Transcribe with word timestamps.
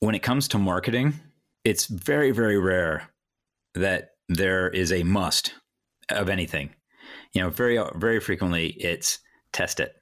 when 0.00 0.14
it 0.14 0.20
comes 0.20 0.48
to 0.48 0.58
marketing, 0.58 1.14
it's 1.64 1.86
very, 1.86 2.30
very 2.30 2.58
rare 2.58 3.10
that 3.74 4.10
there 4.28 4.68
is 4.68 4.92
a 4.92 5.02
must 5.02 5.54
of 6.10 6.28
anything. 6.28 6.70
You 7.32 7.42
know, 7.42 7.50
very, 7.50 7.82
very 7.96 8.20
frequently 8.20 8.68
it's 8.68 9.18
test 9.52 9.80
it. 9.80 9.94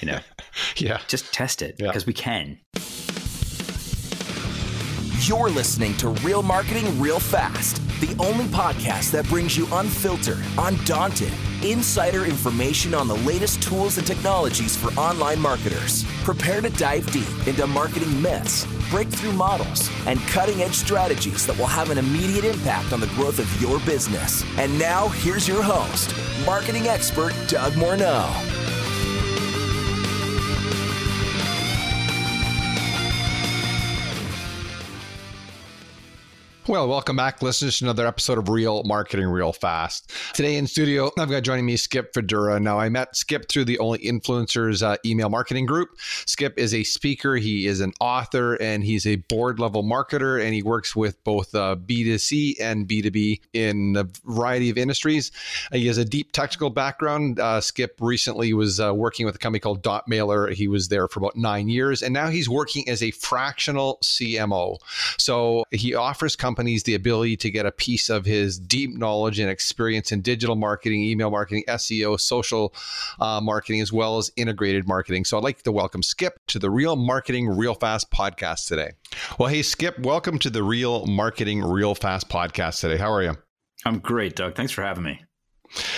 You 0.00 0.06
know, 0.06 0.20
yeah, 0.76 1.00
just 1.08 1.32
test 1.32 1.62
it 1.62 1.78
because 1.78 2.02
yeah. 2.02 2.06
we 2.06 2.12
can. 2.12 2.58
You're 5.20 5.50
listening 5.50 5.96
to 5.98 6.08
Real 6.08 6.42
Marketing 6.42 7.00
Real 7.00 7.20
Fast, 7.20 7.76
the 8.00 8.14
only 8.18 8.46
podcast 8.46 9.12
that 9.12 9.26
brings 9.28 9.56
you 9.56 9.68
unfiltered, 9.72 10.42
undaunted, 10.58 11.32
insider 11.64 12.24
information 12.24 12.94
on 12.94 13.08
the 13.08 13.16
latest 13.16 13.62
tools 13.62 13.98
and 13.98 14.06
technologies 14.06 14.76
for 14.76 14.88
online 14.98 15.40
marketers. 15.40 16.04
Prepare 16.24 16.60
to 16.60 16.70
dive 16.70 17.10
deep 17.12 17.46
into 17.46 17.66
marketing 17.66 18.20
myths, 18.20 18.66
breakthrough 18.90 19.32
models, 19.32 19.90
and 20.06 20.20
cutting 20.22 20.62
edge 20.62 20.74
strategies 20.74 21.46
that 21.46 21.58
will 21.58 21.66
have 21.66 21.90
an 21.90 21.98
immediate 21.98 22.44
impact 22.44 22.92
on 22.92 23.00
the 23.00 23.06
growth 23.08 23.38
of 23.38 23.62
your 23.62 23.78
business. 23.80 24.44
And 24.58 24.78
now, 24.78 25.08
here's 25.08 25.48
your 25.48 25.62
host, 25.62 26.14
marketing 26.46 26.88
expert 26.88 27.34
Doug 27.48 27.72
Morneau. 27.74 28.61
Well, 36.68 36.86
welcome 36.86 37.16
back, 37.16 37.42
listeners, 37.42 37.78
to 37.78 37.86
another 37.86 38.06
episode 38.06 38.38
of 38.38 38.48
Real 38.48 38.84
Marketing 38.84 39.26
Real 39.26 39.52
Fast. 39.52 40.12
Today 40.32 40.54
in 40.54 40.68
studio, 40.68 41.10
I've 41.18 41.28
got 41.28 41.42
joining 41.42 41.66
me 41.66 41.76
Skip 41.76 42.14
Fidura. 42.14 42.62
Now, 42.62 42.78
I 42.78 42.88
met 42.88 43.16
Skip 43.16 43.48
through 43.48 43.64
the 43.64 43.80
Only 43.80 43.98
Influencers 43.98 44.80
uh, 44.80 44.96
email 45.04 45.28
marketing 45.28 45.66
group. 45.66 45.88
Skip 45.98 46.56
is 46.56 46.72
a 46.72 46.84
speaker, 46.84 47.34
he 47.34 47.66
is 47.66 47.80
an 47.80 47.92
author, 48.00 48.54
and 48.54 48.84
he's 48.84 49.08
a 49.08 49.16
board 49.16 49.58
level 49.58 49.82
marketer, 49.82 50.40
and 50.40 50.54
he 50.54 50.62
works 50.62 50.94
with 50.94 51.22
both 51.24 51.52
uh, 51.52 51.74
B2C 51.74 52.60
and 52.60 52.86
B2B 52.86 53.40
in 53.52 53.96
a 53.96 54.06
variety 54.24 54.70
of 54.70 54.78
industries. 54.78 55.32
Uh, 55.72 55.78
he 55.78 55.88
has 55.88 55.98
a 55.98 56.04
deep 56.04 56.30
technical 56.30 56.70
background. 56.70 57.40
Uh, 57.40 57.60
Skip 57.60 57.96
recently 58.00 58.54
was 58.54 58.78
uh, 58.78 58.94
working 58.94 59.26
with 59.26 59.34
a 59.34 59.38
company 59.38 59.58
called 59.58 59.82
Dot 59.82 60.06
Mailer. 60.06 60.48
He 60.50 60.68
was 60.68 60.86
there 60.86 61.08
for 61.08 61.18
about 61.18 61.34
nine 61.34 61.68
years, 61.68 62.04
and 62.04 62.14
now 62.14 62.28
he's 62.28 62.48
working 62.48 62.88
as 62.88 63.02
a 63.02 63.10
fractional 63.10 63.98
CMO. 64.04 64.78
So 65.18 65.64
he 65.72 65.96
offers 65.96 66.36
companies 66.36 66.51
companies 66.52 66.82
the 66.82 66.94
ability 66.94 67.34
to 67.34 67.50
get 67.50 67.64
a 67.64 67.72
piece 67.72 68.10
of 68.10 68.26
his 68.26 68.58
deep 68.58 68.94
knowledge 68.94 69.38
and 69.38 69.48
experience 69.48 70.12
in 70.12 70.20
digital 70.20 70.54
marketing, 70.54 71.02
email 71.02 71.30
marketing, 71.30 71.64
SEO, 71.66 72.20
social 72.20 72.74
uh, 73.20 73.40
marketing, 73.40 73.80
as 73.80 73.90
well 73.90 74.18
as 74.18 74.30
integrated 74.36 74.86
marketing. 74.86 75.24
So 75.24 75.38
I'd 75.38 75.44
like 75.44 75.62
to 75.62 75.72
welcome 75.72 76.02
Skip 76.02 76.34
to 76.48 76.58
the 76.58 76.70
Real 76.70 76.94
Marketing 76.94 77.48
Real 77.48 77.72
Fast 77.72 78.10
podcast 78.10 78.68
today. 78.68 78.90
Well, 79.38 79.48
hey, 79.48 79.62
Skip, 79.62 79.98
welcome 80.00 80.38
to 80.40 80.50
the 80.50 80.62
Real 80.62 81.06
Marketing 81.06 81.62
Real 81.62 81.94
Fast 81.94 82.28
podcast 82.28 82.80
today. 82.80 82.98
How 82.98 83.10
are 83.10 83.22
you? 83.22 83.34
I'm 83.86 83.98
great, 83.98 84.36
Doug. 84.36 84.54
Thanks 84.54 84.72
for 84.72 84.82
having 84.82 85.04
me. 85.04 85.24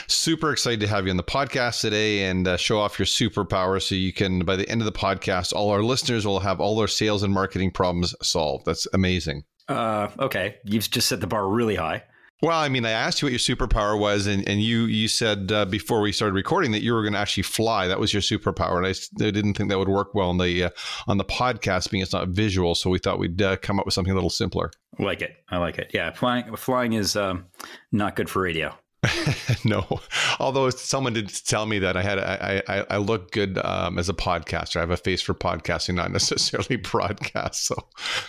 Super 0.07 0.53
excited 0.53 0.79
to 0.83 0.87
have 0.87 1.05
you 1.05 1.11
on 1.11 1.17
the 1.17 1.25
podcast 1.25 1.81
today 1.81 2.27
and 2.27 2.47
uh, 2.47 2.57
show 2.57 2.79
off 2.79 2.97
your 2.97 3.07
superpower 3.07 3.83
so 3.83 3.97
you 3.97 4.13
can, 4.13 4.45
by 4.45 4.55
the 4.55 4.69
end 4.69 4.81
of 4.81 4.85
the 4.85 4.93
podcast, 4.93 5.53
all 5.53 5.71
our 5.71 5.83
listeners 5.83 6.25
will 6.25 6.39
have 6.39 6.61
all 6.61 6.77
their 6.77 6.87
sales 6.87 7.25
and 7.25 7.35
marketing 7.35 7.73
problems 7.73 8.15
solved. 8.23 8.67
That's 8.67 8.87
amazing. 8.93 9.43
Uh, 9.69 10.09
okay, 10.19 10.57
you've 10.65 10.91
just 10.91 11.09
set 11.09 11.21
the 11.21 11.27
bar 11.27 11.49
really 11.49 11.77
high. 11.77 12.05
Well, 12.43 12.59
I 12.59 12.69
mean, 12.69 12.85
I 12.85 12.91
asked 12.91 13.23
you 13.23 13.27
what 13.27 13.33
your 13.33 13.39
superpower 13.39 13.99
was, 13.99 14.27
and, 14.27 14.47
and 14.47 14.61
you 14.61 14.83
you 14.85 15.09
said 15.09 15.51
uh, 15.51 15.65
before 15.65 16.03
we 16.03 16.13
started 16.13 16.35
recording 16.35 16.73
that 16.73 16.83
you 16.83 16.93
were 16.93 17.01
going 17.01 17.15
to 17.15 17.19
actually 17.19 17.45
fly. 17.45 17.87
That 17.87 17.99
was 17.99 18.13
your 18.13 18.21
superpower, 18.21 18.77
and 18.77 18.87
I, 18.87 18.91
I, 19.27 19.31
didn't 19.31 19.55
think 19.55 19.71
that 19.71 19.79
would 19.79 19.89
work 19.89 20.15
well 20.15 20.29
on 20.29 20.37
the 20.37 20.65
uh, 20.65 20.71
on 21.07 21.17
the 21.17 21.25
podcast, 21.25 21.91
being 21.91 22.03
it's 22.03 22.13
not 22.13 22.29
visual. 22.29 22.75
So 22.75 22.91
we 22.91 22.99
thought 22.99 23.19
we'd 23.19 23.41
uh, 23.41 23.57
come 23.59 23.79
up 23.79 23.87
with 23.87 23.95
something 23.95 24.11
a 24.13 24.15
little 24.15 24.29
simpler. 24.29 24.73
I 24.99 25.05
like 25.05 25.23
it. 25.23 25.37
I 25.49 25.57
like 25.57 25.79
it. 25.79 25.93
Yeah, 25.95 26.13
flying 26.13 26.55
flying 26.57 26.93
is 26.93 27.17
um, 27.17 27.47
not 27.93 28.15
good 28.15 28.29
for 28.29 28.43
radio. 28.43 28.77
no, 29.65 30.01
although 30.39 30.71
someone 30.71 31.13
did 31.13 31.29
tell 31.47 31.67
me 31.67 31.79
that 31.79 31.97
I 31.97 32.03
had 32.03 32.19
I 32.19 32.63
I, 32.69 32.87
I 32.91 32.97
look 32.99 33.31
good 33.31 33.59
um, 33.65 33.99
as 33.99 34.09
a 34.09 34.15
podcaster. 34.15 34.77
I 34.77 34.81
have 34.81 34.91
a 34.91 34.97
face 34.97 35.23
for 35.23 35.35
podcasting, 35.35 35.95
not 35.95 36.13
necessarily 36.13 36.77
broadcast. 36.77 37.67
So 37.67 37.77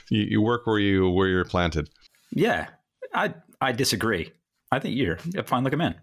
you, 0.09 0.23
you 0.23 0.41
work 0.41 0.65
where 0.65 0.79
you 0.79 1.09
where 1.09 1.27
you're 1.27 1.45
planted. 1.45 1.89
Yeah, 2.31 2.67
I 3.13 3.33
I 3.61 3.71
disagree. 3.71 4.31
I 4.71 4.79
think 4.79 4.95
you're 4.95 5.19
a 5.37 5.43
fine 5.43 5.63
looking 5.63 5.79
man. 5.79 5.95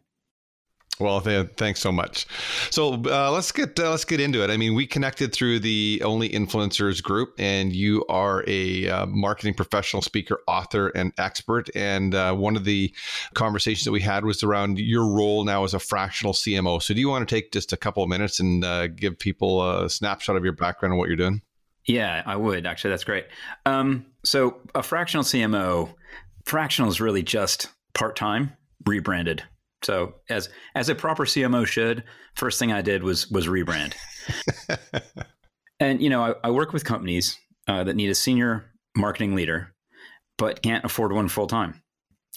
Well, 1.00 1.20
thanks 1.20 1.80
so 1.80 1.90
much. 1.90 2.26
So 2.70 2.94
uh, 3.06 3.30
let's 3.32 3.50
get 3.50 3.78
uh, 3.80 3.90
let's 3.90 4.04
get 4.04 4.20
into 4.20 4.44
it. 4.44 4.50
I 4.50 4.58
mean, 4.58 4.74
we 4.74 4.86
connected 4.86 5.32
through 5.32 5.60
the 5.60 6.02
Only 6.04 6.28
Influencers 6.28 7.02
group, 7.02 7.34
and 7.38 7.72
you 7.72 8.04
are 8.08 8.44
a 8.46 8.88
uh, 8.88 9.06
marketing 9.06 9.54
professional, 9.54 10.02
speaker, 10.02 10.40
author, 10.46 10.88
and 10.88 11.12
expert. 11.16 11.70
And 11.74 12.14
uh, 12.14 12.34
one 12.34 12.56
of 12.56 12.64
the 12.64 12.94
conversations 13.34 13.84
that 13.86 13.92
we 13.92 14.00
had 14.00 14.24
was 14.24 14.42
around 14.42 14.78
your 14.78 15.08
role 15.08 15.44
now 15.44 15.64
as 15.64 15.72
a 15.72 15.78
fractional 15.78 16.34
CMO. 16.34 16.80
So, 16.82 16.92
do 16.92 17.00
you 17.00 17.08
want 17.08 17.26
to 17.26 17.34
take 17.34 17.52
just 17.52 17.72
a 17.72 17.76
couple 17.76 18.02
of 18.02 18.10
minutes 18.10 18.38
and 18.38 18.62
uh, 18.62 18.88
give 18.88 19.18
people 19.18 19.66
a 19.66 19.88
snapshot 19.88 20.36
of 20.36 20.44
your 20.44 20.52
background 20.52 20.92
and 20.92 20.98
what 20.98 21.08
you're 21.08 21.16
doing? 21.16 21.40
Yeah, 21.86 22.22
I 22.26 22.36
would 22.36 22.66
actually. 22.66 22.90
That's 22.90 23.04
great. 23.04 23.26
Um, 23.64 24.06
so, 24.24 24.60
a 24.74 24.82
fractional 24.82 25.24
CMO, 25.24 25.94
fractional 26.44 26.90
is 26.90 27.00
really 27.00 27.22
just 27.22 27.70
part 27.94 28.14
time 28.14 28.52
rebranded 28.84 29.42
so 29.82 30.14
as 30.28 30.48
as 30.74 30.88
a 30.88 30.94
proper 30.94 31.24
CMO 31.24 31.66
should, 31.66 32.04
first 32.34 32.58
thing 32.58 32.72
I 32.72 32.82
did 32.82 33.02
was 33.02 33.30
was 33.30 33.46
rebrand. 33.46 33.94
and 35.80 36.00
you 36.00 36.10
know, 36.10 36.22
I, 36.22 36.48
I, 36.48 36.50
work 36.50 36.72
with 36.72 36.84
companies 36.84 37.38
uh, 37.68 37.84
that 37.84 37.96
need 37.96 38.10
a 38.10 38.14
senior 38.14 38.70
marketing 38.96 39.34
leader, 39.34 39.74
but 40.38 40.62
can't 40.62 40.84
afford 40.84 41.12
one 41.12 41.28
full 41.28 41.46
time. 41.46 41.82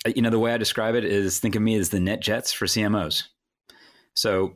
Uh, 0.06 0.11
you 0.16 0.22
know, 0.22 0.29
the 0.29 0.39
way 0.39 0.53
I 0.53 0.57
describe 0.57 0.95
it 0.95 1.06
is 1.06 1.39
think 1.39 1.56
of 1.56 1.61
me 1.61 1.75
as 1.75 1.89
the 1.89 2.00
NetJets 2.00 2.53
for 2.53 2.66
CMOs. 2.66 3.23
So 4.16 4.56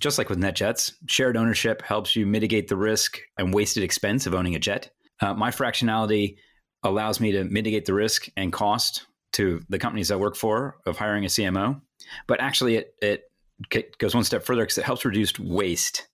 just 0.00 0.18
like 0.18 0.28
with 0.28 0.38
NetJets, 0.38 0.92
shared 1.06 1.36
ownership 1.36 1.82
helps 1.82 2.14
you 2.14 2.26
mitigate 2.26 2.68
the 2.68 2.76
risk 2.76 3.18
and 3.38 3.54
wasted 3.54 3.82
expense 3.82 4.26
of 4.26 4.34
owning 4.34 4.54
a 4.54 4.58
jet. 4.58 4.90
Uh, 5.20 5.34
my 5.34 5.50
fractionality 5.50 6.36
allows 6.84 7.20
me 7.20 7.32
to 7.32 7.44
mitigate 7.44 7.86
the 7.86 7.94
risk 7.94 8.28
and 8.36 8.52
cost 8.52 9.06
to 9.32 9.60
the 9.68 9.78
companies 9.78 10.10
I 10.10 10.16
work 10.16 10.36
for 10.36 10.78
of 10.86 10.96
hiring 10.96 11.24
a 11.24 11.28
CMO 11.28 11.80
but 12.26 12.40
actually, 12.40 12.76
it, 12.76 12.94
it 13.00 13.98
goes 13.98 14.14
one 14.14 14.24
step 14.24 14.44
further 14.44 14.62
because 14.62 14.78
it 14.78 14.84
helps 14.84 15.04
reduce 15.04 15.38
waste 15.38 16.06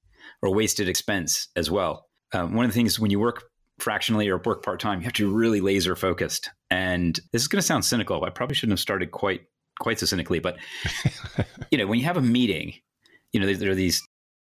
or 0.43 0.55
wasted 0.55 0.89
expense 0.89 1.49
as 1.57 1.71
well. 1.71 2.07
Um, 2.33 2.55
one 2.55 2.65
of 2.65 2.71
the 2.71 2.75
things 2.75 2.99
when 2.99 3.11
you 3.11 3.21
work 3.21 3.45
fractionally 3.79 4.29
or 4.29 4.39
work 4.39 4.63
part 4.65 4.81
time, 4.81 5.01
you 5.01 5.05
have 5.05 5.13
to 5.15 5.29
be 5.29 5.35
really 5.35 5.61
laser 5.61 5.97
focused. 5.97 6.51
And 6.71 7.19
this 7.33 7.43
is 7.43 7.49
going 7.49 7.61
to 7.61 7.67
sound 7.67 7.85
cynical. 7.85 8.25
I 8.25 8.31
probably 8.31 8.55
shouldn't 8.55 8.73
have 8.73 8.81
started 8.81 9.11
quite 9.11 9.43
quite 9.81 9.99
so 9.99 10.07
cynically, 10.07 10.39
but 10.39 10.57
you 11.71 11.79
know, 11.79 11.87
when 11.87 11.99
you 11.99 12.05
have 12.05 12.17
a 12.17 12.23
meeting, 12.23 12.75
you 13.33 13.41
know, 13.41 13.47
there, 13.47 13.57
there 13.57 13.71
are 13.73 13.75
these 13.75 14.01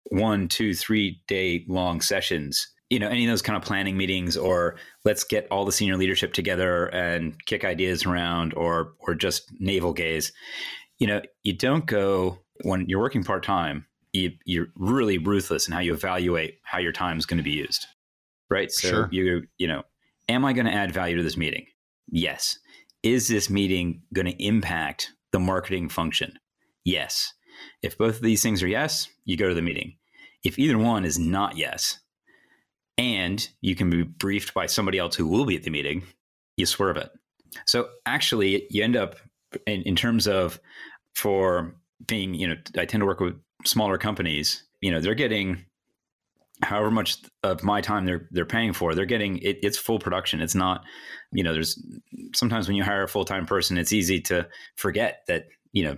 one, 0.09 0.49
two, 0.49 0.73
three 0.73 1.21
day 1.27 1.65
long 1.69 2.01
sessions. 2.01 2.67
You 2.91 2.99
know, 2.99 3.07
any 3.07 3.25
of 3.25 3.31
those 3.31 3.41
kind 3.41 3.57
of 3.57 3.63
planning 3.63 3.97
meetings, 3.97 4.37
or 4.37 4.75
let's 5.05 5.23
get 5.23 5.47
all 5.49 5.65
the 5.65 5.71
senior 5.71 5.97
leadership 5.97 6.33
together 6.33 6.85
and 6.87 7.43
kick 7.45 7.65
ideas 7.65 8.05
around, 8.05 8.53
or 8.53 8.93
or 8.99 9.15
just 9.15 9.51
navel 9.59 9.93
gaze 9.93 10.31
you 11.01 11.07
know, 11.07 11.19
you 11.41 11.53
don't 11.53 11.87
go 11.87 12.37
when 12.63 12.85
you're 12.87 12.99
working 12.99 13.23
part 13.23 13.43
time. 13.43 13.87
You, 14.13 14.33
you're 14.45 14.67
really 14.75 15.17
ruthless 15.17 15.67
in 15.67 15.73
how 15.73 15.79
you 15.79 15.93
evaluate 15.93 16.59
how 16.63 16.77
your 16.77 16.91
time 16.91 17.17
is 17.17 17.25
going 17.25 17.39
to 17.39 17.43
be 17.43 17.51
used, 17.51 17.87
right? 18.51 18.71
So 18.71 18.89
sure. 18.89 19.09
you 19.11 19.47
you 19.57 19.67
know, 19.67 19.81
am 20.29 20.45
I 20.45 20.53
going 20.53 20.67
to 20.67 20.73
add 20.73 20.93
value 20.93 21.17
to 21.17 21.23
this 21.23 21.37
meeting? 21.37 21.65
Yes. 22.11 22.59
Is 23.01 23.27
this 23.27 23.49
meeting 23.49 24.03
going 24.13 24.27
to 24.27 24.43
impact 24.43 25.11
the 25.31 25.39
marketing 25.39 25.89
function? 25.89 26.37
Yes. 26.85 27.33
If 27.81 27.97
both 27.97 28.17
of 28.17 28.21
these 28.21 28.43
things 28.43 28.61
are 28.61 28.67
yes, 28.67 29.07
you 29.25 29.37
go 29.37 29.49
to 29.49 29.55
the 29.55 29.61
meeting. 29.63 29.95
If 30.43 30.59
either 30.59 30.77
one 30.77 31.03
is 31.03 31.17
not 31.17 31.57
yes, 31.57 31.97
and 32.97 33.47
you 33.61 33.75
can 33.75 33.89
be 33.89 34.03
briefed 34.03 34.53
by 34.53 34.65
somebody 34.65 34.97
else 34.97 35.15
who 35.15 35.27
will 35.27 35.45
be 35.45 35.55
at 35.55 35.63
the 35.63 35.69
meeting, 35.69 36.03
you 36.57 36.65
swerve 36.65 36.97
it. 36.97 37.09
So 37.65 37.89
actually, 38.05 38.67
you 38.69 38.83
end 38.83 38.95
up 38.95 39.15
in, 39.65 39.81
in 39.83 39.95
terms 39.95 40.27
of 40.27 40.59
for 41.15 41.75
being, 42.07 42.33
you 42.33 42.47
know, 42.47 42.55
I 42.77 42.85
tend 42.85 43.01
to 43.01 43.05
work 43.05 43.19
with 43.19 43.39
smaller 43.65 43.97
companies. 43.97 44.63
You 44.81 44.91
know, 44.91 44.99
they're 44.99 45.15
getting 45.15 45.65
however 46.63 46.91
much 46.91 47.17
of 47.43 47.63
my 47.63 47.81
time 47.81 48.05
they're 48.05 48.27
they're 48.31 48.45
paying 48.45 48.73
for. 48.73 48.93
They're 48.93 49.05
getting 49.05 49.39
it, 49.39 49.59
it's 49.63 49.77
full 49.77 49.99
production. 49.99 50.41
It's 50.41 50.55
not, 50.55 50.83
you 51.31 51.43
know, 51.43 51.53
there's 51.53 51.83
sometimes 52.35 52.67
when 52.67 52.77
you 52.77 52.83
hire 52.83 53.03
a 53.03 53.07
full 53.07 53.25
time 53.25 53.45
person, 53.45 53.77
it's 53.77 53.93
easy 53.93 54.21
to 54.21 54.47
forget 54.75 55.23
that 55.27 55.45
you 55.73 55.83
know, 55.83 55.97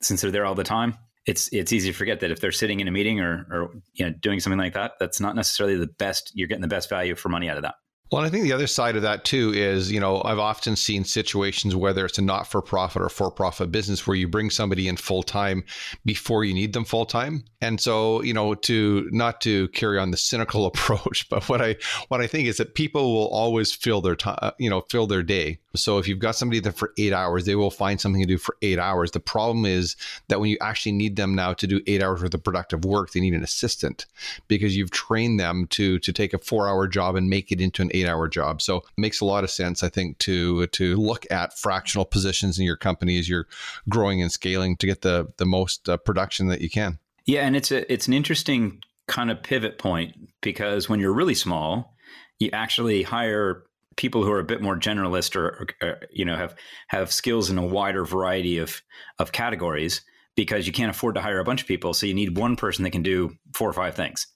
since 0.00 0.20
they're 0.20 0.30
there 0.30 0.46
all 0.46 0.54
the 0.54 0.64
time, 0.64 0.96
it's 1.26 1.48
it's 1.52 1.72
easy 1.72 1.90
to 1.90 1.96
forget 1.96 2.20
that 2.20 2.30
if 2.30 2.40
they're 2.40 2.52
sitting 2.52 2.80
in 2.80 2.88
a 2.88 2.90
meeting 2.90 3.20
or 3.20 3.46
or 3.50 3.74
you 3.94 4.04
know 4.04 4.12
doing 4.20 4.40
something 4.40 4.58
like 4.58 4.74
that, 4.74 4.92
that's 4.98 5.20
not 5.20 5.36
necessarily 5.36 5.76
the 5.76 5.86
best. 5.86 6.32
You're 6.34 6.48
getting 6.48 6.62
the 6.62 6.68
best 6.68 6.88
value 6.88 7.14
for 7.14 7.28
money 7.28 7.48
out 7.48 7.56
of 7.56 7.62
that. 7.62 7.76
Well, 8.12 8.22
I 8.22 8.28
think 8.28 8.44
the 8.44 8.52
other 8.52 8.66
side 8.66 8.96
of 8.96 9.02
that 9.02 9.24
too 9.24 9.54
is, 9.54 9.90
you 9.90 9.98
know, 9.98 10.20
I've 10.22 10.38
often 10.38 10.76
seen 10.76 11.02
situations, 11.02 11.74
whether 11.74 12.04
it's 12.04 12.18
a 12.18 12.22
not 12.22 12.46
for 12.46 12.60
profit 12.60 13.00
or 13.00 13.08
for 13.08 13.30
profit 13.30 13.72
business, 13.72 14.06
where 14.06 14.14
you 14.14 14.28
bring 14.28 14.50
somebody 14.50 14.86
in 14.86 14.98
full 14.98 15.22
time 15.22 15.64
before 16.04 16.44
you 16.44 16.52
need 16.52 16.74
them 16.74 16.84
full 16.84 17.06
time. 17.06 17.44
And 17.62 17.80
so, 17.80 18.22
you 18.22 18.34
know, 18.34 18.54
to 18.54 19.08
not 19.12 19.40
to 19.42 19.68
carry 19.68 19.98
on 19.98 20.10
the 20.10 20.18
cynical 20.18 20.66
approach, 20.72 21.26
but 21.30 21.48
what 21.48 21.62
I 21.62 21.76
what 22.08 22.20
I 22.20 22.26
think 22.26 22.48
is 22.48 22.58
that 22.58 22.74
people 22.74 23.14
will 23.14 23.28
always 23.28 23.72
fill 23.72 24.02
their 24.02 24.16
time, 24.16 24.38
uh, 24.42 24.50
you 24.58 24.68
know, 24.68 24.82
fill 24.90 25.06
their 25.06 25.22
day. 25.22 25.60
So 25.74 25.96
if 25.96 26.06
you've 26.06 26.18
got 26.18 26.36
somebody 26.36 26.60
there 26.60 26.72
for 26.72 26.92
eight 26.98 27.14
hours, 27.14 27.46
they 27.46 27.54
will 27.54 27.70
find 27.70 27.98
something 27.98 28.20
to 28.20 28.26
do 28.26 28.36
for 28.36 28.56
eight 28.60 28.78
hours. 28.78 29.12
The 29.12 29.20
problem 29.20 29.64
is 29.64 29.96
that 30.28 30.38
when 30.38 30.50
you 30.50 30.58
actually 30.60 30.92
need 30.92 31.16
them 31.16 31.34
now 31.34 31.54
to 31.54 31.66
do 31.66 31.80
eight 31.86 32.02
hours 32.02 32.22
worth 32.22 32.34
of 32.34 32.44
productive 32.44 32.84
work, 32.84 33.12
they 33.12 33.20
need 33.20 33.32
an 33.32 33.42
assistant 33.42 34.04
because 34.48 34.76
you've 34.76 34.90
trained 34.90 35.40
them 35.40 35.66
to 35.68 35.98
to 36.00 36.12
take 36.12 36.34
a 36.34 36.38
four 36.38 36.68
hour 36.68 36.86
job 36.86 37.16
and 37.16 37.30
make 37.30 37.50
it 37.50 37.60
into 37.60 37.80
an 37.80 37.90
eight 37.94 38.01
hour 38.06 38.28
job. 38.28 38.62
So 38.62 38.78
it 38.78 38.84
makes 38.96 39.20
a 39.20 39.24
lot 39.24 39.44
of 39.44 39.50
sense, 39.50 39.82
I 39.82 39.88
think, 39.88 40.18
to 40.18 40.66
to 40.68 40.96
look 40.96 41.26
at 41.30 41.58
fractional 41.58 42.04
positions 42.04 42.58
in 42.58 42.64
your 42.64 42.76
company 42.76 43.18
as 43.18 43.28
you're 43.28 43.46
growing 43.88 44.22
and 44.22 44.30
scaling 44.30 44.76
to 44.76 44.86
get 44.86 45.02
the 45.02 45.32
the 45.36 45.46
most 45.46 45.88
uh, 45.88 45.96
production 45.96 46.48
that 46.48 46.60
you 46.60 46.70
can. 46.70 46.98
Yeah, 47.26 47.46
and 47.46 47.56
it's 47.56 47.70
a 47.70 47.90
it's 47.92 48.06
an 48.06 48.12
interesting 48.12 48.82
kind 49.06 49.30
of 49.30 49.42
pivot 49.42 49.78
point 49.78 50.14
because 50.40 50.88
when 50.88 51.00
you're 51.00 51.12
really 51.12 51.34
small, 51.34 51.96
you 52.38 52.50
actually 52.52 53.02
hire 53.02 53.64
people 53.96 54.24
who 54.24 54.32
are 54.32 54.38
a 54.38 54.44
bit 54.44 54.62
more 54.62 54.76
generalist 54.76 55.36
or, 55.36 55.68
or, 55.80 56.00
you 56.10 56.24
know 56.24 56.36
have 56.36 56.54
have 56.88 57.12
skills 57.12 57.50
in 57.50 57.58
a 57.58 57.66
wider 57.66 58.04
variety 58.04 58.58
of 58.58 58.80
of 59.18 59.32
categories 59.32 60.02
because 60.34 60.66
you 60.66 60.72
can't 60.72 60.90
afford 60.90 61.14
to 61.14 61.20
hire 61.20 61.38
a 61.38 61.44
bunch 61.44 61.60
of 61.60 61.68
people 61.68 61.92
so 61.92 62.06
you 62.06 62.14
need 62.14 62.36
one 62.38 62.56
person 62.56 62.84
that 62.84 62.90
can 62.90 63.02
do 63.02 63.36
four 63.54 63.68
or 63.68 63.72
five 63.72 63.94
things 63.94 64.28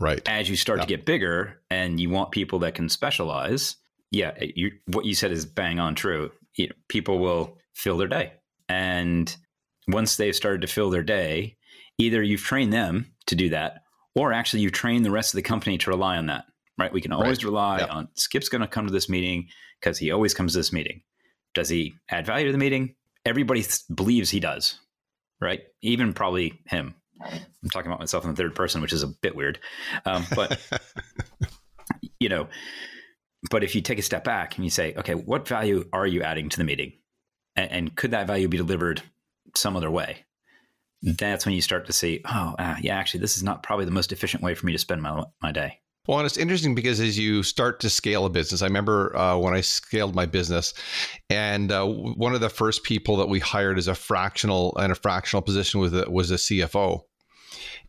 Right. 0.00 0.26
As 0.28 0.48
you 0.48 0.56
start 0.56 0.80
to 0.80 0.86
get 0.86 1.04
bigger 1.04 1.60
and 1.70 2.00
you 2.00 2.10
want 2.10 2.32
people 2.32 2.60
that 2.60 2.74
can 2.74 2.88
specialize, 2.88 3.76
yeah, 4.10 4.32
you, 4.40 4.72
what 4.86 5.04
you 5.04 5.14
said 5.14 5.32
is 5.32 5.46
bang 5.46 5.78
on 5.78 5.94
true. 5.94 6.30
You 6.56 6.68
know, 6.68 6.74
people 6.88 7.18
will 7.18 7.58
fill 7.74 7.96
their 7.96 8.08
day. 8.08 8.32
And 8.68 9.34
once 9.88 10.16
they've 10.16 10.34
started 10.34 10.60
to 10.62 10.66
fill 10.66 10.90
their 10.90 11.02
day, 11.02 11.56
either 11.98 12.22
you've 12.22 12.42
trained 12.42 12.72
them 12.72 13.12
to 13.26 13.34
do 13.34 13.50
that, 13.50 13.82
or 14.14 14.32
actually 14.32 14.60
you've 14.62 14.72
trained 14.72 15.04
the 15.04 15.10
rest 15.10 15.32
of 15.32 15.36
the 15.36 15.42
company 15.42 15.78
to 15.78 15.90
rely 15.90 16.16
on 16.16 16.26
that, 16.26 16.44
right? 16.78 16.92
We 16.92 17.00
can 17.00 17.12
always 17.12 17.44
right. 17.44 17.50
rely 17.50 17.78
yep. 17.78 17.90
on 17.90 18.08
Skip's 18.14 18.48
going 18.48 18.62
to 18.62 18.68
come 18.68 18.86
to 18.86 18.92
this 18.92 19.08
meeting 19.08 19.48
because 19.80 19.98
he 19.98 20.10
always 20.10 20.34
comes 20.34 20.52
to 20.52 20.58
this 20.58 20.72
meeting. 20.72 21.02
Does 21.54 21.68
he 21.68 21.94
add 22.10 22.26
value 22.26 22.46
to 22.46 22.52
the 22.52 22.58
meeting? 22.58 22.94
Everybody 23.24 23.62
th- 23.62 23.80
believes 23.94 24.30
he 24.30 24.40
does, 24.40 24.78
right? 25.40 25.62
Even 25.82 26.12
probably 26.12 26.60
him. 26.66 26.94
I'm 27.24 27.70
talking 27.70 27.88
about 27.88 28.00
myself 28.00 28.24
in 28.24 28.30
the 28.30 28.36
third 28.36 28.54
person, 28.54 28.80
which 28.82 28.92
is 28.92 29.02
a 29.02 29.08
bit 29.08 29.36
weird. 29.36 29.58
Um, 30.04 30.26
but 30.34 30.60
you 32.20 32.28
know, 32.28 32.48
but 33.50 33.64
if 33.64 33.74
you 33.74 33.80
take 33.80 33.98
a 33.98 34.02
step 34.02 34.24
back 34.24 34.56
and 34.56 34.64
you 34.64 34.70
say, 34.70 34.94
okay, 34.96 35.14
what 35.14 35.48
value 35.48 35.88
are 35.92 36.06
you 36.06 36.22
adding 36.22 36.48
to 36.48 36.58
the 36.58 36.64
meeting, 36.64 36.92
and, 37.56 37.70
and 37.70 37.96
could 37.96 38.12
that 38.12 38.26
value 38.26 38.48
be 38.48 38.56
delivered 38.56 39.02
some 39.54 39.76
other 39.76 39.90
way? 39.90 40.24
That's 41.02 41.44
when 41.44 41.54
you 41.54 41.60
start 41.60 41.86
to 41.86 41.92
see, 41.92 42.20
oh, 42.24 42.54
uh, 42.58 42.76
yeah, 42.80 42.96
actually, 42.96 43.20
this 43.20 43.36
is 43.36 43.42
not 43.42 43.64
probably 43.64 43.84
the 43.86 43.90
most 43.90 44.12
efficient 44.12 44.42
way 44.42 44.54
for 44.54 44.66
me 44.66 44.72
to 44.72 44.78
spend 44.78 45.02
my 45.02 45.24
my 45.42 45.52
day. 45.52 45.80
Well, 46.08 46.18
and 46.18 46.26
it's 46.26 46.36
interesting 46.36 46.74
because 46.74 46.98
as 46.98 47.16
you 47.16 47.44
start 47.44 47.78
to 47.80 47.90
scale 47.90 48.26
a 48.26 48.30
business, 48.30 48.60
I 48.60 48.66
remember 48.66 49.16
uh, 49.16 49.36
when 49.36 49.54
I 49.54 49.60
scaled 49.60 50.16
my 50.16 50.26
business, 50.26 50.74
and 51.30 51.70
uh, 51.70 51.86
one 51.86 52.34
of 52.34 52.40
the 52.40 52.48
first 52.48 52.82
people 52.82 53.16
that 53.18 53.28
we 53.28 53.38
hired 53.38 53.78
as 53.78 53.86
a 53.86 53.94
fractional 53.94 54.76
and 54.78 54.90
a 54.90 54.96
fractional 54.96 55.42
position 55.42 55.78
was 55.78 55.92
a, 55.92 56.10
was 56.10 56.32
a 56.32 56.36
CFO. 56.36 57.02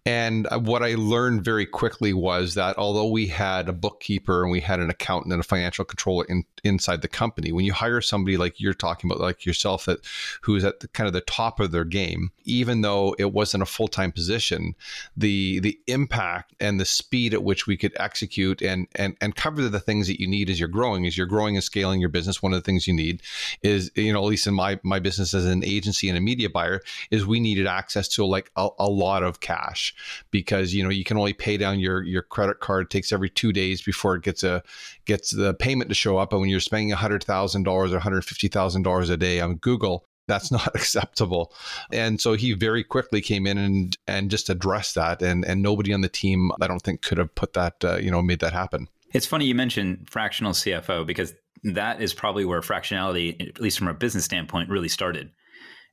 And 0.06 0.48
what 0.52 0.84
I 0.84 0.96
learned 0.96 1.46
very 1.46 1.66
quickly 1.66 2.12
was 2.12 2.56
that 2.56 2.78
although 2.78 3.08
we 3.08 3.28
had 3.28 3.70
a 3.70 3.74
bookkeeper 3.74 4.44
and 4.44 4.52
we 4.52 4.60
had 4.60 4.82
an 4.82 4.90
accountant 4.90 5.32
and 5.32 5.40
a 5.40 5.46
financial 5.46 5.86
controller 5.86 6.26
in, 6.28 6.44
inside 6.66 7.02
the 7.02 7.08
company, 7.08 7.54
when 7.54 7.64
you 7.64 7.72
hire 7.72 8.02
somebody 8.02 8.36
like 8.36 8.60
you're 8.60 8.74
talking 8.74 9.10
about, 9.10 9.22
like 9.22 9.46
yourself, 9.46 9.86
that 9.86 10.00
who's 10.42 10.66
at 10.66 10.82
the, 10.82 10.90
kind 10.90 11.08
of 11.08 11.14
the 11.14 11.22
top 11.22 11.62
of 11.62 11.72
their 11.72 11.86
game, 11.86 12.32
even 12.44 12.82
though 12.82 13.16
it 13.18 13.32
wasn't 13.32 13.64
a 13.64 13.66
full 13.66 13.88
time 13.88 14.12
position, 14.12 14.76
the 15.16 15.60
the 15.60 15.80
impact 15.88 16.54
and 16.60 16.82
the 16.82 16.86
speed 16.86 17.34
at 17.34 17.44
which 17.44 17.66
we 17.66 17.78
could 17.78 17.94
execute 17.96 18.62
and 18.62 18.88
and 18.96 19.16
and 19.22 19.38
cover 19.38 19.62
the 19.70 19.80
things 19.80 20.08
that 20.08 20.20
you 20.20 20.28
need 20.28 20.50
as 20.50 20.60
you're 20.60 20.68
growing, 20.68 21.08
as 21.08 21.18
you're 21.18 21.28
growing 21.28 21.56
and 21.56 21.64
scaling 21.64 22.02
your 22.02 22.10
business. 22.10 22.44
One 22.44 22.52
of 22.52 22.60
the 22.62 22.66
things 22.66 22.88
you 22.88 22.94
need 22.94 23.22
is, 23.62 23.90
you 23.96 24.12
know, 24.12 24.20
at 24.20 24.26
least 24.26 24.48
in 24.48 24.54
my 24.54 24.82
my 24.84 25.00
business 25.00 25.34
as 25.34 25.46
an 25.46 25.64
agency 25.64 26.10
and 26.10 26.18
a 26.18 26.22
media 26.22 26.50
buyer, 26.50 26.82
is 27.10 27.26
we 27.26 27.40
needed 27.40 27.68
access 27.68 28.10
to 28.10 28.26
like 28.26 28.52
a, 28.58 28.68
a 28.80 28.90
lot 28.90 29.24
of 29.24 29.40
cash 29.40 29.93
because 30.32 30.74
you 30.74 30.84
know 30.84 30.90
you 30.90 31.04
can 31.04 31.18
only 31.18 31.34
pay 31.34 31.58
down 31.58 31.80
your 31.80 32.04
your 32.04 32.22
credit 32.22 32.60
card 32.60 32.86
it 32.86 32.90
takes 32.90 33.12
every 33.12 33.30
two 33.30 33.52
days 33.52 33.82
before 33.82 34.16
it 34.16 34.24
gets 34.24 34.44
a 34.44 34.64
gets 35.06 35.32
the 35.32 35.54
payment 35.56 35.90
to 35.90 35.96
show 35.96 36.18
up. 36.18 36.30
But 36.30 36.40
when 36.40 36.50
you're 36.50 36.60
spending 36.60 36.90
hundred 36.92 37.24
thousand 37.24 37.64
dollars 37.64 37.94
or 37.94 38.00
hundred 38.00 38.26
fifty 38.26 38.48
thousand 38.48 38.84
dollars 38.84 39.10
a 39.10 39.18
day 39.18 39.40
on 39.40 39.56
Google, 39.56 40.06
that's 40.28 40.52
not 40.52 40.76
acceptable. 40.76 41.54
And 41.92 42.20
so 42.20 42.34
he 42.34 42.54
very 42.54 42.84
quickly 42.84 43.22
came 43.22 43.48
in 43.48 43.58
and 43.58 43.98
and 44.08 44.32
just 44.32 44.50
addressed 44.50 44.96
that. 44.96 45.22
And 45.22 45.46
and 45.46 45.62
nobody 45.62 45.94
on 45.94 46.02
the 46.02 46.10
team, 46.10 46.52
I 46.62 46.68
don't 46.68 46.82
think, 46.82 47.02
could 47.02 47.18
have 47.18 47.34
put 47.36 47.54
that 47.54 47.84
uh, 47.84 47.98
you 47.98 48.12
know 48.12 48.22
made 48.22 48.40
that 48.40 48.54
happen. 48.54 48.88
It's 49.14 49.28
funny 49.28 49.46
you 49.46 49.56
mentioned 49.56 50.08
fractional 50.10 50.54
CFO 50.54 51.06
because 51.06 51.34
that 51.64 52.02
is 52.02 52.14
probably 52.14 52.46
where 52.46 52.62
fractionality, 52.62 53.48
at 53.48 53.62
least 53.62 53.78
from 53.78 53.88
a 53.88 53.94
business 53.94 54.26
standpoint, 54.26 54.70
really 54.70 54.90
started. 54.90 55.32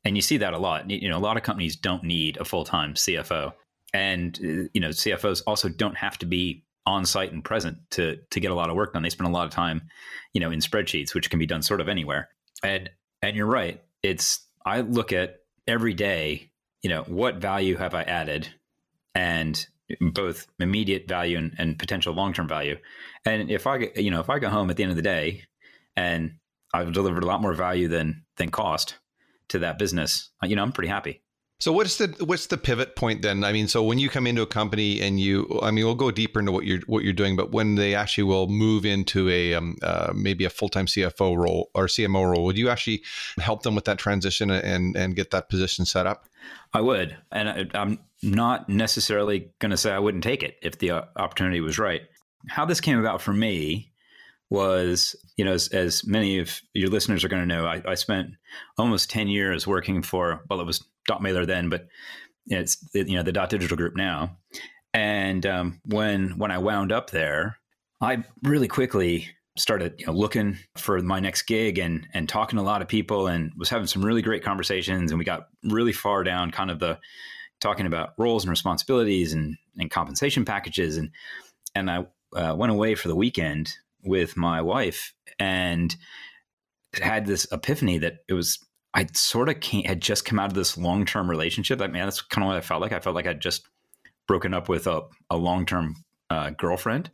And 0.05 0.17
you 0.17 0.23
see 0.23 0.39
that 0.39 0.55
a 0.55 0.59
lot. 0.59 0.89
You 0.89 1.11
know, 1.11 1.19
a 1.19 1.21
lot 1.21 1.37
of 1.37 1.43
companies 1.43 1.77
don't 1.77 2.03
need 2.03 2.39
a 2.39 2.45
full 2.45 2.65
time 2.65 2.95
CFO 2.95 3.53
and 3.93 4.39
uh, 4.39 4.69
you 4.73 4.81
know 4.81 4.89
CFOs 4.89 5.43
also 5.47 5.69
don't 5.69 5.97
have 5.97 6.19
to 6.19 6.27
be 6.27 6.65
on 6.87 7.05
site 7.05 7.33
and 7.33 7.45
present 7.45 7.79
to 7.91 8.19
to 8.31 8.41
get 8.41 8.51
a 8.51 8.55
lot 8.55 8.71
of 8.71 8.77
work 8.77 8.93
done. 8.93 9.03
They 9.03 9.11
spend 9.11 9.29
a 9.29 9.33
lot 9.33 9.47
of 9.47 9.53
time, 9.53 9.83
you 10.33 10.41
know, 10.41 10.51
in 10.51 10.61
spreadsheets, 10.61 11.15
which 11.15 11.31
can 11.31 11.39
be 11.39 11.47
done 11.47 11.63
sort 11.63 11.81
of 11.81 11.89
anywhere. 11.89 12.29
And 12.63 12.91
and 13.23 13.37
you're 13.37 13.47
right. 13.47 13.83
It's 14.03 14.47
I 14.65 14.81
look 14.81 15.13
at 15.13 15.41
every 15.67 15.95
day, 15.95 16.51
you 16.83 16.91
know, 16.91 17.03
what 17.03 17.37
value 17.37 17.77
have 17.77 17.95
I 17.95 18.03
added, 18.03 18.49
and 19.15 19.67
both 20.01 20.47
immediate 20.59 21.09
value 21.09 21.37
and, 21.37 21.55
and 21.59 21.79
potential 21.79 22.15
long 22.15 22.33
term 22.33 22.49
value. 22.49 22.77
And 23.25 23.51
if 23.51 23.67
I 23.67 23.91
you 23.97 24.11
know 24.11 24.21
if 24.21 24.31
I 24.31 24.39
go 24.39 24.49
home 24.49 24.71
at 24.71 24.77
the 24.77 24.83
end 24.83 24.91
of 24.91 24.97
the 24.97 25.03
day 25.03 25.45
and 25.97 26.35
I've 26.73 26.93
delivered 26.93 27.25
a 27.25 27.27
lot 27.27 27.43
more 27.43 27.55
value 27.55 27.89
than 27.89 28.25
than 28.37 28.51
cost 28.51 28.97
to 29.49 29.59
that 29.61 29.79
business, 29.79 30.31
you 30.43 30.57
know, 30.57 30.63
I'm 30.63 30.73
pretty 30.73 30.89
happy. 30.89 31.23
So 31.61 31.73
what's 31.73 31.99
the 31.99 32.09
what's 32.25 32.47
the 32.47 32.57
pivot 32.57 32.97
point 32.97 33.21
then? 33.21 33.45
I 33.45 33.53
mean, 33.53 33.69
so 33.69 33.83
when 33.83 33.99
you 33.99 34.09
come 34.09 34.27
into 34.27 34.41
a 34.41 34.47
company 34.47 35.03
and 35.03 35.21
you, 35.21 35.61
I 35.63 35.71
mean, 35.71 35.85
we'll 35.85 35.95
go 35.95 36.11
deeper 36.11 36.41
into 36.41 36.53
what 36.53 36.65
you're 36.65 36.81
what 36.87 37.05
you're 37.05 37.13
doing, 37.13 37.37
but 37.37 37.53
when 37.53 37.75
they 37.75 37.95
actually 37.95 38.25
will 38.25 38.49
move 38.49 38.87
into 38.87 39.29
a 39.29 39.53
um, 39.53 39.77
uh, 39.83 40.11
maybe 40.17 40.47
a 40.47 40.51
full 40.51 40.71
time 40.71 40.87
CFO 40.87 41.37
role 41.37 41.71
or 41.75 41.85
CMO 41.85 42.33
role, 42.33 42.47
would 42.47 42.57
you 42.57 42.71
actually 42.71 43.03
help 43.39 43.63
them 43.63 43.75
with 43.75 43.85
that 43.85 43.99
transition 43.99 44.51
and 44.51 44.97
and 44.97 45.15
get 45.15 45.33
that 45.33 45.51
position 45.51 45.85
set 45.85 46.07
up? 46.07 46.25
I 46.73 46.81
would, 46.81 47.15
and 47.31 47.51
I, 47.51 47.67
I'm 47.75 47.99
not 48.23 48.71
necessarily 48.71 49.51
going 49.59 49.71
to 49.71 49.77
say 49.77 49.93
I 49.93 49.99
wouldn't 49.99 50.25
take 50.25 50.43
it 50.43 50.57
if 50.63 50.79
the 50.79 50.93
uh, 50.93 51.05
opportunity 51.17 51.61
was 51.61 51.79
right. 51.79 52.01
How 52.49 52.65
this 52.65 52.81
came 52.81 52.99
about 52.99 53.21
for 53.21 53.35
me 53.35 53.93
was, 54.49 55.15
you 55.37 55.45
know, 55.45 55.53
as, 55.53 55.69
as 55.69 56.07
many 56.07 56.39
of 56.39 56.63
your 56.73 56.89
listeners 56.89 57.23
are 57.23 57.29
going 57.29 57.47
to 57.47 57.55
know, 57.55 57.67
I, 57.67 57.83
I 57.87 57.95
spent 57.97 58.31
almost 58.79 59.11
ten 59.11 59.29
years 59.29 59.67
working 59.67 60.03
for 60.03 60.43
well, 60.49 60.63
it 60.63 60.67
was 60.67 60.83
dot 61.07 61.23
mailer 61.23 61.47
then, 61.47 61.69
but 61.69 61.87
it's 62.47 62.79
you 62.95 63.17
know 63.17 63.23
the 63.23 63.33
dot 63.33 63.51
digital 63.51 63.77
group 63.77 63.97
now. 63.97 64.37
And 64.93 65.47
um, 65.47 65.81
when 65.85 66.39
when 66.39 66.51
I 66.51 66.59
wound 66.59 66.93
up 66.93 67.11
there, 67.11 67.59
I 68.01 68.25
really 68.43 68.69
quickly 68.69 69.29
started 69.57 69.95
you 69.99 70.07
know, 70.07 70.13
looking 70.13 70.59
for 70.77 71.01
my 71.01 71.21
next 71.21 71.43
gig 71.43 71.79
and 71.79 72.07
and 72.15 72.29
talking 72.29 72.57
to 72.57 72.63
a 72.63 72.65
lot 72.65 72.83
of 72.83 72.89
people 72.89 73.27
and 73.27 73.53
was 73.57 73.69
having 73.69 73.87
some 73.87 74.05
really 74.05 74.23
great 74.23 74.45
conversations 74.45 75.11
and 75.11 75.19
we 75.19 75.25
got 75.25 75.49
really 75.65 75.93
far 75.93 76.25
down 76.25 76.51
kind 76.51 76.71
of 76.71 76.79
the 76.79 76.99
talking 77.61 77.87
about 77.87 78.11
roles 78.17 78.45
and 78.45 78.51
responsibilities 78.51 79.33
and 79.33 79.57
and 79.79 79.91
compensation 79.91 80.45
packages 80.45 80.97
and 80.97 81.11
and 81.75 81.91
I 81.91 82.07
uh, 82.35 82.55
went 82.57 82.73
away 82.73 82.95
for 82.95 83.09
the 83.09 83.17
weekend 83.17 83.73
with 84.03 84.37
my 84.37 84.63
wife 84.63 85.13
and 85.39 85.95
had 86.95 87.27
this 87.27 87.47
epiphany 87.53 87.99
that 87.99 88.19
it 88.29 88.35
was 88.35 88.59
I 88.95 89.07
sort 89.13 89.49
of 89.49 89.63
had 89.85 90.01
just 90.01 90.25
come 90.25 90.39
out 90.39 90.51
of 90.51 90.55
this 90.55 90.77
long 90.77 91.05
term 91.05 91.31
relationship. 91.31 91.81
I 91.81 91.87
mean, 91.87 92.03
that's 92.03 92.23
kind 92.23 92.45
of 92.45 92.49
what 92.49 92.57
I 92.57 92.61
felt 92.61 92.81
like. 92.81 92.93
I 92.93 93.01
felt 93.01 93.15
like 93.15 93.27
I'd 93.27 93.41
just 93.41 93.69
broken 94.27 94.55
up 94.55 94.69
with 94.69 94.87
a, 94.87 95.03
a 95.29 95.37
long 95.37 95.67
term 95.67 95.97
uh, 96.29 96.51
girlfriend, 96.51 97.11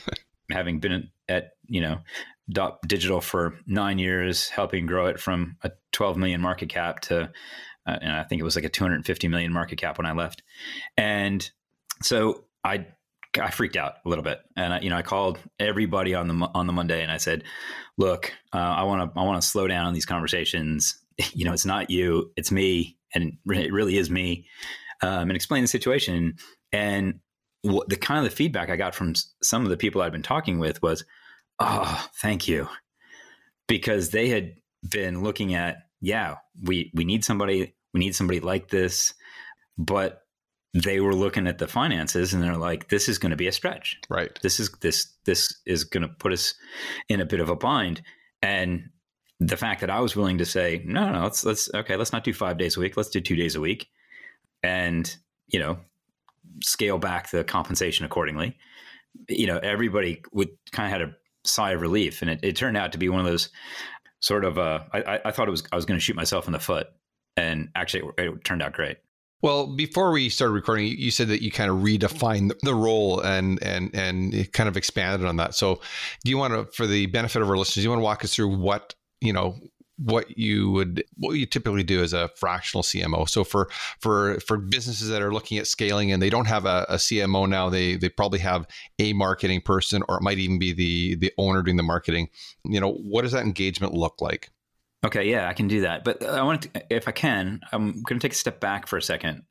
having 0.50 0.80
been 0.80 1.10
at, 1.28 1.50
you 1.66 1.80
know, 1.80 1.98
Dot 2.50 2.78
Digital 2.86 3.20
for 3.20 3.54
nine 3.66 3.98
years, 3.98 4.48
helping 4.48 4.86
grow 4.86 5.06
it 5.06 5.20
from 5.20 5.56
a 5.62 5.70
12 5.92 6.16
million 6.16 6.40
market 6.40 6.68
cap 6.68 7.00
to, 7.00 7.30
uh, 7.86 7.98
and 8.02 8.12
I 8.12 8.24
think 8.24 8.40
it 8.40 8.44
was 8.44 8.56
like 8.56 8.64
a 8.64 8.68
250 8.68 9.28
million 9.28 9.52
market 9.52 9.76
cap 9.76 9.98
when 9.98 10.06
I 10.06 10.12
left. 10.12 10.42
And 10.96 11.48
so 12.02 12.44
I, 12.64 12.86
I 13.40 13.50
freaked 13.50 13.76
out 13.76 13.94
a 14.04 14.08
little 14.08 14.24
bit, 14.24 14.40
and 14.56 14.74
I, 14.74 14.80
you 14.80 14.90
know, 14.90 14.96
I 14.96 15.02
called 15.02 15.38
everybody 15.60 16.14
on 16.16 16.26
the 16.26 16.34
on 16.52 16.66
the 16.66 16.72
Monday, 16.72 17.00
and 17.00 17.12
I 17.12 17.18
said, 17.18 17.44
"Look, 17.96 18.32
uh, 18.52 18.56
I 18.56 18.82
want 18.82 19.14
to 19.14 19.20
I 19.20 19.22
want 19.22 19.40
to 19.40 19.46
slow 19.46 19.68
down 19.68 19.86
on 19.86 19.94
these 19.94 20.06
conversations 20.06 21.00
you 21.34 21.44
know, 21.44 21.52
it's 21.52 21.66
not 21.66 21.90
you, 21.90 22.32
it's 22.36 22.50
me, 22.50 22.96
and 23.14 23.36
it 23.46 23.72
really 23.72 23.96
is 23.96 24.10
me, 24.10 24.46
um, 25.02 25.30
and 25.30 25.36
explain 25.36 25.62
the 25.62 25.68
situation. 25.68 26.36
And 26.72 27.20
what, 27.62 27.88
the 27.88 27.96
kind 27.96 28.18
of 28.18 28.30
the 28.30 28.36
feedback 28.36 28.70
I 28.70 28.76
got 28.76 28.94
from 28.94 29.14
some 29.42 29.64
of 29.64 29.70
the 29.70 29.76
people 29.76 30.00
I'd 30.00 30.12
been 30.12 30.22
talking 30.22 30.58
with 30.58 30.82
was, 30.82 31.04
oh, 31.58 32.08
thank 32.20 32.48
you. 32.48 32.68
Because 33.68 34.10
they 34.10 34.28
had 34.28 34.54
been 34.88 35.22
looking 35.22 35.54
at, 35.54 35.76
yeah, 36.00 36.36
we, 36.62 36.90
we 36.94 37.04
need 37.04 37.24
somebody, 37.24 37.74
we 37.92 38.00
need 38.00 38.14
somebody 38.14 38.40
like 38.40 38.68
this. 38.68 39.14
But 39.78 40.22
they 40.74 41.00
were 41.00 41.14
looking 41.14 41.46
at 41.46 41.58
the 41.58 41.68
finances 41.68 42.32
and 42.32 42.42
they're 42.42 42.56
like, 42.56 42.88
this 42.88 43.08
is 43.08 43.18
going 43.18 43.30
to 43.30 43.36
be 43.36 43.46
a 43.48 43.52
stretch. 43.52 43.98
Right. 44.08 44.36
This 44.42 44.60
is, 44.60 44.70
this, 44.80 45.12
this 45.24 45.54
is 45.66 45.84
going 45.84 46.02
to 46.02 46.08
put 46.08 46.32
us 46.32 46.54
in 47.08 47.20
a 47.20 47.26
bit 47.26 47.40
of 47.40 47.48
a 47.48 47.56
bind. 47.56 48.02
And 48.42 48.90
the 49.40 49.56
fact 49.56 49.80
that 49.80 49.90
I 49.90 50.00
was 50.00 50.14
willing 50.14 50.38
to 50.38 50.44
say, 50.44 50.82
no, 50.84 51.10
no, 51.10 51.22
let's, 51.22 51.44
let's, 51.44 51.72
okay, 51.74 51.96
let's 51.96 52.12
not 52.12 52.24
do 52.24 52.32
five 52.32 52.58
days 52.58 52.76
a 52.76 52.80
week. 52.80 52.96
Let's 52.96 53.08
do 53.08 53.20
two 53.20 53.36
days 53.36 53.56
a 53.56 53.60
week. 53.60 53.88
And, 54.62 55.14
you 55.48 55.58
know, 55.58 55.78
scale 56.62 56.98
back 56.98 57.30
the 57.30 57.42
compensation 57.42 58.04
accordingly. 58.04 58.56
You 59.28 59.46
know, 59.46 59.58
everybody 59.58 60.22
would 60.32 60.50
kind 60.72 60.92
of 60.92 61.00
had 61.00 61.08
a 61.08 61.14
sigh 61.44 61.72
of 61.72 61.80
relief, 61.80 62.22
and 62.22 62.30
it, 62.30 62.40
it 62.42 62.56
turned 62.56 62.76
out 62.76 62.92
to 62.92 62.98
be 62.98 63.08
one 63.08 63.20
of 63.20 63.26
those 63.26 63.48
sort 64.20 64.44
of. 64.44 64.58
Uh, 64.58 64.80
I, 64.92 65.20
I 65.24 65.30
thought 65.32 65.48
it 65.48 65.50
was 65.50 65.64
I 65.72 65.76
was 65.76 65.84
going 65.84 65.98
to 65.98 66.04
shoot 66.04 66.14
myself 66.14 66.46
in 66.46 66.52
the 66.52 66.60
foot, 66.60 66.88
and 67.36 67.70
actually, 67.74 68.10
it, 68.18 68.28
it 68.28 68.44
turned 68.44 68.62
out 68.62 68.72
great. 68.72 68.98
Well, 69.42 69.74
before 69.74 70.12
we 70.12 70.28
started 70.28 70.52
recording, 70.52 70.86
you 70.86 71.10
said 71.10 71.28
that 71.28 71.42
you 71.42 71.50
kind 71.50 71.70
of 71.70 71.78
redefined 71.78 72.52
the 72.62 72.74
role 72.74 73.20
and 73.20 73.60
and 73.62 73.90
and 73.94 74.52
kind 74.52 74.68
of 74.68 74.76
expanded 74.76 75.26
on 75.26 75.36
that. 75.36 75.54
So, 75.54 75.80
do 76.24 76.30
you 76.30 76.38
want 76.38 76.52
to, 76.52 76.70
for 76.72 76.86
the 76.86 77.06
benefit 77.06 77.42
of 77.42 77.48
our 77.48 77.56
listeners, 77.56 77.76
do 77.76 77.82
you 77.82 77.90
want 77.90 78.00
to 78.00 78.04
walk 78.04 78.24
us 78.24 78.34
through 78.34 78.56
what 78.56 78.94
you 79.20 79.32
know 79.32 79.56
what 80.02 80.38
you 80.38 80.70
would 80.70 81.04
what 81.16 81.32
you 81.32 81.44
typically 81.44 81.82
do 81.82 82.02
as 82.02 82.12
a 82.12 82.28
fractional 82.36 82.82
CMO. 82.82 83.28
So 83.28 83.44
for 83.44 83.68
for 84.00 84.40
for 84.40 84.56
businesses 84.56 85.08
that 85.08 85.22
are 85.22 85.32
looking 85.32 85.58
at 85.58 85.66
scaling 85.66 86.10
and 86.10 86.22
they 86.22 86.30
don't 86.30 86.46
have 86.46 86.64
a, 86.64 86.86
a, 86.88 86.96
CMO 86.96 87.48
now, 87.48 87.68
they 87.68 87.96
they 87.96 88.08
probably 88.08 88.38
have 88.38 88.66
a 88.98 89.12
marketing 89.12 89.60
person 89.60 90.02
or 90.08 90.16
it 90.16 90.22
might 90.22 90.38
even 90.38 90.58
be 90.58 90.72
the 90.72 91.16
the 91.16 91.32
owner 91.36 91.62
doing 91.62 91.76
the 91.76 91.82
marketing. 91.82 92.28
You 92.64 92.80
know, 92.80 92.92
what 92.92 93.22
does 93.22 93.32
that 93.32 93.44
engagement 93.44 93.92
look 93.92 94.20
like? 94.20 94.50
Okay, 95.04 95.30
yeah, 95.30 95.48
I 95.48 95.54
can 95.54 95.68
do 95.68 95.82
that. 95.82 96.04
But 96.04 96.22
I 96.24 96.42
want 96.42 96.62
to, 96.62 96.82
if 96.90 97.08
I 97.08 97.12
can, 97.12 97.60
I'm 97.72 98.02
going 98.02 98.18
to 98.18 98.24
take 98.24 98.32
a 98.32 98.36
step 98.36 98.60
back 98.60 98.86
for 98.86 98.98
a 98.98 99.02
second 99.02 99.42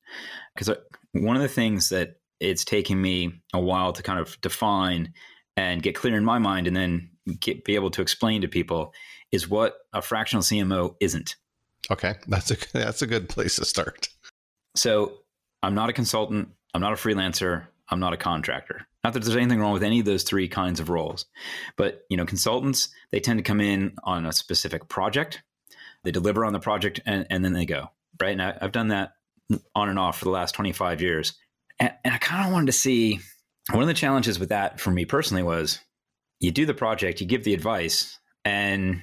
because 0.53 0.69
one 1.13 1.35
of 1.35 1.41
the 1.41 1.47
things 1.47 1.89
that 1.89 2.17
it's 2.39 2.63
taken 2.63 3.01
me 3.01 3.33
a 3.53 3.59
while 3.59 3.91
to 3.93 4.03
kind 4.03 4.19
of 4.19 4.39
define 4.41 5.13
and 5.57 5.81
get 5.81 5.95
clear 5.95 6.15
in 6.15 6.23
my 6.23 6.39
mind 6.39 6.67
and 6.67 6.75
then 6.75 7.09
get, 7.39 7.65
be 7.65 7.75
able 7.75 7.91
to 7.91 8.01
explain 8.01 8.41
to 8.41 8.47
people 8.47 8.93
is 9.31 9.47
what 9.47 9.75
a 9.93 10.01
fractional 10.01 10.43
CMO 10.43 10.95
isn't. 10.99 11.35
Okay, 11.91 12.15
that's 12.27 12.51
a 12.51 12.57
that's 12.73 13.01
a 13.01 13.07
good 13.07 13.29
place 13.29 13.55
to 13.57 13.65
start. 13.65 14.09
So, 14.75 15.19
I'm 15.63 15.75
not 15.75 15.89
a 15.89 15.93
consultant, 15.93 16.49
I'm 16.73 16.81
not 16.81 16.93
a 16.93 16.95
freelancer, 16.95 17.65
I'm 17.89 17.99
not 17.99 18.13
a 18.13 18.17
contractor. 18.17 18.87
Not 19.03 19.13
that 19.13 19.23
there's 19.23 19.35
anything 19.35 19.59
wrong 19.59 19.73
with 19.73 19.83
any 19.83 19.99
of 19.99 20.05
those 20.05 20.23
three 20.23 20.47
kinds 20.47 20.79
of 20.79 20.89
roles. 20.89 21.25
But, 21.77 22.03
you 22.09 22.17
know, 22.17 22.25
consultants, 22.25 22.89
they 23.11 23.19
tend 23.19 23.39
to 23.39 23.43
come 23.43 23.61
in 23.61 23.93
on 24.03 24.25
a 24.25 24.33
specific 24.33 24.89
project. 24.89 25.41
They 26.03 26.11
deliver 26.11 26.45
on 26.45 26.53
the 26.53 26.59
project 26.59 26.99
and, 27.05 27.25
and 27.29 27.43
then 27.43 27.53
they 27.53 27.65
go, 27.65 27.87
right? 28.21 28.31
And 28.31 28.41
I, 28.41 28.57
have 28.61 28.71
done 28.71 28.89
that 28.89 29.13
on 29.73 29.89
and 29.89 29.97
off 29.97 30.19
for 30.19 30.25
the 30.25 30.31
last 30.31 30.53
25 30.53 31.01
years. 31.01 31.33
And, 31.79 31.93
and 32.03 32.13
I 32.13 32.17
kind 32.17 32.45
of 32.45 32.53
wanted 32.53 32.67
to 32.67 32.71
see 32.73 33.19
one 33.71 33.81
of 33.81 33.87
the 33.87 33.93
challenges 33.93 34.39
with 34.39 34.49
that 34.49 34.79
for 34.79 34.91
me 34.91 35.05
personally 35.05 35.43
was 35.43 35.79
you 36.39 36.51
do 36.51 36.65
the 36.65 36.73
project, 36.73 37.21
you 37.21 37.27
give 37.27 37.43
the 37.43 37.53
advice, 37.53 38.17
and 38.45 39.01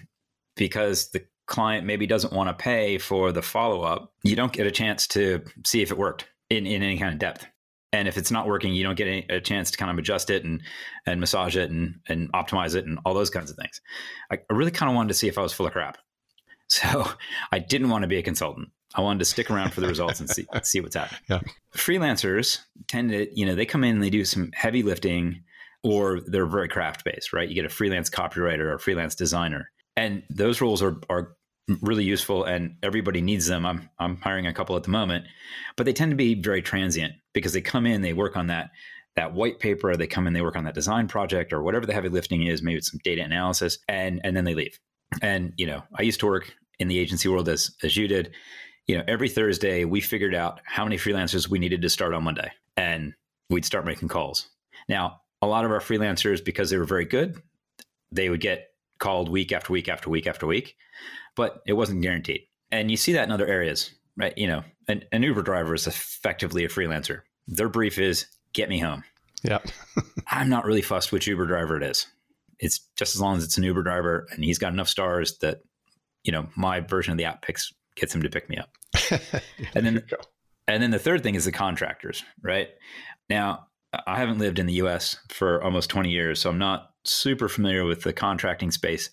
because 0.56 1.10
the 1.10 1.24
client 1.46 1.86
maybe 1.86 2.06
doesn't 2.06 2.32
want 2.32 2.48
to 2.48 2.54
pay 2.54 2.98
for 2.98 3.32
the 3.32 3.42
follow 3.42 3.82
up, 3.82 4.12
you 4.22 4.36
don't 4.36 4.52
get 4.52 4.66
a 4.66 4.70
chance 4.70 5.06
to 5.08 5.42
see 5.64 5.80
if 5.82 5.90
it 5.90 5.98
worked 5.98 6.26
in, 6.50 6.66
in 6.66 6.82
any 6.82 6.98
kind 6.98 7.12
of 7.12 7.18
depth. 7.18 7.46
And 7.92 8.08
if 8.08 8.18
it's 8.18 8.30
not 8.30 8.46
working, 8.46 8.74
you 8.74 8.82
don't 8.82 8.96
get 8.96 9.06
any, 9.06 9.26
a 9.30 9.40
chance 9.40 9.70
to 9.70 9.78
kind 9.78 9.90
of 9.90 9.96
adjust 9.98 10.28
it 10.28 10.44
and 10.44 10.60
and 11.06 11.20
massage 11.20 11.56
it 11.56 11.70
and 11.70 12.00
and 12.08 12.30
optimize 12.32 12.74
it 12.74 12.84
and 12.84 12.98
all 13.04 13.14
those 13.14 13.30
kinds 13.30 13.50
of 13.50 13.56
things. 13.56 13.80
I, 14.30 14.36
I 14.50 14.54
really 14.54 14.72
kind 14.72 14.90
of 14.90 14.96
wanted 14.96 15.08
to 15.08 15.14
see 15.14 15.28
if 15.28 15.38
I 15.38 15.42
was 15.42 15.52
full 15.52 15.66
of 15.66 15.72
crap. 15.72 15.98
So 16.68 17.08
I 17.52 17.60
didn't 17.60 17.90
want 17.90 18.02
to 18.02 18.08
be 18.08 18.16
a 18.16 18.24
consultant. 18.24 18.70
I 18.96 19.00
wanted 19.00 19.20
to 19.20 19.24
stick 19.24 19.52
around 19.52 19.72
for 19.72 19.80
the 19.80 19.86
results 19.86 20.18
and 20.18 20.28
see 20.28 20.46
see 20.64 20.80
what's 20.80 20.96
happening. 20.96 21.20
Yeah. 21.30 21.40
Freelancers 21.76 22.58
tend 22.88 23.10
to, 23.10 23.28
you 23.38 23.46
know, 23.46 23.54
they 23.54 23.66
come 23.66 23.84
in 23.84 23.94
and 23.94 24.02
they 24.02 24.10
do 24.10 24.24
some 24.24 24.50
heavy 24.52 24.82
lifting 24.82 25.44
or 25.84 26.20
they're 26.26 26.44
very 26.44 26.68
craft 26.68 27.04
based, 27.04 27.32
right? 27.32 27.48
You 27.48 27.54
get 27.54 27.64
a 27.64 27.68
freelance 27.68 28.10
copywriter 28.10 28.62
or 28.62 28.74
a 28.74 28.80
freelance 28.80 29.14
designer 29.14 29.70
and 29.96 30.22
those 30.30 30.60
roles 30.60 30.82
are 30.82 30.96
are 31.08 31.36
really 31.82 32.04
useful 32.04 32.44
and 32.44 32.76
everybody 32.82 33.20
needs 33.20 33.46
them. 33.46 33.66
I'm 33.66 33.88
I'm 33.98 34.16
hiring 34.16 34.46
a 34.46 34.52
couple 34.52 34.76
at 34.76 34.84
the 34.84 34.90
moment, 34.90 35.26
but 35.76 35.86
they 35.86 35.92
tend 35.92 36.12
to 36.12 36.16
be 36.16 36.34
very 36.34 36.62
transient 36.62 37.14
because 37.32 37.52
they 37.52 37.60
come 37.60 37.86
in, 37.86 38.02
they 38.02 38.12
work 38.12 38.36
on 38.36 38.46
that 38.48 38.70
that 39.16 39.32
white 39.32 39.58
paper, 39.58 39.96
they 39.96 40.06
come 40.06 40.26
in, 40.26 40.34
they 40.34 40.42
work 40.42 40.56
on 40.56 40.64
that 40.64 40.74
design 40.74 41.08
project 41.08 41.52
or 41.52 41.62
whatever 41.62 41.86
the 41.86 41.94
heavy 41.94 42.10
lifting 42.10 42.46
is, 42.46 42.62
maybe 42.62 42.76
it's 42.76 42.90
some 42.90 43.00
data 43.02 43.22
analysis, 43.22 43.78
and 43.88 44.20
and 44.24 44.36
then 44.36 44.44
they 44.44 44.54
leave. 44.54 44.78
And 45.22 45.52
you 45.56 45.66
know, 45.66 45.82
I 45.94 46.02
used 46.02 46.20
to 46.20 46.26
work 46.26 46.54
in 46.78 46.88
the 46.88 46.98
agency 46.98 47.28
world 47.28 47.48
as 47.48 47.74
as 47.82 47.96
you 47.96 48.06
did. 48.06 48.32
You 48.86 48.98
know, 48.98 49.04
every 49.08 49.28
Thursday 49.28 49.84
we 49.84 50.00
figured 50.00 50.34
out 50.34 50.60
how 50.64 50.84
many 50.84 50.96
freelancers 50.96 51.48
we 51.48 51.58
needed 51.58 51.82
to 51.82 51.90
start 51.90 52.14
on 52.14 52.22
Monday, 52.22 52.52
and 52.76 53.14
we'd 53.50 53.64
start 53.64 53.84
making 53.84 54.08
calls. 54.08 54.48
Now, 54.88 55.22
a 55.42 55.46
lot 55.46 55.64
of 55.64 55.72
our 55.72 55.80
freelancers, 55.80 56.44
because 56.44 56.70
they 56.70 56.76
were 56.76 56.84
very 56.84 57.04
good, 57.04 57.42
they 58.12 58.28
would 58.28 58.40
get 58.40 58.68
called 58.98 59.28
week 59.28 59.52
after 59.52 59.72
week 59.72 59.88
after 59.88 60.10
week 60.10 60.26
after 60.26 60.46
week, 60.46 60.76
but 61.34 61.62
it 61.66 61.74
wasn't 61.74 62.02
guaranteed. 62.02 62.42
And 62.70 62.90
you 62.90 62.96
see 62.96 63.12
that 63.12 63.24
in 63.24 63.32
other 63.32 63.46
areas, 63.46 63.90
right? 64.16 64.36
You 64.36 64.48
know, 64.48 64.64
an, 64.88 65.04
an 65.12 65.22
Uber 65.22 65.42
driver 65.42 65.74
is 65.74 65.86
effectively 65.86 66.64
a 66.64 66.68
freelancer. 66.68 67.22
Their 67.46 67.68
brief 67.68 67.98
is 67.98 68.26
get 68.52 68.68
me 68.68 68.78
home. 68.78 69.04
Yeah. 69.42 69.58
I'm 70.28 70.48
not 70.48 70.64
really 70.64 70.82
fussed 70.82 71.12
which 71.12 71.26
Uber 71.26 71.46
driver 71.46 71.76
it 71.76 71.82
is. 71.82 72.06
It's 72.58 72.80
just 72.96 73.14
as 73.14 73.20
long 73.20 73.36
as 73.36 73.44
it's 73.44 73.58
an 73.58 73.64
Uber 73.64 73.82
driver 73.82 74.26
and 74.30 74.42
he's 74.42 74.58
got 74.58 74.72
enough 74.72 74.88
stars 74.88 75.38
that, 75.38 75.60
you 76.24 76.32
know, 76.32 76.48
my 76.56 76.80
version 76.80 77.12
of 77.12 77.18
the 77.18 77.24
app 77.24 77.42
picks 77.42 77.72
gets 77.96 78.14
him 78.14 78.22
to 78.22 78.30
pick 78.30 78.48
me 78.48 78.56
up. 78.56 78.70
and 79.74 79.86
then 79.86 80.02
and 80.68 80.82
then 80.82 80.90
the 80.90 80.98
third 80.98 81.22
thing 81.22 81.34
is 81.34 81.44
the 81.44 81.52
contractors, 81.52 82.24
right? 82.42 82.68
Now, 83.28 83.68
I 84.06 84.18
haven't 84.18 84.38
lived 84.38 84.58
in 84.58 84.66
the 84.66 84.74
US 84.74 85.16
for 85.28 85.62
almost 85.62 85.90
20 85.90 86.10
years, 86.10 86.40
so 86.40 86.50
I'm 86.50 86.58
not 86.58 86.90
super 87.06 87.48
familiar 87.48 87.84
with 87.84 88.02
the 88.02 88.12
contracting 88.12 88.70
space 88.70 89.10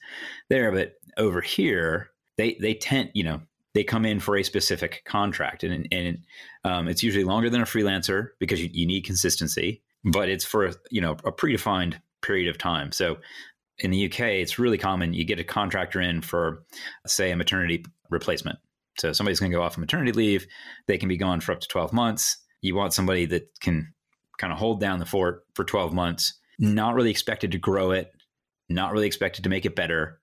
there, 0.49 0.71
but 0.71 0.93
over 1.17 1.41
here, 1.41 2.09
they 2.37 2.57
they 2.59 2.73
tend, 2.73 3.09
you 3.13 3.23
know, 3.23 3.41
they 3.73 3.83
come 3.83 4.05
in 4.05 4.19
for 4.19 4.37
a 4.37 4.43
specific 4.43 5.03
contract, 5.05 5.63
and 5.63 5.87
and 5.91 6.19
um, 6.63 6.87
it's 6.87 7.03
usually 7.03 7.23
longer 7.23 7.49
than 7.49 7.61
a 7.61 7.65
freelancer 7.65 8.29
because 8.39 8.61
you, 8.61 8.69
you 8.71 8.85
need 8.85 9.01
consistency, 9.01 9.81
but 10.03 10.29
it's 10.29 10.45
for 10.45 10.65
a, 10.65 10.73
you 10.91 11.01
know 11.01 11.13
a 11.23 11.31
predefined 11.31 11.99
period 12.21 12.49
of 12.49 12.57
time. 12.57 12.91
So 12.91 13.17
in 13.79 13.91
the 13.91 14.05
UK, 14.05 14.19
it's 14.19 14.59
really 14.59 14.77
common 14.77 15.13
you 15.13 15.25
get 15.25 15.39
a 15.39 15.43
contractor 15.43 15.99
in 15.99 16.21
for, 16.21 16.63
say, 17.05 17.31
a 17.31 17.35
maternity 17.35 17.85
replacement. 18.09 18.59
So 18.97 19.11
somebody's 19.11 19.39
going 19.39 19.51
to 19.51 19.57
go 19.57 19.63
off 19.63 19.77
maternity 19.77 20.11
leave, 20.11 20.47
they 20.87 20.97
can 20.97 21.09
be 21.09 21.17
gone 21.17 21.41
for 21.41 21.51
up 21.51 21.59
to 21.59 21.67
12 21.67 21.93
months. 21.93 22.37
You 22.61 22.75
want 22.75 22.93
somebody 22.93 23.25
that 23.25 23.49
can 23.59 23.93
kind 24.37 24.53
of 24.53 24.59
hold 24.59 24.79
down 24.79 24.99
the 24.99 25.05
fort 25.05 25.45
for 25.53 25.63
12 25.63 25.93
months 25.93 26.33
not 26.59 26.95
really 26.95 27.11
expected 27.11 27.51
to 27.51 27.57
grow 27.57 27.91
it, 27.91 28.11
not 28.69 28.91
really 28.91 29.07
expected 29.07 29.43
to 29.43 29.49
make 29.49 29.65
it 29.65 29.75
better, 29.75 30.19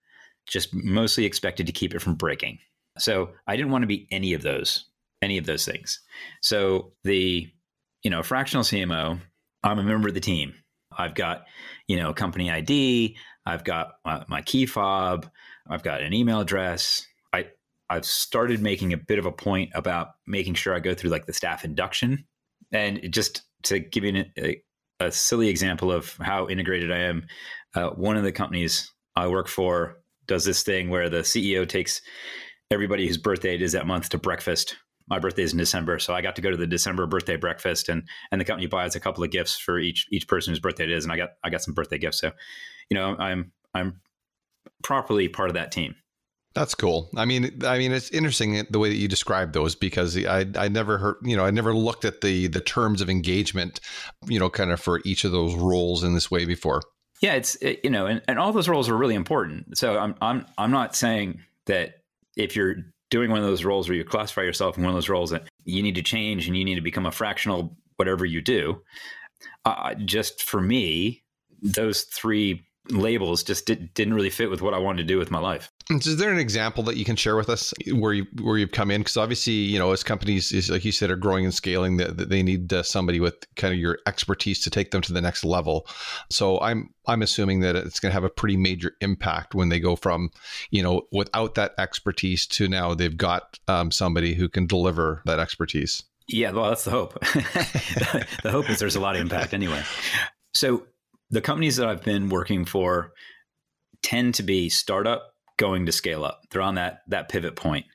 just 0.46 0.74
mostly 0.74 1.24
expected 1.24 1.66
to 1.66 1.72
keep 1.72 1.94
it 1.94 2.00
from 2.00 2.14
breaking. 2.14 2.58
So 2.98 3.30
I 3.46 3.56
didn't 3.56 3.72
want 3.72 3.82
to 3.82 3.88
be 3.88 4.06
any 4.10 4.34
of 4.34 4.42
those, 4.42 4.86
any 5.22 5.38
of 5.38 5.46
those 5.46 5.64
things. 5.64 6.00
So 6.40 6.92
the, 7.04 7.48
you 8.02 8.10
know, 8.10 8.22
fractional 8.22 8.64
CMO, 8.64 9.20
I'm 9.62 9.78
a 9.78 9.84
member 9.84 10.08
of 10.08 10.14
the 10.14 10.20
team. 10.20 10.54
I've 10.96 11.14
got, 11.14 11.44
you 11.86 11.96
know, 11.96 12.10
a 12.10 12.14
company 12.14 12.50
ID. 12.50 13.16
I've 13.46 13.64
got 13.64 13.92
my, 14.04 14.24
my 14.28 14.42
key 14.42 14.66
fob. 14.66 15.30
I've 15.68 15.82
got 15.82 16.02
an 16.02 16.12
email 16.12 16.40
address. 16.40 17.06
I 17.32 17.46
I've 17.88 18.04
started 18.04 18.60
making 18.60 18.92
a 18.92 18.96
bit 18.96 19.18
of 19.18 19.26
a 19.26 19.32
point 19.32 19.70
about 19.74 20.08
making 20.26 20.54
sure 20.54 20.74
I 20.74 20.80
go 20.80 20.94
through 20.94 21.10
like 21.10 21.26
the 21.26 21.32
staff 21.32 21.64
induction, 21.64 22.24
and 22.72 23.00
just 23.10 23.42
to 23.64 23.78
give 23.78 24.04
you 24.04 24.16
an, 24.16 24.32
a 24.38 24.62
silly 25.08 25.48
example 25.48 25.90
of 25.92 26.16
how 26.20 26.48
integrated 26.48 26.92
I 26.92 26.98
am. 26.98 27.26
Uh, 27.74 27.90
one 27.90 28.16
of 28.16 28.24
the 28.24 28.32
companies 28.32 28.92
I 29.16 29.28
work 29.28 29.48
for 29.48 30.00
does 30.26 30.44
this 30.44 30.62
thing 30.62 30.90
where 30.90 31.08
the 31.08 31.18
CEO 31.18 31.68
takes 31.68 32.00
everybody 32.70 33.06
whose 33.06 33.18
birthday 33.18 33.54
it 33.54 33.62
is 33.62 33.72
that 33.72 33.86
month 33.86 34.10
to 34.10 34.18
breakfast. 34.18 34.76
My 35.08 35.18
birthday 35.18 35.42
is 35.42 35.52
in 35.52 35.58
December, 35.58 35.98
so 35.98 36.14
I 36.14 36.20
got 36.20 36.36
to 36.36 36.42
go 36.42 36.50
to 36.50 36.56
the 36.56 36.66
December 36.66 37.04
birthday 37.06 37.36
breakfast, 37.36 37.88
and 37.88 38.08
and 38.30 38.40
the 38.40 38.44
company 38.44 38.68
buys 38.68 38.94
a 38.94 39.00
couple 39.00 39.24
of 39.24 39.30
gifts 39.30 39.58
for 39.58 39.78
each 39.78 40.06
each 40.12 40.28
person 40.28 40.52
whose 40.52 40.60
birthday 40.60 40.84
it 40.84 40.92
is, 40.92 41.04
and 41.04 41.12
I 41.12 41.16
got 41.16 41.30
I 41.42 41.50
got 41.50 41.62
some 41.62 41.74
birthday 41.74 41.98
gifts. 41.98 42.20
So, 42.20 42.30
you 42.88 42.94
know, 42.94 43.16
I'm 43.18 43.50
I'm 43.74 44.00
properly 44.84 45.28
part 45.28 45.50
of 45.50 45.54
that 45.54 45.72
team. 45.72 45.96
That's 46.54 46.74
cool. 46.74 47.08
I 47.16 47.26
mean, 47.26 47.62
I 47.64 47.78
mean, 47.78 47.92
it's 47.92 48.10
interesting 48.10 48.66
the 48.70 48.78
way 48.80 48.88
that 48.88 48.96
you 48.96 49.06
describe 49.06 49.52
those 49.52 49.76
because 49.76 50.16
I 50.16 50.46
I 50.56 50.68
never 50.68 50.98
heard 50.98 51.16
you 51.22 51.36
know 51.36 51.44
I 51.44 51.50
never 51.50 51.74
looked 51.74 52.04
at 52.04 52.22
the 52.22 52.48
the 52.48 52.60
terms 52.60 53.00
of 53.00 53.08
engagement, 53.08 53.80
you 54.26 54.38
know, 54.38 54.50
kind 54.50 54.72
of 54.72 54.80
for 54.80 55.00
each 55.04 55.24
of 55.24 55.30
those 55.30 55.54
roles 55.54 56.02
in 56.02 56.14
this 56.14 56.30
way 56.30 56.44
before. 56.44 56.82
Yeah, 57.20 57.34
it's 57.34 57.54
it, 57.56 57.80
you 57.84 57.90
know, 57.90 58.06
and, 58.06 58.20
and 58.26 58.38
all 58.38 58.52
those 58.52 58.68
roles 58.68 58.88
are 58.88 58.96
really 58.96 59.14
important. 59.14 59.78
So 59.78 59.96
I'm 59.96 60.16
I'm 60.20 60.44
I'm 60.58 60.72
not 60.72 60.96
saying 60.96 61.40
that 61.66 62.02
if 62.36 62.56
you're 62.56 62.76
doing 63.10 63.30
one 63.30 63.38
of 63.38 63.44
those 63.44 63.64
roles 63.64 63.88
where 63.88 63.96
you 63.96 64.04
classify 64.04 64.42
yourself 64.42 64.76
in 64.76 64.84
one 64.84 64.90
of 64.90 64.96
those 64.96 65.08
roles 65.08 65.30
that 65.30 65.48
you 65.64 65.82
need 65.82 65.96
to 65.96 66.02
change 66.02 66.46
and 66.46 66.56
you 66.56 66.64
need 66.64 66.76
to 66.76 66.80
become 66.80 67.06
a 67.06 67.12
fractional 67.12 67.76
whatever 67.96 68.24
you 68.24 68.40
do. 68.40 68.80
Uh, 69.64 69.94
just 70.04 70.42
for 70.42 70.60
me, 70.60 71.22
those 71.60 72.02
three 72.04 72.64
labels 72.88 73.42
just 73.42 73.66
did, 73.66 73.92
didn't 73.94 74.14
really 74.14 74.30
fit 74.30 74.50
with 74.50 74.62
what 74.62 74.74
I 74.74 74.78
wanted 74.78 75.02
to 75.02 75.08
do 75.08 75.18
with 75.18 75.30
my 75.30 75.38
life. 75.38 75.70
Is 75.90 76.16
there 76.16 76.32
an 76.32 76.38
example 76.38 76.82
that 76.84 76.96
you 76.96 77.04
can 77.04 77.16
share 77.16 77.36
with 77.36 77.48
us 77.48 77.74
where 77.92 78.12
you 78.12 78.26
where 78.40 78.56
you've 78.56 78.70
come 78.70 78.90
in? 78.90 79.00
Because 79.00 79.16
obviously, 79.16 79.52
you 79.52 79.78
know, 79.78 79.90
as 79.90 80.04
companies, 80.04 80.52
is 80.52 80.70
like 80.70 80.84
you 80.84 80.92
said, 80.92 81.10
are 81.10 81.16
growing 81.16 81.44
and 81.44 81.52
scaling, 81.52 81.96
that 81.96 82.28
they 82.28 82.42
need 82.42 82.72
uh, 82.72 82.82
somebody 82.82 83.18
with 83.18 83.34
kind 83.56 83.74
of 83.74 83.80
your 83.80 83.98
expertise 84.06 84.60
to 84.62 84.70
take 84.70 84.92
them 84.92 85.02
to 85.02 85.12
the 85.12 85.20
next 85.20 85.44
level. 85.44 85.86
So 86.30 86.60
I'm 86.60 86.94
I'm 87.06 87.22
assuming 87.22 87.60
that 87.60 87.74
it's 87.74 87.98
going 87.98 88.10
to 88.10 88.14
have 88.14 88.24
a 88.24 88.30
pretty 88.30 88.56
major 88.56 88.92
impact 89.00 89.54
when 89.54 89.68
they 89.68 89.80
go 89.80 89.96
from, 89.96 90.30
you 90.70 90.82
know, 90.82 91.02
without 91.10 91.56
that 91.56 91.72
expertise 91.76 92.46
to 92.48 92.68
now 92.68 92.94
they've 92.94 93.16
got 93.16 93.58
um, 93.66 93.90
somebody 93.90 94.34
who 94.34 94.48
can 94.48 94.66
deliver 94.66 95.22
that 95.26 95.40
expertise. 95.40 96.04
Yeah, 96.28 96.52
well, 96.52 96.68
that's 96.68 96.84
the 96.84 96.92
hope. 96.92 97.18
the 98.44 98.50
hope 98.50 98.70
is 98.70 98.78
there's 98.78 98.94
a 98.94 99.00
lot 99.00 99.16
of 99.16 99.20
impact 99.20 99.52
anyway. 99.52 99.82
So 100.54 100.86
the 101.30 101.40
companies 101.40 101.76
that 101.76 101.88
I've 101.88 102.02
been 102.02 102.28
working 102.28 102.64
for 102.64 103.12
tend 104.02 104.34
to 104.34 104.42
be 104.42 104.68
startup 104.68 105.34
going 105.56 105.86
to 105.86 105.92
scale 105.92 106.24
up. 106.24 106.42
They're 106.50 106.62
on 106.62 106.74
that 106.76 107.00
that 107.08 107.28
pivot 107.28 107.56
point, 107.56 107.86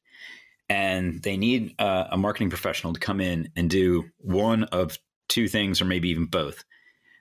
and 0.70 1.22
they 1.24 1.38
need 1.38 1.76
uh, 1.80 2.06
a 2.12 2.18
marketing 2.18 2.50
professional 2.50 2.94
to 2.94 3.00
come 3.00 3.20
in 3.20 3.50
and 3.56 3.70
do 3.70 4.06
one 4.18 4.64
of 4.66 4.98
two 5.28 5.48
things, 5.48 5.82
or 5.82 5.86
maybe 5.86 6.10
even 6.10 6.26
both. 6.26 6.64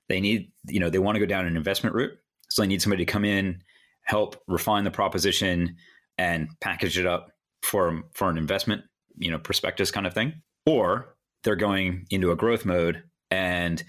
They 0.09 0.21
need, 0.21 0.53
you 0.69 0.81
know, 0.81 0.91
they 0.91 0.99
want 0.99 1.17
to 1.17 1.21
go 1.21 1.27
down 1.27 1.47
an 1.47 1.57
investment 1.57 1.97
route, 1.97 2.13
so 2.49 2.63
they 2.63 2.69
need 2.69 2.83
somebody 2.83 3.05
to 3.05 3.11
come 3.11 3.25
in, 3.25 3.63
help 4.03 4.37
refine 4.47 4.85
the 4.85 4.91
proposition, 4.91 5.77
and 6.19 6.49
package 6.61 6.99
it 6.99 7.07
up 7.07 7.31
for 7.63 8.03
for 8.15 8.29
an 8.29 8.39
investment, 8.39 8.83
you 9.17 9.31
know, 9.31 9.39
prospectus 9.39 9.91
kind 9.91 10.07
of 10.07 10.15
thing. 10.15 10.43
Or 10.67 11.17
they're 11.43 11.57
going 11.57 12.07
into 12.11 12.31
a 12.31 12.37
growth 12.37 12.65
mode 12.65 13.03
and 13.31 13.83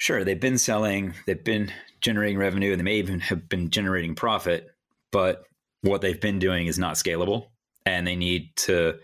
sure, 0.00 0.24
they've 0.24 0.40
been 0.40 0.58
selling, 0.58 1.14
they've 1.26 1.44
been 1.44 1.70
generating 2.00 2.38
revenue, 2.38 2.72
and 2.72 2.80
they 2.80 2.84
may 2.84 2.96
even 2.96 3.20
have 3.20 3.48
been 3.48 3.68
generating 3.68 4.14
profit, 4.14 4.68
but 5.12 5.44
what 5.82 6.00
they've 6.00 6.20
been 6.20 6.38
doing 6.38 6.66
is 6.66 6.78
not 6.78 6.94
scalable. 6.94 7.46
And 7.86 8.06
they 8.06 8.16
need 8.16 8.56
to 8.56 8.98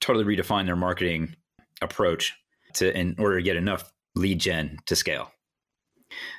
totally 0.00 0.24
redefine 0.24 0.66
their 0.66 0.76
marketing 0.76 1.34
approach 1.82 2.34
to 2.74 2.96
in 2.96 3.16
order 3.18 3.38
to 3.38 3.42
get 3.42 3.56
enough 3.56 3.92
lead 4.14 4.38
gen 4.40 4.78
to 4.86 4.96
scale. 4.96 5.30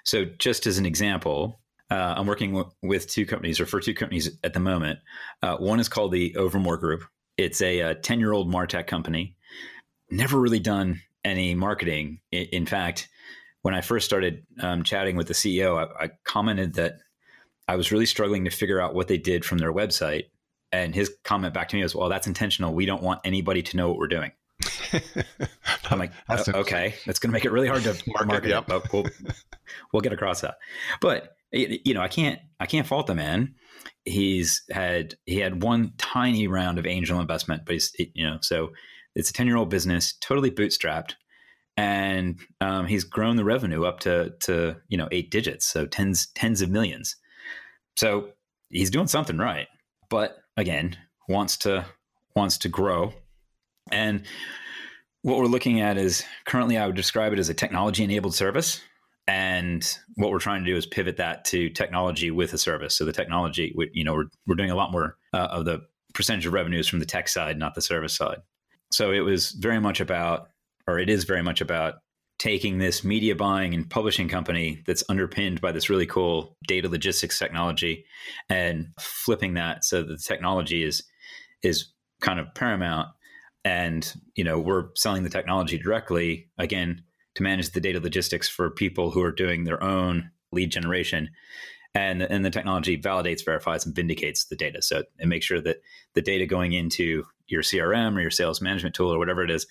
So, 0.05 0.25
just 0.25 0.67
as 0.67 0.77
an 0.77 0.85
example, 0.85 1.59
uh, 1.91 2.15
I'm 2.17 2.27
working 2.27 2.53
w- 2.53 2.71
with 2.81 3.07
two 3.07 3.25
companies, 3.25 3.59
or 3.59 3.65
for 3.65 3.79
two 3.79 3.93
companies 3.93 4.37
at 4.43 4.53
the 4.53 4.59
moment. 4.59 4.99
Uh, 5.41 5.57
one 5.57 5.79
is 5.79 5.89
called 5.89 6.11
the 6.11 6.33
Overmore 6.37 6.79
Group. 6.79 7.03
It's 7.37 7.61
a 7.61 7.95
10 7.95 8.19
year 8.19 8.31
old 8.31 8.51
Martech 8.51 8.87
company. 8.87 9.35
Never 10.09 10.39
really 10.39 10.59
done 10.59 11.01
any 11.25 11.55
marketing. 11.55 12.19
In, 12.31 12.43
in 12.51 12.65
fact, 12.65 13.09
when 13.65 13.73
I 13.73 13.81
first 13.81 14.05
started 14.05 14.45
um, 14.59 14.83
chatting 14.83 15.15
with 15.15 15.25
the 15.25 15.33
CEO, 15.33 15.75
I, 15.75 16.03
I, 16.03 16.09
commented 16.23 16.75
that 16.75 16.99
I 17.67 17.75
was 17.77 17.91
really 17.91 18.05
struggling 18.05 18.45
to 18.45 18.51
figure 18.51 18.79
out 18.79 18.93
what 18.93 19.07
they 19.07 19.17
did 19.17 19.43
from 19.43 19.57
their 19.57 19.73
website. 19.73 20.25
And 20.71 20.93
his 20.93 21.11
comment 21.23 21.55
back 21.55 21.69
to 21.69 21.75
me 21.75 21.81
was, 21.81 21.95
"Well, 21.95 22.07
that's 22.07 22.27
intentional. 22.27 22.75
We 22.75 22.85
don't 22.85 23.01
want 23.01 23.21
anybody 23.25 23.63
to 23.63 23.75
know 23.75 23.89
what 23.89 23.97
we're 23.97 24.07
doing." 24.07 24.33
I'm 25.89 25.97
like, 25.97 26.11
that's 26.29 26.47
okay, 26.47 26.93
that's 27.07 27.17
going 27.17 27.29
to 27.29 27.33
make 27.33 27.43
it 27.43 27.51
really 27.51 27.67
hard 27.67 27.81
to 27.81 27.93
market, 28.07 28.27
market 28.27 28.49
yep. 28.49 28.63
it, 28.63 28.67
but 28.67 28.93
we'll, 28.93 29.05
we'll 29.91 30.01
get 30.01 30.13
across 30.13 30.41
that. 30.41 30.57
But 31.01 31.35
you 31.51 31.95
know, 31.95 32.01
I 32.01 32.07
can't, 32.07 32.39
I 32.59 32.67
can't 32.67 32.85
fault 32.85 33.07
the 33.07 33.15
man. 33.15 33.55
He's 34.03 34.61
had, 34.69 35.15
he 35.25 35.39
had 35.39 35.63
one 35.63 35.93
tiny 35.97 36.47
round 36.47 36.77
of 36.77 36.85
angel 36.85 37.19
investment, 37.19 37.63
but 37.65 37.73
he's, 37.73 37.91
you 38.13 38.27
know, 38.27 38.37
so 38.41 38.73
it's 39.15 39.31
a 39.31 39.33
10 39.33 39.47
year 39.47 39.57
old 39.57 39.71
business, 39.71 40.13
totally 40.21 40.51
bootstrapped 40.51 41.13
and 41.77 42.39
um, 42.61 42.87
he's 42.87 43.03
grown 43.03 43.35
the 43.35 43.45
revenue 43.45 43.85
up 43.85 43.99
to 44.01 44.33
to 44.41 44.77
you 44.87 44.97
know 44.97 45.07
eight 45.11 45.31
digits, 45.31 45.65
so 45.65 45.85
tens 45.85 46.27
tens 46.35 46.61
of 46.61 46.69
millions. 46.69 47.15
So 47.97 48.29
he's 48.69 48.89
doing 48.89 49.07
something 49.07 49.37
right, 49.37 49.67
but 50.09 50.37
again, 50.57 50.97
wants 51.27 51.57
to 51.57 51.85
wants 52.35 52.57
to 52.59 52.69
grow, 52.69 53.13
and 53.91 54.23
what 55.21 55.39
we're 55.39 55.45
looking 55.45 55.81
at 55.81 55.97
is 55.97 56.23
currently 56.45 56.77
I 56.77 56.85
would 56.85 56.95
describe 56.95 57.33
it 57.33 57.39
as 57.39 57.49
a 57.49 57.53
technology 57.53 58.03
enabled 58.03 58.35
service. 58.35 58.79
And 59.27 59.83
what 60.17 60.29
we're 60.29 60.37
trying 60.37 60.63
to 60.63 60.69
do 60.69 60.77
is 60.77 60.85
pivot 60.85 61.17
that 61.17 61.45
to 61.45 61.67
technology 61.71 62.29
with 62.29 62.53
a 62.53 62.59
service. 62.59 62.95
So 62.95 63.05
the 63.05 63.11
technology, 63.11 63.73
you 63.91 64.03
know, 64.03 64.13
we're, 64.13 64.25
we're 64.45 64.55
doing 64.55 64.69
a 64.69 64.75
lot 64.75 64.91
more 64.91 65.17
uh, 65.33 65.47
of 65.49 65.65
the 65.65 65.81
percentage 66.13 66.45
of 66.45 66.53
revenues 66.53 66.87
from 66.87 66.99
the 66.99 67.07
tech 67.07 67.27
side, 67.27 67.57
not 67.57 67.73
the 67.73 67.81
service 67.81 68.15
side. 68.15 68.37
So 68.91 69.11
it 69.11 69.21
was 69.21 69.49
very 69.49 69.79
much 69.79 69.99
about 69.99 70.49
or 70.87 70.99
it 70.99 71.09
is 71.09 71.23
very 71.23 71.41
much 71.41 71.61
about 71.61 71.95
taking 72.37 72.79
this 72.79 73.03
media 73.03 73.35
buying 73.35 73.73
and 73.73 73.89
publishing 73.89 74.27
company 74.27 74.83
that's 74.85 75.03
underpinned 75.09 75.61
by 75.61 75.71
this 75.71 75.89
really 75.89 76.05
cool 76.05 76.57
data 76.67 76.89
logistics 76.89 77.39
technology 77.39 78.05
and 78.49 78.87
flipping 78.99 79.53
that 79.53 79.85
so 79.85 80.01
that 80.01 80.09
the 80.09 80.17
technology 80.17 80.83
is 80.83 81.03
is 81.63 81.91
kind 82.21 82.39
of 82.39 82.53
paramount. 82.53 83.07
And 83.63 84.13
you 84.35 84.43
know 84.43 84.59
we're 84.59 84.89
selling 84.95 85.23
the 85.23 85.29
technology 85.29 85.77
directly 85.77 86.49
again 86.57 87.03
to 87.35 87.43
manage 87.43 87.71
the 87.71 87.81
data 87.81 87.99
logistics 87.99 88.47
for 88.47 88.69
people 88.69 89.11
who 89.11 89.21
are 89.21 89.31
doing 89.31 89.63
their 89.63 89.81
own 89.83 90.29
lead 90.51 90.71
generation. 90.71 91.29
And 91.93 92.21
and 92.21 92.43
the 92.43 92.51
technology 92.51 92.97
validates 93.01 93.45
verifies 93.45 93.85
and 93.85 93.95
vindicates 93.95 94.45
the 94.45 94.57
data. 94.57 94.81
So 94.81 95.03
it 95.17 95.27
makes 95.27 95.45
sure 95.45 95.61
that 95.61 95.77
the 96.13 96.21
data 96.21 96.45
going 96.45 96.73
into 96.73 97.23
your 97.47 97.61
crm 97.61 98.17
or 98.17 98.21
your 98.21 98.31
sales 98.31 98.59
management 98.59 98.95
tool 98.95 99.13
or 99.13 99.19
whatever 99.19 99.43
it 99.43 99.51
is 99.51 99.67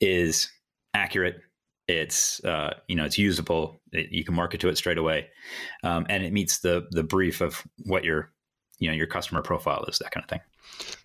is 0.00 0.50
accurate. 0.94 1.36
It's 1.86 2.42
uh, 2.44 2.74
you 2.88 2.96
know 2.96 3.04
it's 3.04 3.18
usable. 3.18 3.80
It, 3.92 4.10
you 4.10 4.24
can 4.24 4.34
market 4.34 4.60
to 4.60 4.68
it 4.68 4.78
straight 4.78 4.98
away, 4.98 5.28
um, 5.82 6.06
and 6.08 6.24
it 6.24 6.32
meets 6.32 6.60
the 6.60 6.86
the 6.90 7.02
brief 7.02 7.40
of 7.40 7.62
what 7.84 8.04
your 8.04 8.32
you 8.78 8.88
know 8.88 8.94
your 8.94 9.06
customer 9.06 9.42
profile 9.42 9.84
is. 9.88 9.98
That 9.98 10.10
kind 10.10 10.24
of 10.24 10.30
thing. 10.30 10.40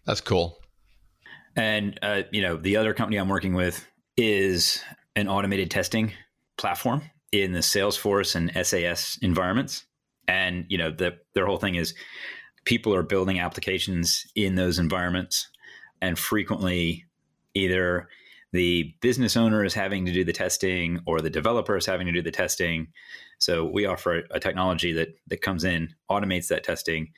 That's 0.06 0.22
cool. 0.22 0.58
And 1.56 2.00
uh, 2.02 2.24
you 2.32 2.42
know 2.42 2.56
the 2.56 2.78
other 2.78 2.94
company 2.94 3.18
I'm 3.18 3.28
working 3.28 3.54
with 3.54 3.86
is 4.16 4.82
an 5.16 5.28
automated 5.28 5.70
testing 5.70 6.14
platform 6.58 7.02
in 7.32 7.52
the 7.52 7.60
Salesforce 7.60 8.36
and 8.36 8.52
SAS 8.66 9.18
environments. 9.22 9.86
And 10.28 10.66
you 10.70 10.78
know 10.78 10.92
the, 10.92 11.18
their 11.34 11.46
whole 11.46 11.58
thing 11.58 11.76
is 11.76 11.94
people 12.66 12.94
are 12.94 13.04
building 13.04 13.40
applications 13.40 14.26
in 14.36 14.56
those 14.56 14.80
environments, 14.80 15.50
and 16.02 16.18
frequently 16.18 17.06
either 17.56 18.08
the 18.52 18.94
business 19.02 19.38
owner 19.38 19.64
is 19.64 19.74
having 19.74 20.06
to 20.06 20.12
do 20.12 20.24
the 20.24 20.34
testing 20.34 21.00
or 21.06 21.22
the 21.22 21.30
developer 21.30 21.78
is 21.78 21.86
having 21.86 22.08
to 22.08 22.14
do 22.14 22.22
the 22.22 22.32
testing. 22.32 22.88
So 23.38 23.66
we 23.66 23.86
offer 23.86 24.24
a, 24.32 24.40
technology 24.40 24.92
that 24.94 25.10
that 25.28 25.42
comes 25.42 25.64
in, 25.64 25.94
automates 26.10 26.48
that 26.48 26.64
testing, 26.64 27.12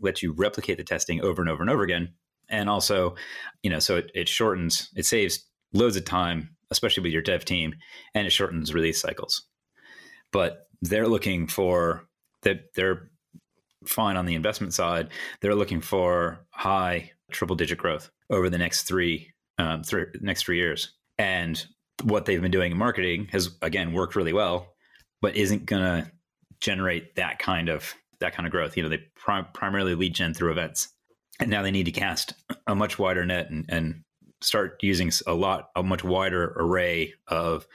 lets 0.00 0.22
you 0.22 0.32
replicate 0.32 0.78
the 0.78 0.84
testing 0.84 1.20
over 1.22 1.42
and 1.42 1.50
over 1.50 1.62
and 1.62 1.70
over 1.70 1.82
again. 1.82 2.14
And 2.48 2.70
also, 2.70 3.16
you 3.62 3.70
know, 3.70 3.80
so 3.80 3.96
it, 3.96 4.10
it 4.14 4.28
shortens, 4.28 4.90
it 4.94 5.04
saves 5.04 5.44
loads 5.72 5.96
of 5.96 6.04
time, 6.04 6.50
especially 6.70 7.02
with 7.02 7.12
your 7.12 7.22
dev 7.22 7.44
team, 7.44 7.74
and 8.14 8.26
it 8.26 8.30
shortens 8.30 8.72
release 8.72 9.00
cycles. 9.00 9.42
But 10.32 10.68
they're 10.82 11.08
looking 11.08 11.48
for 11.48 12.06
that 12.42 12.74
they're 12.74 13.10
fine 13.84 14.16
on 14.16 14.26
the 14.26 14.34
investment 14.34 14.74
side. 14.74 15.08
They're 15.40 15.54
looking 15.54 15.80
for 15.80 16.46
high 16.50 17.10
triple 17.32 17.56
digit 17.56 17.78
growth 17.78 18.10
over 18.30 18.48
the 18.48 18.58
next 18.58 18.84
three 18.84 19.32
um, 19.58 19.82
th- 19.82 20.08
next 20.20 20.42
three 20.42 20.58
years. 20.58 20.92
And 21.18 21.64
what 22.02 22.26
they've 22.26 22.42
been 22.42 22.50
doing 22.50 22.72
in 22.72 22.78
marketing 22.78 23.28
has 23.32 23.50
again 23.62 23.92
worked 23.92 24.16
really 24.16 24.32
well, 24.32 24.74
but 25.22 25.36
isn't 25.36 25.66
going 25.66 25.82
to 25.82 26.10
generate 26.60 27.14
that 27.16 27.38
kind 27.38 27.68
of 27.68 27.94
that 28.20 28.34
kind 28.34 28.46
of 28.46 28.52
growth. 28.52 28.76
You 28.76 28.82
know, 28.82 28.88
they 28.88 29.02
prim- 29.14 29.46
primarily 29.52 29.94
lead 29.94 30.14
gen 30.14 30.34
through 30.34 30.50
events, 30.50 30.88
and 31.40 31.50
now 31.50 31.62
they 31.62 31.70
need 31.70 31.86
to 31.86 31.92
cast 31.92 32.34
a 32.66 32.74
much 32.74 32.98
wider 32.98 33.24
net 33.24 33.50
and, 33.50 33.64
and 33.68 34.02
start 34.42 34.78
using 34.82 35.10
a 35.26 35.34
lot 35.34 35.70
a 35.74 35.82
much 35.82 36.04
wider 36.04 36.52
array 36.56 37.14
of 37.28 37.66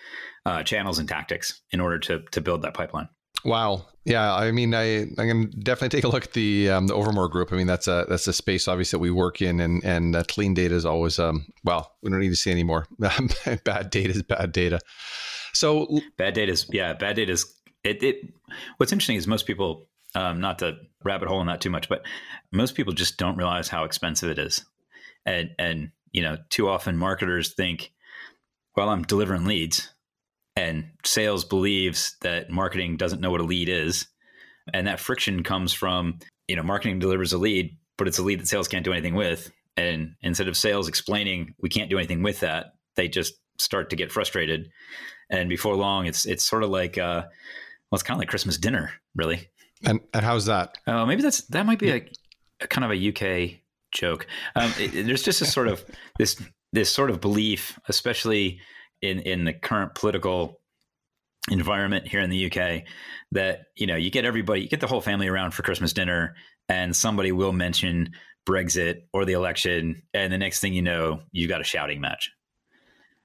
uh, 0.46 0.63
channels 0.63 1.00
and 1.00 1.10
tactics 1.10 1.62
in 1.72 1.80
order 1.80 2.00
to 2.00 2.22
to 2.32 2.41
build 2.41 2.62
that 2.62 2.74
pipeline. 2.74 3.10
Wow. 3.43 3.88
Yeah, 4.04 4.34
I 4.34 4.51
mean, 4.51 4.73
I 4.73 5.01
I'm 5.01 5.15
gonna 5.15 5.45
definitely 5.45 5.89
take 5.89 6.06
a 6.06 6.08
look 6.08 6.25
at 6.25 6.34
the 6.34 6.71
um, 6.71 6.88
the 6.88 6.95
Overmore 6.95 7.30
group. 7.30 7.54
I 7.54 7.56
mean, 7.56 7.67
that's 7.67 7.88
a 7.88 8.06
that's 8.10 8.27
a 8.27 8.34
space 8.34 8.67
obviously 8.67 8.97
that 8.97 9.01
we 9.01 9.12
work 9.12 9.41
in, 9.43 9.60
and 9.60 9.84
and 9.84 10.15
uh, 10.15 10.23
clean 10.27 10.56
data 10.56 10.73
is 10.73 10.86
always 10.86 11.19
um 11.19 11.45
well, 11.63 11.93
we 12.01 12.10
don't 12.10 12.19
need 12.19 12.30
to 12.30 12.36
see 12.36 12.49
anymore. 12.49 12.88
bad 13.63 13.91
data 13.91 14.10
is 14.10 14.23
bad 14.23 14.51
data. 14.51 14.80
So 15.54 15.99
bad 16.17 16.34
data 16.34 16.51
is 16.51 16.65
yeah, 16.71 16.93
bad 16.93 17.15
data 17.15 17.32
is 17.32 17.54
it. 17.84 18.01
it 18.01 18.34
what's 18.77 18.91
interesting 18.91 19.17
is 19.17 19.27
most 19.27 19.45
people, 19.45 19.88
um, 20.15 20.41
not 20.41 20.58
to 20.60 20.77
rabbit 21.04 21.27
hole 21.27 21.41
in 21.41 21.47
that 21.47 21.62
too 21.62 21.69
much, 21.69 21.88
but 21.88 22.01
most 22.51 22.73
people 22.73 22.93
just 22.93 23.17
don't 23.17 23.38
realize 23.38 23.67
how 23.67 23.84
expensive 23.84 24.32
it 24.32 24.39
is, 24.39 24.65
and 25.27 25.51
and 25.60 25.91
you 26.12 26.23
know, 26.23 26.38
too 26.49 26.67
often 26.67 26.97
marketers 26.97 27.54
think, 27.54 27.91
well, 28.75 28.89
I'm 28.89 29.04
delivering 29.04 29.45
leads 29.45 29.89
and 30.56 30.90
sales 31.06 31.46
believes 31.46 32.16
that 32.22 32.50
marketing 32.50 32.98
doesn't 32.98 33.22
know 33.22 33.32
what 33.32 33.42
a 33.42 33.46
lead 33.46 33.70
is. 33.70 34.08
And 34.74 34.88
that 34.88 35.00
friction 35.00 35.44
comes 35.44 35.74
from 35.74 36.20
you 36.48 36.56
know 36.56 36.64
marketing 36.64 37.00
delivers 37.00 37.34
a 37.34 37.38
lead 37.38 37.78
but 37.98 38.08
it's 38.08 38.18
a 38.18 38.24
lead 38.24 38.40
that 38.40 38.48
sales 38.48 38.68
can't 38.68 38.84
do 38.84 38.92
anything 38.92 39.16
with. 39.16 39.52
And 39.78 40.16
instead 40.22 40.48
of 40.48 40.58
sales 40.58 40.88
explaining 40.88 41.56
we 41.62 41.70
can't 41.70 41.90
do 41.90 41.98
anything 41.98 42.24
with 42.24 42.42
that 42.42 42.74
they 42.96 43.08
just 43.08 43.34
start 43.58 43.90
to 43.90 43.96
get 43.96 44.12
frustrated. 44.12 44.70
And 45.30 45.50
before 45.50 45.76
long 45.76 46.06
it's 46.06 46.26
it's 46.26 46.46
sort 46.46 46.64
of 46.64 46.70
like 46.70 46.98
uh 46.98 47.24
well 47.24 47.98
it's 47.98 48.04
kind 48.04 48.16
of 48.18 48.20
like 48.20 48.30
christmas 48.30 48.58
dinner 48.58 48.92
really. 49.16 49.50
And 49.84 50.02
and 50.14 50.24
how's 50.24 50.46
that? 50.46 50.78
Oh, 50.88 51.06
maybe 51.06 51.22
that's 51.22 51.42
that 51.48 51.66
might 51.66 51.80
be 51.80 51.90
a, 51.90 52.06
a 52.60 52.68
kind 52.68 52.86
of 52.86 52.92
a 52.92 53.10
UK 53.10 53.62
joke. 53.92 54.28
Um, 54.56 54.72
it, 54.80 55.06
there's 55.06 55.24
just 55.24 55.42
a 55.42 55.46
sort 55.46 55.68
of 55.68 55.84
this 56.18 56.42
this 56.74 56.90
sort 56.90 57.10
of 57.10 57.20
belief, 57.22 57.80
especially 57.88 58.60
in 59.02 59.20
in 59.20 59.46
the 59.46 59.54
current 59.54 59.96
political 59.96 60.60
environment 61.50 62.08
here 62.08 62.22
in 62.22 62.30
the 62.30 62.46
UK, 62.46 62.84
that 63.32 63.66
you 63.76 63.88
know 63.88 63.96
you 63.96 64.10
get 64.10 64.26
everybody, 64.26 64.62
you 64.62 64.70
get 64.70 64.80
the 64.80 64.88
whole 64.88 65.02
family 65.02 65.28
around 65.28 65.52
for 65.52 65.64
Christmas 65.64 65.94
dinner, 65.94 66.36
and 66.70 66.96
somebody 66.96 67.32
will 67.32 67.54
mention 67.54 68.12
Brexit 68.48 69.04
or 69.14 69.26
the 69.26 69.34
election, 69.34 70.02
and 70.14 70.32
the 70.32 70.38
next 70.38 70.60
thing 70.60 70.74
you 70.74 70.82
know, 70.82 71.22
you've 71.32 71.50
got 71.50 71.62
a 71.62 71.66
shouting 71.66 72.02
match. 72.02 72.32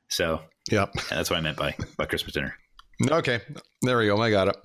So, 0.08 0.40
yep, 0.70 0.92
that's 1.10 1.30
what 1.30 1.38
I 1.38 1.42
meant 1.42 1.56
by 1.56 1.76
by 1.96 2.06
Christmas 2.06 2.34
dinner. 2.34 2.54
Okay, 3.10 3.40
there 3.82 3.98
we 3.98 4.06
go. 4.06 4.20
I 4.20 4.30
got 4.30 4.48
it. 4.48 4.56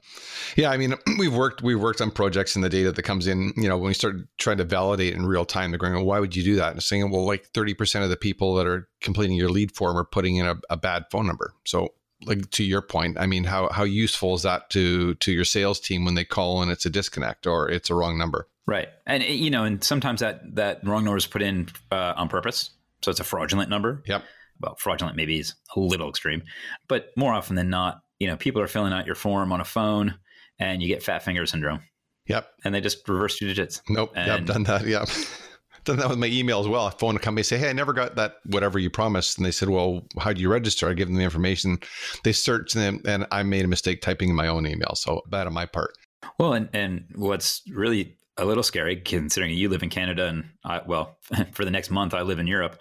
Yeah, 0.56 0.72
I 0.72 0.78
mean, 0.78 0.96
we've 1.20 1.34
worked 1.34 1.62
we've 1.62 1.80
worked 1.80 2.02
on 2.02 2.12
projects 2.12 2.56
and 2.56 2.64
the 2.64 2.70
data 2.70 2.92
that 2.92 3.02
comes 3.04 3.28
in. 3.28 3.54
You 3.58 3.68
know, 3.68 3.78
when 3.78 3.88
we 3.88 3.94
start 3.94 4.16
trying 4.38 4.58
to 4.58 4.64
validate 4.64 5.14
in 5.14 5.26
real 5.26 5.46
time, 5.46 5.72
they're 5.72 5.78
going, 5.78 5.94
well, 5.94 6.06
"Why 6.06 6.20
would 6.20 6.36
you 6.36 6.44
do 6.44 6.56
that?" 6.56 6.72
And 6.72 6.82
saying, 6.82 7.12
"Well, 7.12 7.26
like 7.26 7.48
thirty 7.48 7.74
percent 7.74 8.04
of 8.04 8.10
the 8.10 8.18
people 8.18 8.56
that 8.56 8.68
are 8.68 8.88
completing 9.02 9.36
your 9.36 9.50
lead 9.50 9.76
form 9.76 9.98
are 9.98 10.06
putting 10.06 10.38
in 10.38 10.46
a, 10.46 10.56
a 10.70 10.78
bad 10.78 11.06
phone 11.12 11.28
number." 11.28 11.54
So, 11.66 11.90
like 12.26 12.50
to 12.52 12.64
your 12.64 12.82
point, 12.82 13.18
I 13.20 13.26
mean, 13.26 13.44
how 13.44 13.70
how 13.70 13.84
useful 13.84 14.36
is 14.36 14.44
that 14.44 14.70
to 14.72 15.16
to 15.16 15.32
your 15.32 15.46
sales 15.46 15.80
team 15.80 16.06
when 16.06 16.16
they 16.16 16.26
call 16.26 16.62
and 16.62 16.72
it's 16.72 16.86
a 16.86 16.90
disconnect 16.90 17.48
or 17.48 17.70
it's 17.70 17.90
a 17.90 17.96
wrong 17.96 18.18
number? 18.18 18.48
Right, 18.66 18.88
and 19.06 19.24
you 19.24 19.50
know, 19.50 19.66
and 19.66 19.84
sometimes 19.84 20.22
that 20.22 20.56
that 20.56 20.86
wrong 20.86 21.04
number 21.04 21.18
is 21.18 21.28
put 21.28 21.42
in 21.42 21.68
uh, 21.92 22.14
on 22.16 22.30
purpose, 22.30 22.70
so 23.02 23.12
it's 23.12 23.20
a 23.20 23.26
fraudulent 23.26 23.70
number. 23.70 24.04
Yep. 24.06 24.24
Well, 24.62 24.76
fraudulent 24.76 25.18
maybe 25.18 25.40
is 25.40 25.56
a 25.76 25.80
little 25.80 26.08
extreme, 26.08 26.44
but 26.88 27.10
more 27.18 27.34
often 27.34 27.56
than 27.56 27.72
not, 27.72 28.04
you 28.22 28.28
know, 28.28 28.38
people 28.38 28.62
are 28.62 28.68
filling 28.68 28.94
out 28.94 29.08
your 29.08 29.16
form 29.16 29.52
on 29.52 29.62
a 29.62 29.66
phone 29.66 30.14
and 30.60 30.80
you 30.80 30.88
get 30.88 31.02
fat 31.02 31.24
finger 31.24 31.44
syndrome. 31.48 31.82
Yep. 32.28 32.48
And 32.64 32.76
they 32.76 32.80
just 32.80 33.08
reverse 33.10 33.40
two 33.40 33.48
digits. 33.48 33.82
Nope. 33.90 34.14
And, 34.16 34.32
I've 34.32 34.46
done 34.46 34.62
that. 34.66 34.86
Yep. 34.86 35.10
done 35.86 35.98
that 35.98 36.08
with 36.08 36.20
my 36.20 36.28
email 36.28 36.60
as 36.60 36.68
well. 36.68 36.86
I 36.86 36.92
phone 36.92 37.16
a 37.16 37.20
company, 37.20 37.42
say, 37.42 37.58
"Hey, 37.58 37.72
I 37.72 37.74
never 37.74 37.94
got 37.94 38.16
that 38.18 38.36
whatever 38.46 38.78
you 38.78 38.92
promised," 38.92 39.38
and 39.38 39.46
they 39.46 39.52
said, 39.52 39.70
"Well, 39.70 40.06
how 40.20 40.34
do 40.34 40.40
you 40.40 40.52
register?" 40.52 40.88
I 40.88 40.94
give 40.94 41.08
them 41.08 41.18
the 41.18 41.24
information. 41.24 41.80
They 42.24 42.32
search 42.32 42.74
them, 42.74 43.02
and 43.06 43.26
I 43.32 43.42
made 43.42 43.66
a 43.66 43.68
mistake 43.68 44.04
typing 44.04 44.30
in 44.30 44.36
my 44.36 44.48
own 44.48 44.68
email. 44.68 44.94
So 44.94 45.22
bad 45.32 45.48
on 45.48 45.54
my 45.54 45.66
part. 45.66 45.94
Well, 46.38 46.54
and 46.54 46.70
and 46.74 47.06
what's 47.16 47.64
really 47.74 48.18
a 48.38 48.46
little 48.46 48.62
scary, 48.62 48.98
considering 48.98 49.56
you 49.56 49.68
live 49.68 49.82
in 49.82 49.90
Canada 49.90 50.28
and 50.28 50.46
I, 50.64 50.82
well, 50.86 51.18
for 51.54 51.66
the 51.66 51.72
next 51.72 51.90
month 51.90 52.14
I 52.14 52.22
live 52.22 52.38
in 52.38 52.46
Europe, 52.46 52.78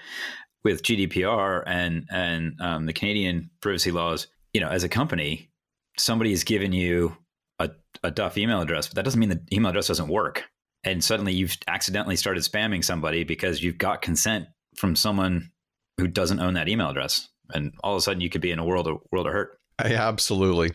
with 0.64 0.82
GDPR 0.82 1.62
and 1.66 2.06
and 2.10 2.60
um, 2.60 2.84
the 2.84 2.92
Canadian 2.92 3.48
privacy 3.62 3.90
laws, 3.90 4.26
you 4.52 4.60
know, 4.60 4.68
as 4.68 4.84
a 4.84 4.88
company, 4.88 5.50
somebody 5.98 6.30
has 6.30 6.44
given 6.44 6.72
you 6.72 7.16
a, 7.58 7.70
a 8.02 8.10
Duff 8.10 8.38
email 8.38 8.60
address, 8.60 8.88
but 8.88 8.96
that 8.96 9.04
doesn't 9.04 9.20
mean 9.20 9.28
the 9.28 9.42
email 9.52 9.70
address 9.70 9.88
doesn't 9.88 10.08
work. 10.08 10.44
And 10.82 11.04
suddenly 11.04 11.34
you've 11.34 11.56
accidentally 11.68 12.16
started 12.16 12.42
spamming 12.42 12.84
somebody 12.84 13.24
because 13.24 13.62
you've 13.62 13.78
got 13.78 14.02
consent 14.02 14.46
from 14.76 14.96
someone 14.96 15.50
who 15.98 16.08
doesn't 16.08 16.40
own 16.40 16.54
that 16.54 16.68
email 16.68 16.88
address. 16.88 17.28
And 17.52 17.72
all 17.84 17.94
of 17.94 17.98
a 17.98 18.00
sudden 18.00 18.22
you 18.22 18.30
could 18.30 18.40
be 18.40 18.50
in 18.50 18.58
a 18.58 18.64
world 18.64 18.86
of 18.86 18.98
world 19.12 19.26
of 19.26 19.32
hurt. 19.32 19.59
Yeah, 19.90 20.06
absolutely. 20.08 20.72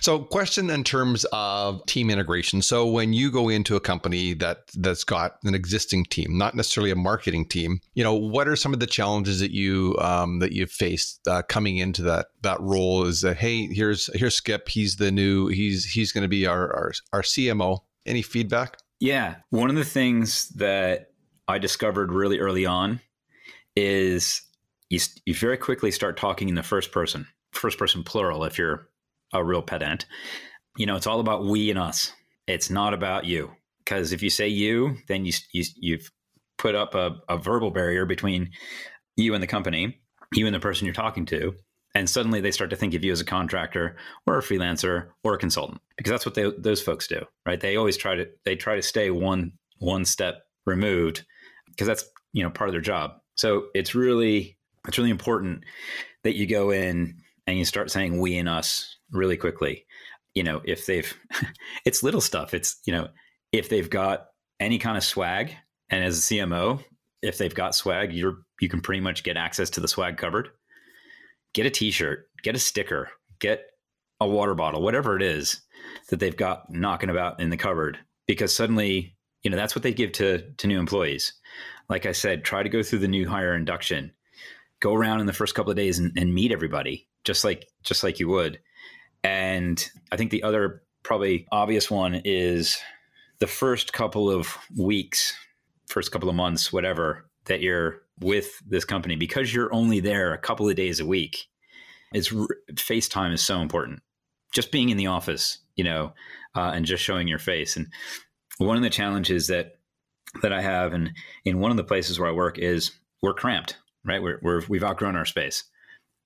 So, 0.00 0.20
question 0.20 0.70
in 0.70 0.84
terms 0.84 1.24
of 1.32 1.84
team 1.86 2.10
integration. 2.10 2.62
So, 2.62 2.86
when 2.86 3.12
you 3.12 3.30
go 3.30 3.48
into 3.48 3.76
a 3.76 3.80
company 3.80 4.34
that 4.34 4.68
that's 4.74 5.04
got 5.04 5.36
an 5.44 5.54
existing 5.54 6.04
team, 6.06 6.36
not 6.36 6.54
necessarily 6.54 6.90
a 6.90 6.96
marketing 6.96 7.46
team, 7.46 7.80
you 7.94 8.04
know, 8.04 8.14
what 8.14 8.48
are 8.48 8.56
some 8.56 8.72
of 8.72 8.80
the 8.80 8.86
challenges 8.86 9.40
that 9.40 9.52
you 9.52 9.96
um, 10.00 10.38
that 10.40 10.52
you've 10.52 10.70
faced 10.70 11.20
uh, 11.28 11.42
coming 11.42 11.78
into 11.78 12.02
that 12.02 12.26
that 12.42 12.60
role? 12.60 13.04
Is 13.04 13.20
that 13.20 13.36
hey, 13.36 13.66
here's 13.66 14.10
here's 14.14 14.36
Skip. 14.36 14.68
He's 14.68 14.96
the 14.96 15.10
new. 15.10 15.48
He's 15.48 15.84
he's 15.84 16.12
going 16.12 16.22
to 16.22 16.28
be 16.28 16.46
our, 16.46 16.72
our 16.74 16.92
our 17.12 17.22
CMO. 17.22 17.80
Any 18.06 18.22
feedback? 18.22 18.78
Yeah, 18.98 19.36
one 19.50 19.70
of 19.70 19.76
the 19.76 19.84
things 19.84 20.48
that 20.50 21.10
I 21.46 21.58
discovered 21.58 22.12
really 22.12 22.38
early 22.38 22.66
on 22.66 23.00
is 23.76 24.42
you, 24.88 25.00
you 25.24 25.34
very 25.34 25.56
quickly 25.56 25.90
start 25.90 26.16
talking 26.16 26.48
in 26.48 26.54
the 26.54 26.62
first 26.62 26.92
person 26.92 27.26
first 27.52 27.78
person 27.78 28.02
plural 28.02 28.44
if 28.44 28.58
you're 28.58 28.88
a 29.32 29.44
real 29.44 29.62
pedant. 29.62 30.06
You 30.76 30.86
know, 30.86 30.96
it's 30.96 31.06
all 31.06 31.20
about 31.20 31.44
we 31.44 31.70
and 31.70 31.78
us. 31.78 32.12
It's 32.46 32.70
not 32.70 32.94
about 32.94 33.24
you. 33.24 33.50
Because 33.84 34.12
if 34.12 34.22
you 34.22 34.30
say 34.30 34.48
you, 34.48 34.96
then 35.08 35.24
you, 35.24 35.32
you 35.52 35.64
you've 35.76 36.10
put 36.58 36.74
up 36.74 36.94
a, 36.94 37.16
a 37.28 37.38
verbal 37.38 37.70
barrier 37.70 38.06
between 38.06 38.50
you 39.16 39.34
and 39.34 39.42
the 39.42 39.48
company, 39.48 40.00
you 40.34 40.46
and 40.46 40.54
the 40.54 40.60
person 40.60 40.84
you're 40.84 40.94
talking 40.94 41.26
to, 41.26 41.54
and 41.94 42.08
suddenly 42.08 42.40
they 42.40 42.50
start 42.50 42.70
to 42.70 42.76
think 42.76 42.94
of 42.94 43.04
you 43.04 43.12
as 43.12 43.20
a 43.20 43.24
contractor 43.24 43.96
or 44.26 44.38
a 44.38 44.42
freelancer 44.42 45.08
or 45.24 45.34
a 45.34 45.38
consultant 45.38 45.80
because 45.96 46.10
that's 46.10 46.26
what 46.26 46.34
they, 46.34 46.50
those 46.58 46.80
folks 46.80 47.06
do 47.06 47.20
right 47.46 47.60
they 47.60 47.76
always 47.76 47.96
try 47.96 48.14
to 48.14 48.26
they 48.44 48.56
try 48.56 48.76
to 48.76 48.82
stay 48.82 49.10
one 49.10 49.52
one 49.78 50.04
step 50.04 50.42
removed 50.66 51.24
because 51.68 51.86
that's 51.86 52.04
you 52.32 52.42
know 52.42 52.50
part 52.50 52.68
of 52.68 52.72
their 52.72 52.80
job 52.80 53.12
so 53.36 53.66
it's 53.74 53.94
really 53.94 54.56
it's 54.86 54.98
really 54.98 55.10
important 55.10 55.64
that 56.22 56.36
you 56.36 56.46
go 56.46 56.70
in 56.70 57.14
and 57.46 57.58
you 57.58 57.64
start 57.64 57.90
saying 57.90 58.20
we 58.20 58.36
and 58.36 58.48
us 58.48 58.96
really 59.10 59.36
quickly 59.36 59.86
you 60.34 60.42
know 60.42 60.60
if 60.64 60.86
they've 60.86 61.12
it's 61.84 62.02
little 62.02 62.20
stuff. 62.20 62.54
It's 62.54 62.80
you 62.84 62.92
know 62.92 63.08
if 63.52 63.68
they've 63.68 63.90
got 63.90 64.26
any 64.58 64.78
kind 64.78 64.96
of 64.96 65.04
swag 65.04 65.54
and 65.88 66.04
as 66.04 66.18
a 66.18 66.34
cmo 66.34 66.84
if 67.22 67.38
they've 67.38 67.54
got 67.54 67.74
swag 67.74 68.12
you're 68.12 68.38
you 68.60 68.68
can 68.68 68.80
pretty 68.80 69.00
much 69.00 69.22
get 69.22 69.36
access 69.36 69.70
to 69.70 69.80
the 69.80 69.88
swag 69.88 70.16
cupboard. 70.16 70.50
Get 71.52 71.66
a 71.66 71.70
t-shirt 71.70 72.28
get 72.42 72.54
a 72.54 72.58
sticker 72.58 73.10
get 73.38 73.64
a 74.20 74.28
water 74.28 74.54
bottle 74.54 74.82
whatever 74.82 75.16
it 75.16 75.22
is 75.22 75.62
that 76.08 76.20
they've 76.20 76.36
got 76.36 76.70
knocking 76.70 77.10
about 77.10 77.40
in 77.40 77.50
the 77.50 77.56
cupboard 77.56 77.98
because 78.26 78.54
suddenly 78.54 79.16
you 79.42 79.50
know 79.50 79.56
that's 79.56 79.74
what 79.74 79.82
they 79.82 79.92
give 79.92 80.12
to 80.12 80.50
to 80.58 80.66
new 80.66 80.78
employees. 80.78 81.32
Like 81.88 82.06
i 82.06 82.12
said 82.12 82.44
try 82.44 82.62
to 82.62 82.68
go 82.68 82.82
through 82.82 83.00
the 83.00 83.08
new 83.08 83.28
hire 83.28 83.54
induction. 83.54 84.12
Go 84.80 84.94
around 84.94 85.20
in 85.20 85.26
the 85.26 85.34
first 85.34 85.54
couple 85.54 85.70
of 85.70 85.76
days 85.76 85.98
and, 85.98 86.12
and 86.16 86.32
meet 86.32 86.52
everybody 86.52 87.09
just 87.24 87.44
like 87.44 87.66
just 87.82 88.02
like 88.02 88.18
you 88.18 88.28
would. 88.28 88.60
And 89.22 89.86
I 90.10 90.16
think 90.16 90.30
the 90.30 90.42
other 90.42 90.82
probably 91.02 91.46
obvious 91.52 91.90
one 91.90 92.22
is 92.24 92.78
the 93.38 93.46
first 93.46 93.92
couple 93.92 94.30
of 94.30 94.56
weeks, 94.76 95.34
first 95.88 96.12
couple 96.12 96.28
of 96.28 96.34
months, 96.34 96.72
whatever 96.72 97.28
that 97.46 97.60
you're 97.60 98.02
with 98.20 98.60
this 98.66 98.84
company 98.84 99.16
because 99.16 99.52
you're 99.52 99.72
only 99.74 99.98
there 100.00 100.32
a 100.32 100.38
couple 100.38 100.68
of 100.68 100.76
days 100.76 101.00
a 101.00 101.06
week. 101.06 101.46
It's 102.12 102.28
FaceTime 102.72 103.32
is 103.32 103.42
so 103.42 103.60
important. 103.60 104.00
Just 104.52 104.72
being 104.72 104.88
in 104.88 104.96
the 104.96 105.06
office, 105.06 105.58
you 105.76 105.84
know, 105.84 106.12
uh, 106.54 106.72
and 106.74 106.84
just 106.84 107.02
showing 107.02 107.28
your 107.28 107.38
face. 107.38 107.76
And 107.76 107.86
one 108.58 108.76
of 108.76 108.82
the 108.82 108.90
challenges 108.90 109.46
that 109.46 109.76
that 110.42 110.52
I 110.52 110.60
have, 110.60 110.92
and 110.92 111.10
in 111.44 111.58
one 111.58 111.70
of 111.70 111.76
the 111.76 111.84
places 111.84 112.18
where 112.18 112.28
I 112.28 112.32
work, 112.32 112.58
is 112.58 112.92
we're 113.22 113.34
cramped, 113.34 113.78
right? 114.04 114.22
We're, 114.22 114.38
we're 114.42 114.62
we've 114.68 114.84
outgrown 114.84 115.16
our 115.16 115.24
space, 115.24 115.64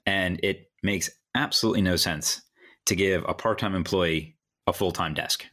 and 0.05 0.41
it 0.43 0.71
makes 0.85 1.11
absolutely 1.35 1.83
no 1.83 1.97
sense 1.97 2.43
to 2.87 2.95
give 2.95 3.25
a 3.27 3.35
part-time 3.35 3.75
employee 3.75 4.37
a 4.67 4.73
full-time 4.73 5.15
desk. 5.15 5.47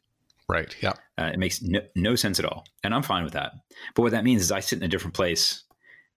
Right. 0.47 0.75
Yeah. 0.81 0.93
Uh, 1.17 1.31
it 1.33 1.39
makes 1.39 1.61
no, 1.61 1.79
no 1.95 2.15
sense 2.15 2.39
at 2.39 2.45
all, 2.45 2.65
and 2.83 2.93
I'm 2.93 3.03
fine 3.03 3.23
with 3.23 3.33
that. 3.33 3.53
But 3.95 4.01
what 4.01 4.11
that 4.11 4.23
means 4.23 4.41
is 4.41 4.51
I 4.51 4.59
sit 4.59 4.79
in 4.79 4.83
a 4.83 4.89
different 4.89 5.13
place 5.13 5.63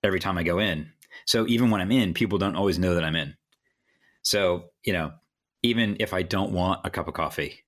every 0.03 0.19
time 0.19 0.37
I 0.37 0.43
go 0.43 0.59
in. 0.59 0.91
So 1.27 1.47
even 1.47 1.71
when 1.71 1.81
I'm 1.81 1.93
in, 1.93 2.15
people 2.15 2.39
don't 2.39 2.57
always 2.57 2.79
know 2.79 2.95
that 2.95 3.05
I'm 3.05 3.17
in. 3.17 3.37
So 4.23 4.71
you 4.85 4.93
know, 4.93 5.13
even 5.63 5.97
if 6.01 6.13
I 6.13 6.23
don't 6.23 6.53
want 6.53 6.81
a 6.85 6.91
cup 6.91 7.07
of 7.07 7.15
coffee, 7.15 7.65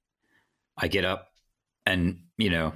I 0.77 0.89
get 0.89 1.05
up 1.05 1.29
and 1.85 2.21
you 2.37 2.51
know 2.51 2.73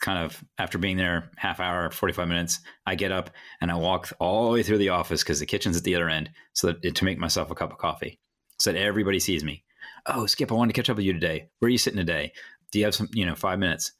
kind 0.00 0.24
of 0.24 0.42
after 0.58 0.78
being 0.78 0.96
there 0.96 1.30
half 1.36 1.60
hour 1.60 1.90
45 1.90 2.28
minutes 2.28 2.60
i 2.86 2.94
get 2.94 3.12
up 3.12 3.28
and 3.60 3.70
i 3.70 3.74
walk 3.74 4.10
all 4.18 4.46
the 4.46 4.52
way 4.52 4.62
through 4.62 4.78
the 4.78 4.88
office 4.88 5.22
because 5.22 5.38
the 5.38 5.46
kitchen's 5.46 5.76
at 5.76 5.84
the 5.84 5.94
other 5.94 6.08
end 6.08 6.30
so 6.54 6.68
that 6.68 6.94
to 6.94 7.04
make 7.04 7.18
myself 7.18 7.50
a 7.50 7.54
cup 7.54 7.72
of 7.72 7.78
coffee. 7.78 8.18
So 8.58 8.72
that 8.72 8.80
everybody 8.80 9.20
sees 9.20 9.44
me. 9.44 9.64
Oh 10.06 10.26
skip 10.26 10.50
i 10.50 10.54
wanted 10.54 10.72
to 10.72 10.80
catch 10.80 10.90
up 10.90 10.96
with 10.96 11.04
you 11.04 11.12
today. 11.12 11.48
Where 11.58 11.66
are 11.66 11.70
you 11.70 11.78
sitting 11.78 11.98
today? 11.98 12.32
Do 12.72 12.78
you 12.78 12.84
have 12.86 12.94
some 12.94 13.08
you 13.12 13.26
know 13.26 13.34
five 13.34 13.58
minutes? 13.58 13.92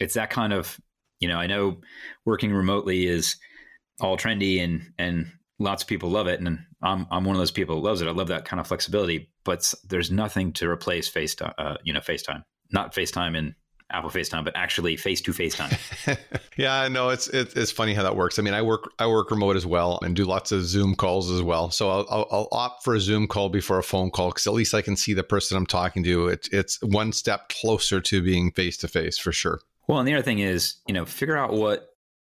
It's 0.00 0.14
that 0.14 0.30
kind 0.30 0.52
of 0.52 0.78
you 1.20 1.28
know 1.28 1.38
i 1.38 1.46
know 1.46 1.80
working 2.24 2.52
remotely 2.52 3.06
is 3.06 3.36
all 4.00 4.16
trendy 4.16 4.62
and 4.62 4.92
and 4.98 5.30
lots 5.60 5.84
of 5.84 5.88
people 5.88 6.10
love 6.10 6.26
it 6.26 6.40
and 6.40 6.58
i'm, 6.82 7.06
I'm 7.12 7.24
one 7.24 7.36
of 7.36 7.40
those 7.40 7.52
people 7.52 7.76
who 7.76 7.82
loves 7.82 8.02
it. 8.02 8.08
I 8.08 8.10
love 8.10 8.28
that 8.28 8.44
kind 8.44 8.58
of 8.58 8.66
flexibility 8.66 9.30
but 9.44 9.72
there's 9.84 10.10
nothing 10.10 10.52
to 10.54 10.68
replace 10.68 11.10
facetime 11.10 11.54
uh, 11.58 11.76
you 11.84 11.92
know 11.92 12.00
facetime. 12.00 12.42
Not 12.72 12.94
facetime 12.94 13.36
in 13.36 13.54
Apple 13.92 14.10
FaceTime, 14.10 14.44
but 14.44 14.56
actually 14.56 14.96
face 14.96 15.20
to 15.20 15.32
face 15.32 15.54
time. 15.56 15.76
yeah, 16.56 16.74
I 16.74 16.88
know 16.88 17.10
it's, 17.10 17.28
it's 17.28 17.54
it's 17.54 17.70
funny 17.70 17.92
how 17.92 18.02
that 18.02 18.16
works. 18.16 18.38
I 18.38 18.42
mean, 18.42 18.54
I 18.54 18.62
work 18.62 18.90
I 18.98 19.06
work 19.06 19.30
remote 19.30 19.56
as 19.56 19.66
well 19.66 19.98
and 20.02 20.16
do 20.16 20.24
lots 20.24 20.52
of 20.52 20.64
Zoom 20.64 20.94
calls 20.94 21.30
as 21.30 21.42
well. 21.42 21.70
So 21.70 21.90
I'll, 21.90 22.06
I'll, 22.10 22.28
I'll 22.30 22.48
opt 22.52 22.82
for 22.82 22.94
a 22.94 23.00
Zoom 23.00 23.26
call 23.28 23.50
before 23.50 23.78
a 23.78 23.82
phone 23.82 24.10
call 24.10 24.30
because 24.30 24.46
at 24.46 24.54
least 24.54 24.74
I 24.74 24.82
can 24.82 24.96
see 24.96 25.12
the 25.12 25.22
person 25.22 25.56
I'm 25.56 25.66
talking 25.66 26.02
to. 26.04 26.28
It's 26.28 26.48
it's 26.48 26.82
one 26.82 27.12
step 27.12 27.50
closer 27.50 28.00
to 28.00 28.22
being 28.22 28.52
face 28.52 28.78
to 28.78 28.88
face 28.88 29.18
for 29.18 29.32
sure. 29.32 29.60
Well, 29.86 29.98
and 29.98 30.08
the 30.08 30.14
other 30.14 30.22
thing 30.22 30.38
is, 30.38 30.76
you 30.86 30.94
know, 30.94 31.04
figure 31.04 31.36
out 31.36 31.52
what 31.52 31.90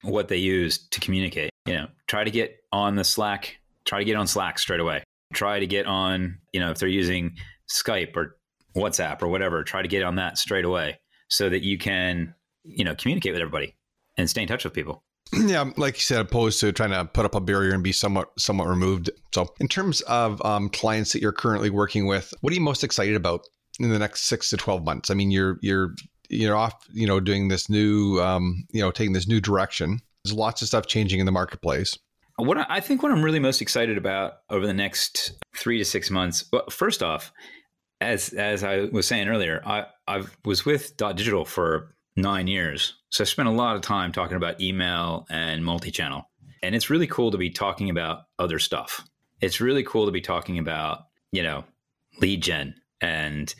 what 0.01 0.27
they 0.27 0.38
use 0.38 0.79
to 0.89 0.99
communicate. 0.99 1.51
You 1.67 1.75
know, 1.75 1.88
try 2.08 2.23
to 2.23 2.31
get 2.31 2.58
on 2.71 2.95
the 2.95 3.03
Slack. 3.03 3.58
Try 3.86 3.99
to 3.99 4.05
get 4.05 4.15
on 4.15 4.25
Slack 4.25 4.58
straight 4.58 4.79
away. 4.79 5.03
Try 5.34 5.60
to 5.60 5.67
get 5.67 5.86
on, 5.86 6.39
you 6.53 6.60
know, 6.60 6.71
if 6.71 6.79
they're 6.79 6.89
using 6.89 7.36
Skype 7.69 8.15
or 8.15 8.38
WhatsApp 8.75 9.21
or 9.21 9.27
whatever, 9.27 9.63
try 9.63 9.81
to 9.84 9.88
get 9.88 10.03
on 10.03 10.15
that 10.15 10.38
straight 10.38 10.65
away 10.65 10.97
so 11.29 11.49
that 11.49 11.63
you 11.63 11.77
can, 11.77 12.33
you 12.63 12.83
know, 12.83 12.95
communicate 12.95 13.33
with 13.33 13.41
everybody 13.41 13.75
and 14.17 14.29
stay 14.29 14.41
in 14.41 14.47
touch 14.47 14.63
with 14.63 14.73
people. 14.73 15.03
Yeah, 15.33 15.69
like 15.75 15.95
you 15.95 16.01
said, 16.01 16.21
opposed 16.21 16.59
to 16.61 16.71
trying 16.71 16.91
to 16.91 17.05
put 17.05 17.25
up 17.25 17.35
a 17.35 17.41
barrier 17.41 17.73
and 17.73 17.83
be 17.83 17.91
somewhat 17.91 18.29
somewhat 18.38 18.67
removed. 18.67 19.09
So, 19.33 19.47
in 19.59 19.67
terms 19.67 20.01
of 20.01 20.43
um, 20.45 20.69
clients 20.69 21.13
that 21.13 21.21
you're 21.21 21.31
currently 21.31 21.69
working 21.69 22.05
with, 22.05 22.33
what 22.41 22.51
are 22.51 22.55
you 22.55 22.61
most 22.61 22.83
excited 22.83 23.15
about 23.15 23.41
in 23.79 23.89
the 23.89 23.99
next 23.99 24.25
six 24.25 24.49
to 24.51 24.57
twelve 24.57 24.85
months? 24.85 25.09
I 25.09 25.13
mean, 25.13 25.31
you're 25.31 25.57
you're 25.61 25.95
you're 26.29 26.55
off, 26.55 26.73
you 26.93 27.07
know, 27.07 27.19
doing 27.19 27.47
this 27.47 27.69
new, 27.69 28.19
um, 28.21 28.65
you 28.71 28.81
know, 28.81 28.91
taking 28.91 29.13
this 29.13 29.27
new 29.27 29.41
direction. 29.41 29.99
There's 30.23 30.33
lots 30.33 30.61
of 30.61 30.67
stuff 30.67 30.88
changing 30.88 31.19
in 31.19 31.25
the 31.25 31.31
marketplace. 31.31 31.97
What 32.38 32.57
I 32.69 32.79
think 32.79 33.01
what 33.01 33.11
I'm 33.11 33.23
really 33.23 33.39
most 33.39 33.61
excited 33.61 33.97
about 33.97 34.33
over 34.49 34.67
the 34.67 34.73
next 34.73 35.33
three 35.55 35.77
to 35.77 35.85
six 35.85 36.11
months. 36.11 36.45
Well, 36.51 36.65
first 36.69 37.01
off, 37.01 37.31
as 38.01 38.29
as 38.34 38.63
I 38.63 38.86
was 38.86 39.08
saying 39.08 39.27
earlier, 39.27 39.62
I 39.65 39.86
I 40.08 40.23
was 40.43 40.65
with 40.65 40.97
Dot 40.97 41.17
Digital 41.17 41.45
for 41.45 41.95
nine 42.15 42.47
years. 42.47 42.95
So 43.10 43.23
I 43.23 43.25
spent 43.25 43.47
a 43.47 43.51
lot 43.51 43.75
of 43.75 43.81
time 43.81 44.12
talking 44.12 44.38
about 44.38 44.62
email 44.62 45.25
and 45.29 45.63
multi 45.63 45.91
channel. 45.91 46.29
And 46.63 46.75
it's 46.75 46.89
really 46.89 47.08
cool 47.08 47.31
to 47.31 47.38
be 47.38 47.49
talking 47.49 47.89
about 47.89 48.23
other 48.39 48.60
stuff. 48.60 49.08
It's 49.41 49.62
really 49.62 49.84
cool 49.84 50.05
to 50.05 50.12
be 50.12 50.21
talking 50.21 50.58
about, 50.58 51.05
you 51.31 51.43
know, 51.43 51.63
lead 52.21 52.41
gen 52.41 52.75
and 53.01 53.53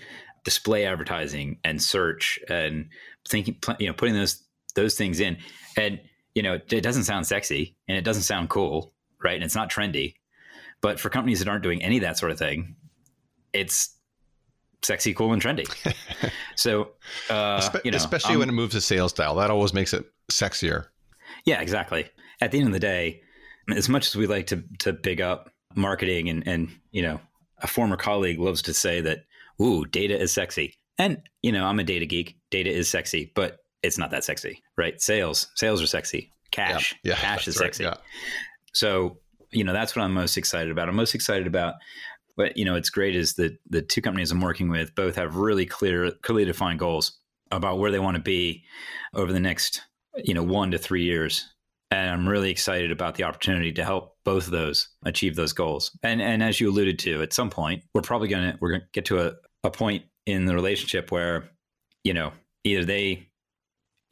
display 0.44 0.86
advertising 0.86 1.60
and 1.64 1.82
search 1.82 2.40
and 2.50 2.88
thinking, 3.28 3.58
you 3.80 3.88
know, 3.88 3.94
putting 3.94 4.16
those 4.16 4.44
those 4.76 4.96
things 4.96 5.20
in. 5.20 5.38
And 5.78 6.00
you 6.34 6.44
know, 6.44 6.56
it 6.70 6.82
doesn't 6.82 7.06
sound 7.06 7.26
sexy 7.26 7.76
and 7.88 7.98
it 7.98 8.04
doesn't 8.04 8.24
sound 8.24 8.50
cool, 8.50 8.94
right? 9.24 9.36
And 9.36 9.44
it's 9.44 9.56
not 9.56 9.72
trendy. 9.72 10.16
But 10.82 11.00
for 11.00 11.10
companies 11.10 11.40
that 11.40 11.48
aren't 11.48 11.64
doing 11.64 11.82
any 11.82 11.98
of 11.98 12.04
that 12.04 12.18
sort 12.18 12.32
of 12.32 12.38
thing, 12.38 12.76
it's 13.54 13.95
sexy, 14.84 15.14
cool, 15.14 15.34
and 15.34 15.42
trendy. 15.42 15.68
so, 16.56 16.92
uh, 17.30 17.70
you 17.84 17.92
know, 17.92 17.98
especially 17.98 18.34
um, 18.34 18.40
when 18.40 18.50
it 18.50 18.54
moves 18.54 18.74
to 18.74 18.82
sales 18.82 19.12
style, 19.12 19.36
that 19.36 19.50
always 19.50 19.74
makes 19.74 19.94
it 19.94 20.06
sexier. 20.32 20.88
Yeah, 21.46 21.62
exactly. 21.62 22.10
At 22.42 22.52
the 22.52 22.60
end 22.60 22.68
of 22.68 22.74
the 22.74 22.80
day, 22.80 23.22
as 23.74 23.90
much 23.90 24.08
as 24.08 24.16
we 24.16 24.28
like 24.28 24.48
to 24.48 24.64
to 24.80 24.94
big 24.94 25.22
up 25.22 25.50
marketing 25.76 26.30
and 26.30 26.48
and 26.48 26.70
you 26.92 27.02
know, 27.02 27.20
a 27.60 27.68
former 27.68 27.98
colleague 27.98 28.40
loves 28.40 28.62
to 28.64 28.74
say 28.74 29.02
that, 29.02 29.26
"Ooh, 29.62 29.86
data 29.86 30.20
is 30.20 30.32
sexy," 30.32 30.76
and 30.98 31.22
you 31.42 31.52
know, 31.52 31.66
I'm 31.66 31.80
a 31.80 31.84
data 31.84 32.06
geek. 32.06 32.38
Data 32.52 32.70
is 32.70 32.90
sexy, 32.90 33.32
but 33.36 33.60
it's 33.86 33.98
not 33.98 34.12
that 34.12 34.24
sexy, 34.24 34.62
right? 34.78 35.02
Sales, 35.02 35.48
sales 35.56 35.82
are 35.82 35.88
sexy. 35.88 36.32
Cash, 36.52 36.96
yeah, 37.04 37.14
yeah 37.14 37.20
cash 37.20 37.48
is 37.48 37.56
sexy. 37.56 37.84
Yeah. 37.84 37.96
So, 38.74 39.20
you 39.52 39.64
know, 39.64 39.74
that's 39.74 39.96
what 39.96 40.04
I'm 40.04 40.14
most 40.14 40.38
excited 40.38 40.72
about. 40.72 40.90
I'm 40.90 40.96
most 40.96 41.16
excited 41.16 41.48
about 41.48 41.76
what 42.36 42.58
you 42.58 42.66
know 42.66 42.76
it's 42.76 42.90
great 42.90 43.16
is 43.16 43.34
that 43.34 43.58
the 43.70 43.82
two 43.82 44.02
companies 44.02 44.32
I'm 44.32 44.42
working 44.42 44.70
with 44.70 44.96
both 44.96 45.16
have 45.16 45.36
really 45.36 45.66
clear 45.66 46.12
clearly 46.22 46.46
defined 46.46 46.80
goals 46.80 47.20
about 47.52 47.80
where 47.80 47.92
they 47.92 48.00
want 48.00 48.16
to 48.16 48.22
be 48.22 48.64
over 49.14 49.32
the 49.32 49.40
next 49.40 49.82
you 50.24 50.34
know 50.34 50.44
one 50.44 50.72
to 50.72 50.78
three 50.78 51.04
years 51.04 51.46
and 51.92 52.10
I'm 52.10 52.28
really 52.28 52.50
excited 52.50 52.92
about 52.92 53.16
the 53.16 53.24
opportunity 53.24 53.72
to 53.74 53.84
help 53.84 54.18
both 54.26 54.46
of 54.46 54.52
those 54.52 54.90
achieve 55.06 55.36
those 55.36 55.54
goals. 55.54 55.98
And 56.04 56.22
and 56.22 56.42
as 56.44 56.60
you 56.60 56.70
alluded 56.70 57.00
to, 57.00 57.22
at 57.22 57.34
some 57.34 57.50
point 57.50 57.84
we're 57.94 58.02
probably 58.02 58.28
gonna 58.28 58.58
we're 58.60 58.72
gonna 58.72 58.88
get 58.94 59.06
to 59.06 59.28
a, 59.28 59.34
a 59.64 59.72
point 59.72 60.04
in 60.26 60.46
the 60.46 60.56
relationship 60.56 61.12
where, 61.12 61.50
you 62.04 62.14
know, 62.14 62.34
either 62.64 62.84
they 62.84 63.30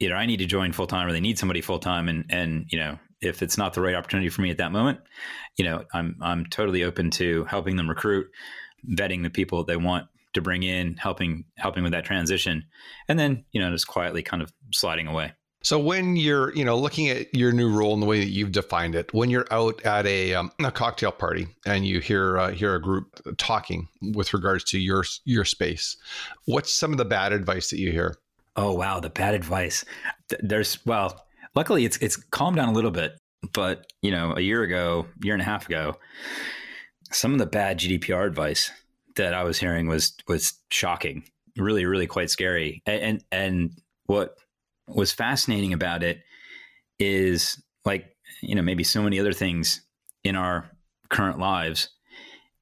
either 0.00 0.14
I 0.14 0.26
need 0.26 0.38
to 0.38 0.46
join 0.46 0.72
full 0.72 0.86
time 0.86 1.06
or 1.06 1.12
they 1.12 1.20
need 1.20 1.38
somebody 1.38 1.60
full 1.60 1.78
time 1.78 2.08
and 2.08 2.24
and 2.30 2.66
you 2.70 2.78
know, 2.78 2.98
if 3.24 3.42
it's 3.42 3.58
not 3.58 3.74
the 3.74 3.80
right 3.80 3.94
opportunity 3.94 4.28
for 4.28 4.42
me 4.42 4.50
at 4.50 4.58
that 4.58 4.72
moment, 4.72 5.00
you 5.56 5.64
know, 5.64 5.84
I'm 5.92 6.16
I'm 6.20 6.46
totally 6.46 6.84
open 6.84 7.10
to 7.12 7.44
helping 7.44 7.76
them 7.76 7.88
recruit, 7.88 8.26
vetting 8.88 9.22
the 9.22 9.30
people 9.30 9.64
they 9.64 9.76
want 9.76 10.06
to 10.34 10.40
bring 10.40 10.62
in, 10.62 10.96
helping 10.96 11.44
helping 11.56 11.82
with 11.82 11.92
that 11.92 12.04
transition, 12.04 12.64
and 13.08 13.18
then 13.18 13.44
you 13.52 13.60
know 13.60 13.70
just 13.70 13.86
quietly 13.86 14.22
kind 14.22 14.42
of 14.42 14.52
sliding 14.72 15.06
away. 15.06 15.32
So 15.64 15.78
when 15.78 16.14
you're, 16.14 16.54
you 16.54 16.62
know, 16.62 16.76
looking 16.76 17.08
at 17.08 17.34
your 17.34 17.50
new 17.50 17.70
role 17.74 17.94
and 17.94 18.02
the 18.02 18.06
way 18.06 18.18
that 18.18 18.28
you've 18.28 18.52
defined 18.52 18.94
it, 18.94 19.14
when 19.14 19.30
you're 19.30 19.46
out 19.50 19.80
at 19.86 20.04
a, 20.04 20.34
um, 20.34 20.52
a 20.62 20.70
cocktail 20.70 21.10
party 21.10 21.46
and 21.64 21.86
you 21.86 22.00
hear 22.00 22.36
uh, 22.36 22.50
hear 22.50 22.74
a 22.74 22.80
group 22.80 23.18
talking 23.38 23.88
with 24.14 24.34
regards 24.34 24.62
to 24.64 24.78
your 24.78 25.04
your 25.24 25.46
space, 25.46 25.96
what's 26.44 26.70
some 26.70 26.92
of 26.92 26.98
the 26.98 27.04
bad 27.06 27.32
advice 27.32 27.70
that 27.70 27.78
you 27.78 27.92
hear? 27.92 28.16
Oh 28.56 28.74
wow, 28.74 29.00
the 29.00 29.08
bad 29.08 29.34
advice. 29.34 29.86
There's 30.40 30.84
well, 30.84 31.23
luckily 31.54 31.84
it's 31.84 31.96
it's 31.98 32.16
calmed 32.16 32.56
down 32.56 32.68
a 32.68 32.72
little 32.72 32.90
bit, 32.90 33.12
but 33.52 33.86
you 34.02 34.10
know, 34.10 34.34
a 34.36 34.40
year 34.40 34.62
ago, 34.62 35.06
year 35.22 35.34
and 35.34 35.42
a 35.42 35.46
half 35.46 35.66
ago, 35.66 35.96
some 37.10 37.32
of 37.32 37.38
the 37.38 37.46
bad 37.46 37.78
GDPR 37.78 38.26
advice 38.26 38.70
that 39.16 39.34
I 39.34 39.44
was 39.44 39.58
hearing 39.58 39.86
was 39.86 40.14
was 40.28 40.54
shocking, 40.70 41.24
really, 41.56 41.84
really 41.84 42.06
quite 42.06 42.30
scary. 42.30 42.82
And 42.86 43.02
and, 43.02 43.24
and 43.30 43.70
what 44.06 44.36
was 44.88 45.12
fascinating 45.12 45.72
about 45.72 46.02
it 46.02 46.20
is 46.98 47.62
like 47.84 48.16
you 48.42 48.54
know 48.54 48.62
maybe 48.62 48.84
so 48.84 49.02
many 49.02 49.18
other 49.20 49.32
things 49.32 49.80
in 50.22 50.36
our 50.36 50.70
current 51.10 51.38
lives, 51.38 51.90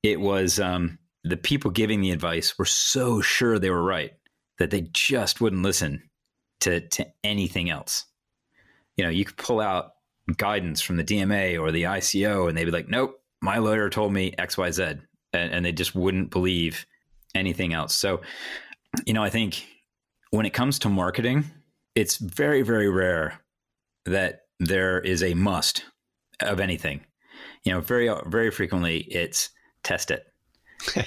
it 0.03 0.21
was 0.21 0.59
um, 0.61 0.99
the 1.25 1.37
people 1.37 1.71
giving 1.71 2.01
the 2.01 2.11
advice 2.11 2.59
were 2.59 2.65
so 2.65 3.21
sure 3.21 3.59
they 3.59 3.71
were 3.71 3.83
right 3.83 4.13
that 4.59 4.71
they 4.71 4.83
just 4.93 5.41
wouldn't 5.41 5.63
listen 5.63 6.03
to 6.61 6.87
to 6.89 7.07
anything 7.25 7.71
else 7.71 8.05
you 8.97 9.05
know, 9.05 9.11
you 9.11 9.25
could 9.25 9.37
pull 9.37 9.61
out 9.61 9.93
guidance 10.37 10.81
from 10.81 10.97
the 10.97 11.05
DMA 11.05 11.61
or 11.61 11.73
the 11.73 11.85
ICO 11.85 12.49
and 12.49 12.57
they'd 12.57 12.65
be 12.65 12.71
like, 12.71 12.89
nope, 12.89 13.21
my 13.41 13.59
lawyer 13.59 13.91
told 13.91 14.13
me 14.13 14.33
XYZ. 14.39 15.01
And, 15.33 15.53
and 15.53 15.65
they 15.65 15.73
just 15.73 15.95
wouldn't 15.95 16.31
believe 16.31 16.85
anything 17.35 17.73
else. 17.73 17.95
So, 17.95 18.21
you 19.07 19.15
know, 19.15 19.23
I 19.23 19.31
think 19.31 19.67
when 20.31 20.47
it 20.47 20.53
comes 20.53 20.79
to 20.81 20.89
marketing, 20.89 21.45
it's 21.95 22.17
very, 22.17 22.63
very 22.63 22.89
rare 22.89 23.41
that 24.05 24.43
there 24.61 25.01
is 25.01 25.23
a 25.23 25.35
must 25.35 25.85
of 26.41 26.61
anything. 26.61 27.01
You 27.65 27.73
know, 27.73 27.81
very, 27.81 28.11
very 28.27 28.51
frequently 28.51 28.99
it's 28.99 29.51
test 29.83 30.11
it. 30.11 30.27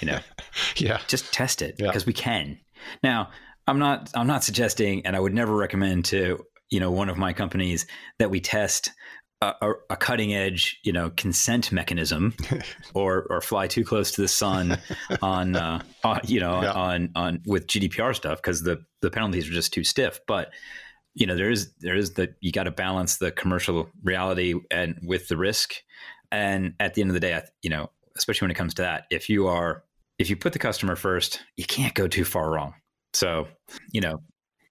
You 0.01 0.07
know, 0.07 0.19
yeah, 0.77 0.99
just 1.07 1.33
test 1.33 1.61
it 1.61 1.77
because 1.77 2.03
yeah. 2.03 2.07
we 2.07 2.13
can. 2.13 2.59
Now, 3.03 3.29
I'm 3.67 3.79
not, 3.79 4.09
I'm 4.15 4.27
not 4.27 4.43
suggesting, 4.43 5.05
and 5.05 5.15
I 5.15 5.19
would 5.19 5.33
never 5.33 5.55
recommend 5.55 6.05
to 6.05 6.43
you 6.69 6.79
know 6.79 6.91
one 6.91 7.09
of 7.09 7.17
my 7.17 7.33
companies 7.33 7.85
that 8.19 8.29
we 8.29 8.39
test 8.39 8.91
a, 9.41 9.73
a, 9.89 9.97
cutting 9.97 10.33
edge, 10.33 10.79
you 10.83 10.93
know, 10.93 11.11
consent 11.11 11.71
mechanism, 11.71 12.33
or 12.93 13.27
or 13.29 13.41
fly 13.41 13.67
too 13.67 13.83
close 13.83 14.11
to 14.13 14.21
the 14.21 14.27
sun 14.27 14.79
on, 15.21 15.55
uh, 15.55 15.83
on 16.03 16.21
you 16.25 16.39
know, 16.39 16.61
yeah. 16.61 16.71
on 16.71 17.09
on 17.15 17.41
with 17.45 17.67
GDPR 17.67 18.15
stuff 18.15 18.41
because 18.41 18.63
the 18.63 18.83
the 19.01 19.11
penalties 19.11 19.47
are 19.47 19.53
just 19.53 19.73
too 19.73 19.83
stiff. 19.83 20.19
But 20.27 20.51
you 21.13 21.25
know, 21.25 21.35
there 21.35 21.49
is 21.49 21.73
there 21.79 21.95
is 21.95 22.13
the 22.13 22.33
you 22.41 22.51
got 22.51 22.63
to 22.63 22.71
balance 22.71 23.17
the 23.17 23.31
commercial 23.31 23.89
reality 24.03 24.55
and 24.71 24.99
with 25.03 25.27
the 25.27 25.37
risk. 25.37 25.75
And 26.31 26.73
at 26.79 26.93
the 26.93 27.01
end 27.01 27.11
of 27.11 27.13
the 27.13 27.19
day, 27.19 27.39
you 27.61 27.69
know, 27.69 27.91
especially 28.17 28.45
when 28.45 28.51
it 28.51 28.55
comes 28.55 28.73
to 28.75 28.81
that, 28.81 29.05
if 29.11 29.29
you 29.29 29.47
are 29.47 29.83
if 30.17 30.29
you 30.29 30.35
put 30.35 30.53
the 30.53 30.59
customer 30.59 30.95
first, 30.95 31.41
you 31.57 31.65
can't 31.65 31.93
go 31.93 32.07
too 32.07 32.25
far 32.25 32.49
wrong. 32.49 32.73
So, 33.13 33.47
you 33.91 34.01
know, 34.01 34.21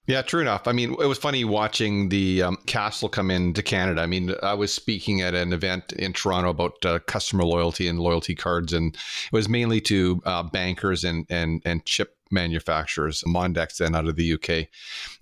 yeah, 0.06 0.22
true 0.22 0.40
enough. 0.40 0.68
I 0.68 0.72
mean, 0.72 0.92
it 0.92 1.06
was 1.06 1.18
funny 1.18 1.44
watching 1.44 2.10
the 2.10 2.42
um, 2.42 2.58
CASL 2.66 3.10
come 3.10 3.30
into 3.30 3.62
Canada. 3.62 4.02
I 4.02 4.06
mean, 4.06 4.34
I 4.42 4.52
was 4.52 4.72
speaking 4.72 5.22
at 5.22 5.34
an 5.34 5.52
event 5.52 5.92
in 5.92 6.12
Toronto 6.12 6.50
about 6.50 6.84
uh, 6.84 6.98
customer 7.00 7.44
loyalty 7.44 7.88
and 7.88 7.98
loyalty 7.98 8.34
cards, 8.34 8.72
and 8.72 8.94
it 8.94 9.32
was 9.32 9.48
mainly 9.48 9.80
to 9.82 10.22
uh, 10.26 10.42
bankers 10.42 11.04
and 11.04 11.26
and 11.30 11.62
and 11.64 11.84
chip 11.86 12.16
manufacturers, 12.30 13.22
Mondex, 13.26 13.78
then 13.78 13.94
out 13.94 14.06
of 14.06 14.16
the 14.16 14.34
UK, 14.34 14.68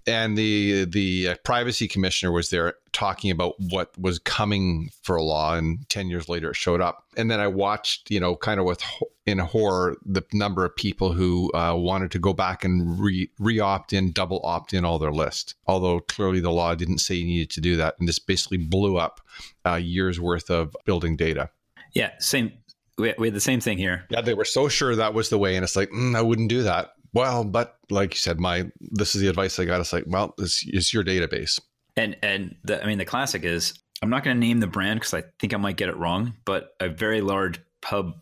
and 0.07 0.37
the 0.37 0.85
the 0.85 1.29
uh, 1.29 1.35
privacy 1.45 1.89
commissioner 1.89 2.33
was 2.33 2.51
there 2.51 2.75
talking 2.93 3.31
about 3.31 3.55
what 3.59 3.91
was 3.99 4.19
coming 4.19 4.91
for 5.03 5.17
a 5.17 5.23
law, 5.23 5.55
and 5.55 5.89
ten 5.89 6.09
years 6.09 6.29
later 6.29 6.51
it 6.51 6.57
showed 6.57 6.81
up. 6.81 7.05
And 7.17 7.31
then 7.31 7.41
I 7.41 7.47
watched, 7.47 8.11
you 8.11 8.21
know, 8.21 8.37
kind 8.37 8.59
of 8.59 8.67
with 8.67 8.83
in 9.27 9.39
horror 9.39 9.97
the 10.05 10.23
number 10.33 10.65
of 10.65 10.75
people 10.75 11.13
who 11.13 11.53
uh, 11.55 11.75
wanted 11.77 12.11
to 12.13 12.19
go 12.19 12.33
back 12.33 12.65
and 12.65 12.99
re 12.99 13.31
re 13.39 13.61
opt 13.61 13.93
in, 13.93 14.13
double 14.13 14.41
opt 14.45 14.75
in 14.75 14.85
all 14.85 14.99
their 14.99 15.13
list. 15.13 15.55
Although 15.67 16.01
clearly 16.01 16.41
the 16.41 16.51
law 16.51 16.75
didn't 16.75 16.99
say 16.99 17.15
you 17.15 17.25
needed 17.25 17.51
to 17.51 17.61
do 17.61 17.77
that, 17.77 17.97
and 17.99 18.09
this 18.09 18.19
basically 18.19 18.59
blew 18.59 18.97
up 18.97 19.21
uh, 19.67 19.75
years 19.75 20.21
worth 20.21 20.51
of 20.51 20.77
building 20.85 21.17
data. 21.17 21.51
Yeah, 21.95 22.13
same 22.19 22.53
we, 22.99 23.15
we 23.19 23.27
had 23.29 23.35
the 23.35 23.41
same 23.41 23.61
thing 23.61 23.79
here. 23.79 24.05
Yeah, 24.11 24.21
they 24.21 24.35
were 24.35 24.45
so 24.45 24.69
sure 24.69 24.95
that 24.97 25.15
was 25.15 25.29
the 25.29 25.39
way, 25.39 25.57
and 25.57 25.65
it's 25.65 25.77
like 25.77 25.91
mm, 25.91 26.17
I 26.17 26.23
wouldn't 26.23 26.49
do 26.49 26.63
that. 26.65 26.93
Well, 27.15 27.45
but 27.45 27.77
like 27.91 28.15
you 28.15 28.19
said, 28.19 28.41
my 28.41 28.71
this 28.81 29.15
is 29.15 29.21
the 29.21 29.29
advice 29.29 29.59
I 29.59 29.65
got. 29.65 29.81
It's 29.81 29.93
like, 29.93 30.05
well, 30.07 30.35
this 30.39 30.65
is 30.67 30.93
your 30.93 31.05
database. 31.05 31.61
And 31.97 32.17
and 32.23 32.57
the, 32.65 32.83
I 32.83 32.87
mean, 32.87 32.99
the 32.99 33.05
classic 33.05 33.45
is 33.45 33.75
I'm 34.03 34.11
not 34.11 34.25
going 34.25 34.37
to 34.37 34.41
name 34.41 34.61
the 34.61 34.67
brand 34.67 35.01
because 35.01 35.15
I 35.15 35.25
think 35.39 35.55
I 35.55 35.59
might 35.59 35.77
get 35.77 35.89
it 35.89 35.97
wrong, 35.97 36.35
but 36.45 36.75
a 36.81 36.89
very 36.89 37.21
large 37.21 37.61
pub 37.83 38.15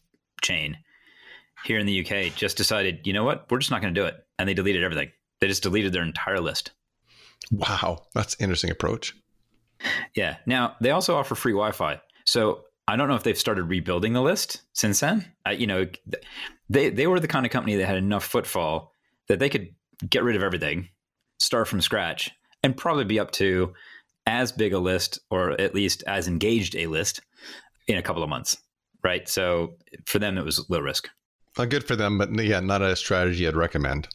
chain 0.43 0.77
here 1.65 1.79
in 1.79 1.87
the 1.87 2.05
UK 2.05 2.35
just 2.35 2.57
decided, 2.57 3.07
you 3.07 3.13
know 3.13 3.25
what, 3.25 3.51
we're 3.51 3.59
just 3.59 3.71
not 3.71 3.81
going 3.81 3.95
to 3.95 4.01
do 4.01 4.07
it, 4.07 4.25
and 4.39 4.49
they 4.49 4.55
deleted 4.55 4.83
everything. 4.83 5.11
They 5.41 5.49
just 5.49 5.63
deleted 5.63 5.93
their 5.93 6.03
entire 6.03 6.41
list. 6.41 6.73
Wow, 7.51 8.07
that's 8.15 8.35
an 8.35 8.45
interesting 8.45 8.71
approach. 8.71 9.15
Yeah. 10.15 10.37
Now 10.47 10.77
they 10.81 10.91
also 10.91 11.17
offer 11.17 11.35
free 11.35 11.53
Wi-Fi, 11.53 12.01
so 12.27 12.65
I 12.91 12.97
don't 12.97 13.07
know 13.07 13.15
if 13.15 13.23
they've 13.23 13.39
started 13.39 13.65
rebuilding 13.65 14.15
the 14.15 14.21
list 14.21 14.63
since 14.73 14.99
then. 14.99 15.25
Uh, 15.47 15.51
you 15.51 15.67
know, 15.67 15.87
they 16.69 16.91
they 16.91 17.07
were 17.07 17.21
the 17.21 17.29
kind 17.29 17.47
of 17.47 17.53
company 17.53 17.77
that 17.77 17.87
had 17.87 17.97
enough 17.97 18.25
footfall 18.25 18.93
that 19.29 19.39
they 19.39 19.49
could 19.49 19.69
get 20.09 20.25
rid 20.25 20.35
of 20.35 20.43
everything, 20.43 20.89
start 21.39 21.69
from 21.69 21.81
scratch 21.81 22.31
and 22.65 22.77
probably 22.77 23.05
be 23.05 23.21
up 23.21 23.31
to 23.31 23.73
as 24.27 24.51
big 24.51 24.73
a 24.73 24.79
list 24.79 25.21
or 25.31 25.61
at 25.61 25.73
least 25.73 26.03
as 26.09 26.27
engaged 26.27 26.75
a 26.75 26.89
list 26.89 27.21
in 27.87 27.97
a 27.97 28.03
couple 28.03 28.25
of 28.25 28.29
months. 28.29 28.57
Right. 29.05 29.29
So 29.29 29.77
for 30.07 30.19
them, 30.19 30.37
it 30.37 30.45
was 30.45 30.69
low 30.69 30.81
risk. 30.81 31.09
Well, 31.57 31.69
good 31.69 31.85
for 31.85 31.95
them, 31.95 32.19
but 32.19 32.33
yeah, 32.43 32.61
not 32.61 32.83
a 32.83 32.97
strategy 32.97 33.47
I'd 33.47 33.57
recommend. 33.57 34.09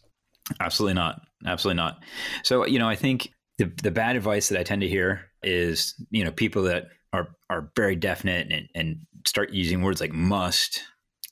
Absolutely 0.60 0.94
not. 0.94 1.22
Absolutely 1.46 1.76
not. 1.76 2.02
So, 2.44 2.66
you 2.66 2.78
know, 2.78 2.88
I 2.88 2.94
think 2.94 3.32
the, 3.58 3.72
the 3.82 3.90
bad 3.90 4.16
advice 4.16 4.48
that 4.50 4.60
I 4.60 4.62
tend 4.62 4.82
to 4.82 4.88
hear 4.88 5.30
is, 5.42 5.94
you 6.10 6.24
know, 6.24 6.30
people 6.30 6.62
that 6.64 6.88
are, 7.12 7.28
are 7.50 7.70
very 7.76 7.96
definite 7.96 8.50
and, 8.50 8.68
and 8.74 8.98
start 9.26 9.52
using 9.52 9.82
words 9.82 10.00
like 10.00 10.12
must. 10.12 10.82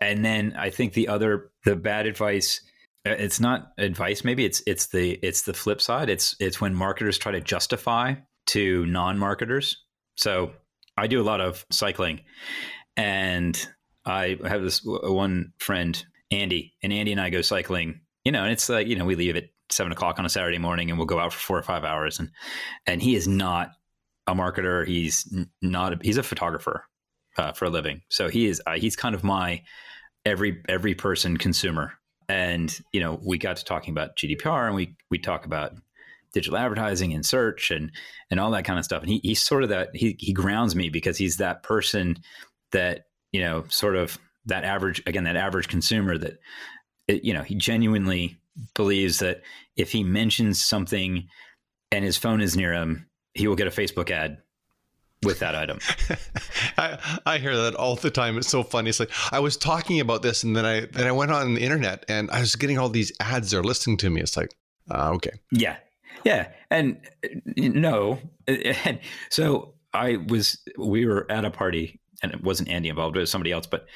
And 0.00 0.24
then 0.24 0.54
I 0.58 0.70
think 0.70 0.92
the 0.92 1.08
other, 1.08 1.50
the 1.64 1.76
bad 1.76 2.06
advice, 2.06 2.60
uh, 3.06 3.10
it's 3.10 3.40
not 3.40 3.72
advice. 3.78 4.24
Maybe 4.24 4.44
it's, 4.44 4.62
it's 4.66 4.88
the, 4.88 5.12
it's 5.22 5.42
the 5.42 5.54
flip 5.54 5.80
side. 5.80 6.10
It's, 6.10 6.36
it's 6.40 6.60
when 6.60 6.74
marketers 6.74 7.18
try 7.18 7.32
to 7.32 7.40
justify 7.40 8.14
to 8.46 8.86
non-marketers. 8.86 9.82
So 10.16 10.52
I 10.96 11.06
do 11.06 11.20
a 11.20 11.24
lot 11.24 11.40
of 11.40 11.64
cycling 11.70 12.20
and 12.96 13.68
I 14.04 14.38
have 14.46 14.62
this 14.62 14.80
one 14.84 15.52
friend, 15.58 16.04
Andy, 16.30 16.74
and 16.82 16.92
Andy 16.92 17.12
and 17.12 17.20
I 17.20 17.30
go 17.30 17.40
cycling, 17.40 18.00
you 18.24 18.32
know, 18.32 18.42
and 18.42 18.52
it's 18.52 18.68
like, 18.68 18.86
you 18.86 18.96
know, 18.96 19.04
we 19.04 19.16
leave 19.16 19.36
at 19.36 19.44
seven 19.70 19.92
o'clock 19.92 20.18
on 20.18 20.26
a 20.26 20.28
Saturday 20.28 20.58
morning 20.58 20.90
and 20.90 20.98
we'll 20.98 21.06
go 21.06 21.18
out 21.18 21.32
for 21.32 21.38
four 21.38 21.58
or 21.58 21.62
five 21.62 21.84
hours. 21.84 22.18
And, 22.18 22.30
and 22.86 23.02
he 23.02 23.16
is 23.16 23.26
not 23.26 23.70
a 24.26 24.34
marketer. 24.34 24.86
He's 24.86 25.32
not, 25.62 25.94
a, 25.94 25.98
he's 26.02 26.16
a 26.16 26.22
photographer 26.22 26.86
uh, 27.36 27.52
for 27.52 27.66
a 27.66 27.70
living. 27.70 28.02
So 28.08 28.28
he 28.28 28.46
is, 28.46 28.62
uh, 28.66 28.72
he's 28.72 28.96
kind 28.96 29.14
of 29.14 29.24
my 29.24 29.62
every, 30.24 30.62
every 30.68 30.94
person 30.94 31.36
consumer. 31.36 31.92
And, 32.28 32.76
you 32.92 33.00
know, 33.00 33.20
we 33.22 33.36
got 33.38 33.56
to 33.56 33.64
talking 33.64 33.92
about 33.92 34.16
GDPR 34.16 34.66
and 34.66 34.74
we, 34.74 34.96
we 35.10 35.18
talk 35.18 35.44
about 35.44 35.74
digital 36.34 36.58
advertising 36.58 37.14
and 37.14 37.24
search 37.24 37.70
and 37.70 37.92
and 38.30 38.38
all 38.38 38.50
that 38.50 38.64
kind 38.64 38.78
of 38.78 38.84
stuff. 38.84 39.02
And 39.02 39.10
he, 39.10 39.20
he's 39.22 39.40
sort 39.40 39.62
of 39.62 39.70
that 39.70 39.90
he 39.94 40.16
he 40.18 40.34
grounds 40.34 40.76
me 40.76 40.90
because 40.90 41.16
he's 41.16 41.38
that 41.38 41.62
person 41.62 42.18
that 42.72 43.06
you 43.32 43.40
know 43.40 43.64
sort 43.68 43.96
of 43.96 44.18
that 44.46 44.64
average 44.64 45.02
again 45.06 45.24
that 45.24 45.36
average 45.36 45.68
consumer 45.68 46.18
that 46.18 46.38
it, 47.08 47.24
you 47.24 47.32
know 47.32 47.42
he 47.42 47.54
genuinely 47.54 48.36
believes 48.74 49.20
that 49.20 49.42
if 49.76 49.92
he 49.92 50.04
mentions 50.04 50.62
something 50.62 51.26
and 51.90 52.04
his 52.04 52.18
phone 52.18 52.40
is 52.40 52.56
near 52.56 52.74
him, 52.74 53.08
he 53.34 53.48
will 53.48 53.56
get 53.56 53.66
a 53.66 53.70
Facebook 53.70 54.10
ad 54.10 54.38
with 55.24 55.40
that 55.40 55.54
item. 55.54 55.78
I, 56.78 57.20
I 57.26 57.38
hear 57.38 57.56
that 57.56 57.74
all 57.74 57.96
the 57.96 58.10
time. 58.10 58.38
It's 58.38 58.48
so 58.48 58.62
funny. 58.62 58.90
It's 58.90 59.00
like 59.00 59.10
I 59.32 59.40
was 59.40 59.56
talking 59.56 60.00
about 60.00 60.22
this, 60.22 60.44
and 60.44 60.56
then 60.56 60.64
I 60.64 60.80
then 60.86 61.06
I 61.06 61.12
went 61.12 61.32
on 61.32 61.54
the 61.54 61.62
internet, 61.62 62.04
and 62.08 62.30
I 62.30 62.40
was 62.40 62.56
getting 62.56 62.78
all 62.78 62.88
these 62.88 63.12
ads. 63.20 63.50
They're 63.50 63.62
listening 63.62 63.96
to 63.98 64.10
me. 64.10 64.20
It's 64.20 64.36
like, 64.36 64.54
uh, 64.90 65.10
okay, 65.14 65.32
yeah, 65.50 65.76
yeah, 66.24 66.48
and 66.70 66.98
no, 67.56 68.18
and 68.46 69.00
so 69.30 69.74
I 69.92 70.16
was. 70.28 70.60
We 70.78 71.06
were 71.06 71.30
at 71.30 71.44
a 71.44 71.50
party, 71.50 72.00
and 72.22 72.32
it 72.32 72.42
wasn't 72.42 72.68
Andy 72.68 72.88
involved; 72.88 73.16
it 73.16 73.20
was 73.20 73.30
somebody 73.30 73.52
else. 73.52 73.66
But 73.66 73.86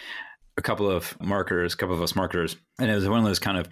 a 0.56 0.62
couple 0.62 0.90
of 0.90 1.18
marketers, 1.20 1.74
a 1.74 1.76
couple 1.76 1.94
of 1.94 2.02
us 2.02 2.16
marketers, 2.16 2.56
and 2.78 2.90
it 2.90 2.94
was 2.94 3.08
one 3.08 3.20
of 3.20 3.24
those 3.24 3.38
kind 3.38 3.58
of. 3.58 3.68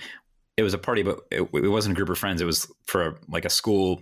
It 0.56 0.62
was 0.62 0.72
a 0.72 0.78
party, 0.78 1.02
but 1.02 1.18
it, 1.30 1.42
it 1.52 1.68
wasn't 1.68 1.92
a 1.92 1.96
group 1.96 2.08
of 2.08 2.16
friends. 2.16 2.40
It 2.40 2.46
was 2.46 2.66
for 2.86 3.20
like 3.28 3.44
a 3.44 3.50
school 3.50 4.00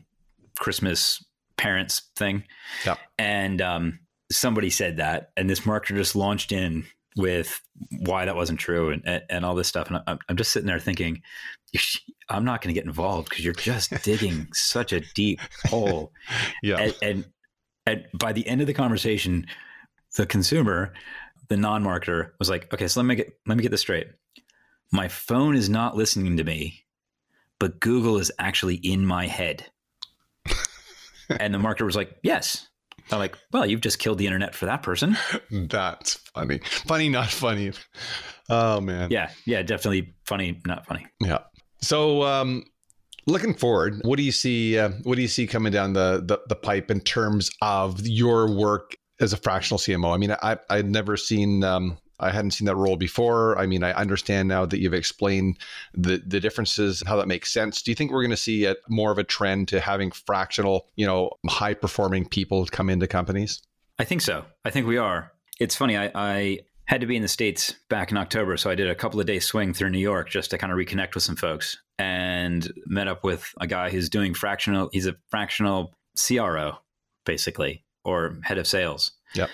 Christmas 0.57 1.25
parents 1.57 2.11
thing. 2.17 2.45
Yeah. 2.85 2.97
And 3.19 3.61
um, 3.61 4.01
somebody 4.31 4.71
said 4.71 4.99
that, 4.99 5.31
and 5.37 5.49
this 5.49 5.61
marketer 5.61 5.97
just 5.97 6.17
launched 6.17 6.53
in 6.53 6.85
with 7.17 7.61
why 7.91 8.25
that 8.25 8.37
wasn't 8.37 8.59
true 8.59 8.91
and, 8.91 9.23
and 9.29 9.45
all 9.45 9.55
this 9.55 9.69
stuff. 9.69 9.89
And 9.89 10.01
I'm, 10.07 10.19
I'm 10.29 10.37
just 10.37 10.53
sitting 10.53 10.67
there 10.67 10.79
thinking, 10.79 11.23
I'm 12.29 12.45
not 12.45 12.63
going 12.63 12.75
to 12.75 12.79
get 12.79 12.87
involved 12.87 13.29
because 13.29 13.45
you're 13.45 13.55
just 13.55 13.91
digging 14.03 14.49
such 14.53 14.93
a 14.93 15.01
deep 15.15 15.41
hole. 15.67 16.13
Yeah. 16.63 16.79
And, 16.81 16.95
and, 17.03 17.25
and 17.87 18.05
by 18.15 18.33
the 18.33 18.47
end 18.47 18.61
of 18.61 18.67
the 18.67 18.75
conversation, 18.75 19.47
the 20.17 20.27
consumer, 20.27 20.93
the 21.49 21.57
non-marketer 21.57 22.31
was 22.39 22.49
like, 22.49 22.73
okay, 22.73 22.89
so 22.89 23.01
let 23.01 23.07
me 23.07 23.15
get, 23.15 23.33
let 23.47 23.57
me 23.57 23.63
get 23.63 23.71
this 23.71 23.83
straight. 23.83 24.09
My 24.93 25.09
phone 25.09 25.57
is 25.57 25.69
not 25.69 25.97
listening 25.97 26.37
to 26.39 26.45
me, 26.45 26.85
but 27.59 27.81
Google 27.81 28.19
is 28.19 28.33
actually 28.39 28.77
in 28.77 29.05
my 29.05 29.27
head. 29.27 29.71
And 31.29 31.55
the 31.55 31.59
marketer 31.59 31.87
was 31.87 31.97
like, 31.97 32.17
yes. 32.23 32.69
I'm 33.11 33.19
like, 33.19 33.37
well, 33.53 33.67
you've 33.67 33.83
just 33.83 33.99
killed 33.99 34.19
the 34.19 34.27
internet 34.27 34.55
for 34.55 34.67
that 34.67 34.83
person. 34.83 35.17
That's 35.51 36.15
funny. 36.35 36.59
Funny, 36.65 37.09
not 37.09 37.29
funny. 37.29 37.73
Oh 38.49 38.81
man. 38.81 39.11
Yeah, 39.11 39.31
yeah, 39.47 39.63
definitely 39.63 40.15
funny, 40.25 40.61
not 40.67 40.87
funny. 40.87 41.07
Yeah. 41.21 41.39
So, 41.83 42.23
um, 42.23 42.65
looking 43.27 43.55
forward, 43.55 44.01
what 44.05 44.17
do 44.17 44.23
you 44.23 44.33
see? 44.33 44.79
Uh, 44.79 44.91
what 45.03 45.17
do 45.17 45.23
you 45.23 45.29
see 45.29 45.47
coming 45.47 45.73
down 45.73 45.93
the, 45.93 46.23
the 46.25 46.41
the 46.49 46.55
pipe 46.55 46.91
in 46.91 47.01
terms 47.01 47.51
of 47.61 48.07
your 48.07 48.51
work 48.55 48.97
as 49.21 49.35
a 49.35 49.37
fractional 49.37 49.79
CMO? 49.79 50.15
I 50.15 50.17
mean, 50.17 50.35
I 50.43 50.59
I'd 50.71 50.89
never 50.89 51.17
seen. 51.17 51.63
Um, 51.63 51.99
I 52.21 52.31
hadn't 52.31 52.53
seen 52.53 52.67
that 52.67 52.77
role 52.77 52.97
before. 52.97 53.59
I 53.59 53.67
mean, 53.67 53.83
I 53.83 53.93
understand 53.93 54.49
now 54.49 54.67
that 54.67 54.79
you've 54.79 54.95
explained 54.95 55.59
the 55.95 56.23
the 56.27 56.41
differences, 56.41 57.03
how 57.07 57.17
that 57.17 57.29
makes 57.29 57.53
sense. 57.53 57.83
Do 57.83 57.91
you 57.91 57.95
think 57.95 58.13
we're 58.13 58.23
going 58.23 58.31
to 58.31 58.37
see 58.37 58.65
a, 58.67 58.77
more 58.89 59.11
of 59.11 59.19
a 59.19 59.25
trend 59.25 59.69
to 59.69 59.81
having 59.81 60.11
fractional, 60.11 60.89
you 60.97 61.07
know, 61.07 61.31
high 61.49 61.75
performing 61.75 62.27
people 62.27 62.67
come 62.67 62.89
into 62.89 63.07
companies? 63.07 63.63
I 63.99 64.05
think 64.05 64.21
so. 64.21 64.45
I 64.65 64.71
think 64.71 64.87
we 64.87 64.99
are. 64.99 65.33
It's 65.61 65.77
funny. 65.77 65.97
I, 65.97 66.11
I 66.15 66.59
had 66.87 67.01
to 67.01 67.07
be 67.07 67.17
in 67.17 67.23
the 67.23 67.29
States 67.29 67.75
back 67.89 68.11
in 68.11 68.17
October. 68.17 68.57
So 68.57 68.71
I 68.71 68.75
did 68.75 68.89
a 68.89 68.95
couple 68.95 69.21
of 69.21 69.27
days 69.27 69.47
swing 69.47 69.73
through 69.73 69.91
New 69.91 69.99
York 69.99 70.29
just 70.29 70.51
to 70.51 70.59
kind 70.59 70.73
of 70.73 70.79
reconnect 70.79 71.15
with 71.15 71.23
some 71.23 71.37
folks 71.37 71.79
and 71.99 72.71
met 72.87 73.09
up 73.09 73.25
with 73.25 73.53
a 73.61 73.67
guy 73.67 73.91
who's 73.91 74.11
doing 74.11 74.35
fractional, 74.35 74.91
he's 74.93 75.07
a 75.07 75.15
fractional 75.31 75.95
CRO, 76.17 76.79
basically, 77.25 77.85
or 78.05 78.39
head 78.43 78.59
of 78.59 78.67
sales. 78.67 79.13
Yep. 79.35 79.49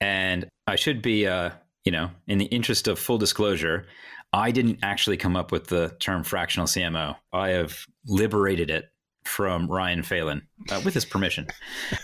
And 0.00 0.48
I 0.66 0.76
should 0.76 1.02
be, 1.02 1.26
uh, 1.26 1.50
you 1.86 1.92
know, 1.92 2.10
in 2.26 2.38
the 2.38 2.46
interest 2.46 2.88
of 2.88 2.98
full 2.98 3.16
disclosure, 3.16 3.86
I 4.32 4.50
didn't 4.50 4.80
actually 4.82 5.16
come 5.16 5.36
up 5.36 5.52
with 5.52 5.68
the 5.68 5.96
term 6.00 6.24
fractional 6.24 6.66
CMO. 6.66 7.14
I 7.32 7.50
have 7.50 7.86
liberated 8.06 8.70
it 8.70 8.86
from 9.24 9.70
Ryan 9.70 10.02
Phelan 10.02 10.42
uh, 10.68 10.82
with 10.84 10.94
his 10.94 11.04
permission. 11.04 11.46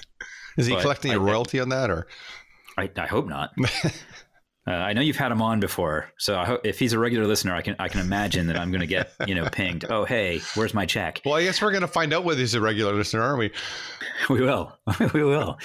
Is 0.57 0.67
he 0.67 0.75
but 0.75 0.83
collecting 0.83 1.13
a 1.13 1.19
royalty 1.19 1.59
on 1.59 1.71
that, 1.71 1.91
or? 1.91 2.07
I, 2.79 2.91
I 2.97 3.07
hope 3.07 3.27
not. 3.27 3.51
Uh, 4.65 4.71
I 4.71 4.93
know 4.93 5.01
you've 5.01 5.17
had 5.17 5.33
him 5.33 5.43
on 5.43 5.59
before, 5.59 6.13
so 6.19 6.39
I 6.39 6.45
hope 6.45 6.61
if 6.65 6.79
he's 6.79 6.93
a 6.93 6.99
regular 6.99 7.27
listener, 7.27 7.53
I 7.53 7.63
can 7.63 7.75
I 7.81 7.89
can 7.89 8.01
imagine 8.01 8.47
that 8.47 8.57
I'm 8.57 8.71
going 8.71 8.81
to 8.81 8.87
get 8.87 9.13
you 9.27 9.35
know 9.35 9.49
pinged. 9.51 9.85
Oh, 9.91 10.05
hey, 10.05 10.41
where's 10.55 10.73
my 10.73 10.87
check? 10.87 11.21
Well, 11.25 11.35
I 11.35 11.43
guess 11.43 11.61
we're 11.61 11.73
going 11.73 11.83
to 11.83 11.89
find 11.89 12.13
out 12.13 12.23
whether 12.23 12.39
he's 12.39 12.55
a 12.55 12.61
regular 12.61 12.93
listener, 12.93 13.23
aren't 13.23 13.39
we? 13.39 13.51
We 14.31 14.41
will. 14.41 14.73
we 15.15 15.25
will. 15.25 15.59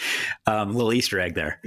Um, 0.48 0.74
little 0.74 0.92
Easter 0.92 1.20
egg 1.20 1.36
there. 1.36 1.62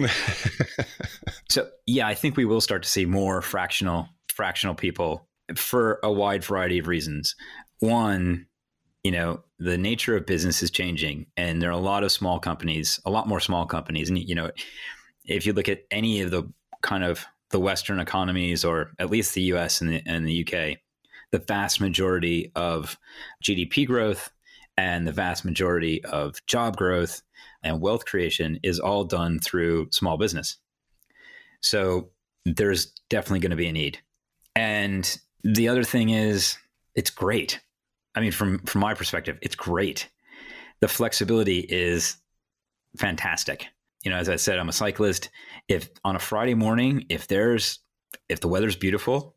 so 1.49 1.69
yeah, 1.87 2.09
I 2.09 2.15
think 2.15 2.37
we 2.37 2.45
will 2.45 2.61
start 2.61 2.83
to 2.83 2.89
see 2.89 3.07
more 3.07 3.43
fractional 3.43 4.09
fractional 4.29 4.75
people 4.75 5.29
for 5.55 6.01
a 6.03 6.11
wide 6.11 6.43
variety 6.43 6.79
of 6.79 6.89
reasons. 6.89 7.37
One, 7.79 8.47
you 9.05 9.13
know, 9.13 9.45
the 9.61 9.79
nature 9.79 10.17
of 10.17 10.27
business 10.27 10.65
is 10.65 10.71
changing, 10.73 11.27
and 11.37 11.63
there 11.63 11.71
are 11.71 11.73
a 11.73 11.79
lot 11.79 12.03
of 12.03 12.11
small 12.11 12.41
companies, 12.41 12.99
a 13.05 13.11
lot 13.11 13.29
more 13.29 13.41
small 13.41 13.67
companies, 13.67 14.09
and 14.09 14.19
you 14.19 14.35
know, 14.35 14.51
if 15.25 15.47
you 15.47 15.53
look 15.53 15.69
at 15.69 15.83
any 15.93 16.23
of 16.23 16.33
the 16.33 16.51
kind 16.83 17.05
of 17.05 17.27
the 17.51 17.61
Western 17.61 18.01
economies, 18.01 18.65
or 18.65 18.93
at 18.99 19.11
least 19.11 19.35
the 19.35 19.43
US 19.55 19.81
and 19.81 19.91
the, 19.91 20.03
and 20.07 20.27
the 20.27 20.47
UK, 20.47 20.79
the 21.33 21.39
vast 21.39 21.81
majority 21.81 22.51
of 22.55 22.99
GDP 23.45 23.87
growth 23.87 24.31
and 24.77 25.07
the 25.07 25.13
vast 25.13 25.45
majority 25.45 26.03
of 26.05 26.45
job 26.47 26.77
growth 26.77 27.23
and 27.63 27.81
wealth 27.81 28.07
creation 28.07 28.59
is 28.63 28.79
all 28.79 29.05
done 29.05 29.39
through 29.39 29.89
small 29.91 30.17
business. 30.17 30.57
So 31.61 32.11
there's 32.45 32.93
definitely 33.11 33.41
going 33.41 33.51
to 33.51 33.57
be 33.57 33.67
a 33.67 33.73
need. 33.73 33.99
And 34.57 35.19
the 35.45 35.69
other 35.69 35.85
thing 35.85 36.11
is, 36.11 36.57
it's 36.95 37.11
great. 37.11 37.61
I 38.15 38.21
mean, 38.21 38.33
from 38.33 38.59
from 38.61 38.81
my 38.81 38.95
perspective, 38.95 39.39
it's 39.43 39.55
great. 39.55 40.09
The 40.81 40.89
flexibility 40.89 41.61
is 41.61 42.17
fantastic 42.97 43.69
you 44.03 44.11
know, 44.11 44.17
as 44.17 44.29
I 44.29 44.37
said, 44.37 44.59
I'm 44.59 44.69
a 44.69 44.73
cyclist. 44.73 45.31
If 45.69 45.91
on 46.05 46.17
a 46.17 46.21
Friday 46.21 46.55
morning, 46.55 47.07
if 47.09 47.27
there's 47.27 47.81
if 48.29 48.41
the 48.41 48.49
weather's 48.49 48.77
beautiful, 48.77 49.37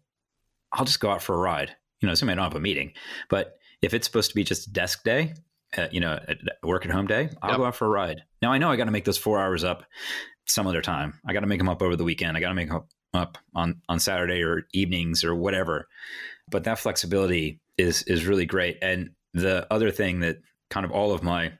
I'll 0.71 0.85
just 0.85 0.99
go 0.99 1.11
out 1.11 1.21
for 1.21 1.35
a 1.35 1.39
ride. 1.39 1.75
You 2.01 2.07
know, 2.07 2.15
somebody 2.15 2.37
don't 2.37 2.45
have 2.45 2.55
a 2.55 2.59
meeting, 2.59 2.93
but 3.29 3.57
if 3.81 3.93
it's 3.93 4.07
supposed 4.07 4.29
to 4.29 4.35
be 4.35 4.43
just 4.43 4.67
a 4.67 4.71
desk 4.71 5.03
day, 5.03 5.33
uh, 5.77 5.87
you 5.91 5.99
know, 5.99 6.19
a 6.27 6.67
work 6.67 6.85
at 6.85 6.91
home 6.91 7.07
day, 7.07 7.29
I'll 7.41 7.51
yep. 7.51 7.57
go 7.57 7.65
out 7.65 7.75
for 7.75 7.85
a 7.85 7.89
ride. 7.89 8.23
Now 8.41 8.51
I 8.51 8.57
know 8.57 8.71
I 8.71 8.75
got 8.75 8.85
to 8.85 8.91
make 8.91 9.05
those 9.05 9.17
four 9.17 9.39
hours 9.39 9.63
up 9.63 9.83
some 10.45 10.67
other 10.67 10.81
time. 10.81 11.19
I 11.25 11.33
got 11.33 11.41
to 11.41 11.47
make 11.47 11.59
them 11.59 11.69
up 11.69 11.81
over 11.81 11.95
the 11.95 12.03
weekend. 12.03 12.37
I 12.37 12.39
got 12.39 12.49
to 12.49 12.55
make 12.55 12.69
them 12.69 12.83
up 13.13 13.37
on 13.53 13.81
on 13.89 13.99
Saturday 13.99 14.41
or 14.43 14.67
evenings 14.73 15.23
or 15.23 15.35
whatever. 15.35 15.87
But 16.49 16.63
that 16.65 16.79
flexibility 16.79 17.59
is 17.77 18.03
is 18.03 18.25
really 18.25 18.45
great. 18.45 18.77
And 18.81 19.11
the 19.33 19.67
other 19.71 19.91
thing 19.91 20.21
that 20.21 20.37
kind 20.69 20.85
of 20.85 20.91
all 20.91 21.11
of 21.11 21.23
my 21.23 21.53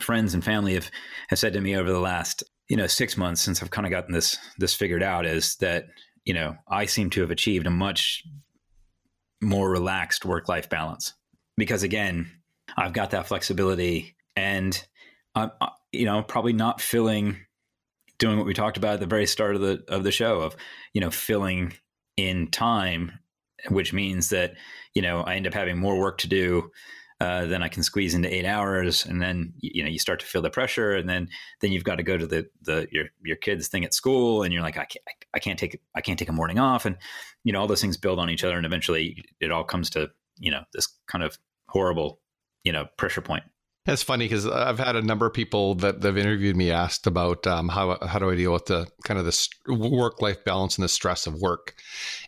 friends 0.00 0.34
and 0.34 0.44
family 0.44 0.74
have, 0.74 0.90
have 1.28 1.38
said 1.38 1.52
to 1.54 1.60
me 1.60 1.76
over 1.76 1.90
the 1.90 2.00
last 2.00 2.42
you 2.68 2.76
know 2.76 2.86
six 2.86 3.16
months 3.16 3.40
since 3.40 3.62
I've 3.62 3.70
kind 3.70 3.86
of 3.86 3.90
gotten 3.90 4.12
this 4.12 4.36
this 4.58 4.74
figured 4.74 5.02
out 5.02 5.26
is 5.26 5.56
that 5.56 5.86
you 6.24 6.34
know 6.34 6.56
I 6.68 6.86
seem 6.86 7.10
to 7.10 7.22
have 7.22 7.30
achieved 7.30 7.66
a 7.66 7.70
much 7.70 8.24
more 9.40 9.70
relaxed 9.70 10.24
work 10.24 10.48
life 10.48 10.68
balance. 10.68 11.14
Because 11.56 11.82
again 11.82 12.30
I've 12.76 12.92
got 12.92 13.10
that 13.10 13.26
flexibility, 13.26 14.16
and 14.36 14.86
I'm 15.34 15.50
you 15.92 16.04
know 16.04 16.22
probably 16.22 16.52
not 16.52 16.80
filling 16.80 17.38
doing 18.18 18.36
what 18.36 18.46
we 18.46 18.54
talked 18.54 18.76
about 18.76 18.94
at 18.94 19.00
the 19.00 19.06
very 19.06 19.26
start 19.26 19.54
of 19.54 19.60
the 19.60 19.82
of 19.88 20.04
the 20.04 20.12
show 20.12 20.40
of 20.40 20.56
you 20.92 21.00
know 21.00 21.10
filling 21.10 21.72
in 22.16 22.50
time, 22.50 23.12
which 23.70 23.92
means 23.92 24.28
that 24.30 24.54
you 24.94 25.02
know 25.02 25.22
I 25.22 25.36
end 25.36 25.46
up 25.46 25.54
having 25.54 25.78
more 25.78 25.98
work 25.98 26.18
to 26.18 26.28
do 26.28 26.70
uh, 27.20 27.46
then 27.46 27.62
I 27.62 27.68
can 27.68 27.82
squeeze 27.82 28.14
into 28.14 28.32
eight 28.32 28.44
hours, 28.44 29.04
and 29.04 29.20
then 29.20 29.52
you 29.58 29.82
know 29.82 29.88
you 29.88 29.98
start 29.98 30.20
to 30.20 30.26
feel 30.26 30.42
the 30.42 30.50
pressure, 30.50 30.94
and 30.94 31.08
then 31.08 31.28
then 31.60 31.72
you've 31.72 31.84
got 31.84 31.96
to 31.96 32.04
go 32.04 32.16
to 32.16 32.26
the 32.26 32.48
the 32.62 32.86
your 32.92 33.06
your 33.24 33.36
kids 33.36 33.66
thing 33.66 33.84
at 33.84 33.92
school, 33.92 34.44
and 34.44 34.52
you're 34.52 34.62
like 34.62 34.76
I 34.76 34.84
can't 34.84 35.04
I 35.34 35.38
can't 35.40 35.58
take 35.58 35.80
I 35.96 36.00
can't 36.00 36.18
take 36.18 36.28
a 36.28 36.32
morning 36.32 36.60
off, 36.60 36.86
and 36.86 36.96
you 37.42 37.52
know 37.52 37.60
all 37.60 37.66
those 37.66 37.80
things 37.80 37.96
build 37.96 38.20
on 38.20 38.30
each 38.30 38.44
other, 38.44 38.56
and 38.56 38.64
eventually 38.64 39.24
it 39.40 39.50
all 39.50 39.64
comes 39.64 39.90
to 39.90 40.10
you 40.38 40.52
know 40.52 40.62
this 40.72 40.86
kind 41.08 41.24
of 41.24 41.36
horrible 41.68 42.20
you 42.62 42.72
know 42.72 42.86
pressure 42.96 43.20
point. 43.20 43.42
It's 43.86 44.02
funny 44.02 44.26
because 44.26 44.46
I've 44.46 44.78
had 44.78 44.96
a 44.96 45.02
number 45.02 45.24
of 45.24 45.32
people 45.32 45.74
that 45.76 46.02
have 46.02 46.18
interviewed 46.18 46.56
me 46.56 46.70
asked 46.70 47.06
about 47.06 47.46
um, 47.46 47.70
how 47.70 47.96
how 48.06 48.18
do 48.18 48.28
I 48.28 48.36
deal 48.36 48.52
with 48.52 48.66
the 48.66 48.86
kind 49.04 49.18
of 49.18 49.24
this 49.24 49.48
work 49.66 50.20
life 50.20 50.44
balance 50.44 50.76
and 50.76 50.84
the 50.84 50.90
stress 50.90 51.26
of 51.26 51.40
work, 51.40 51.74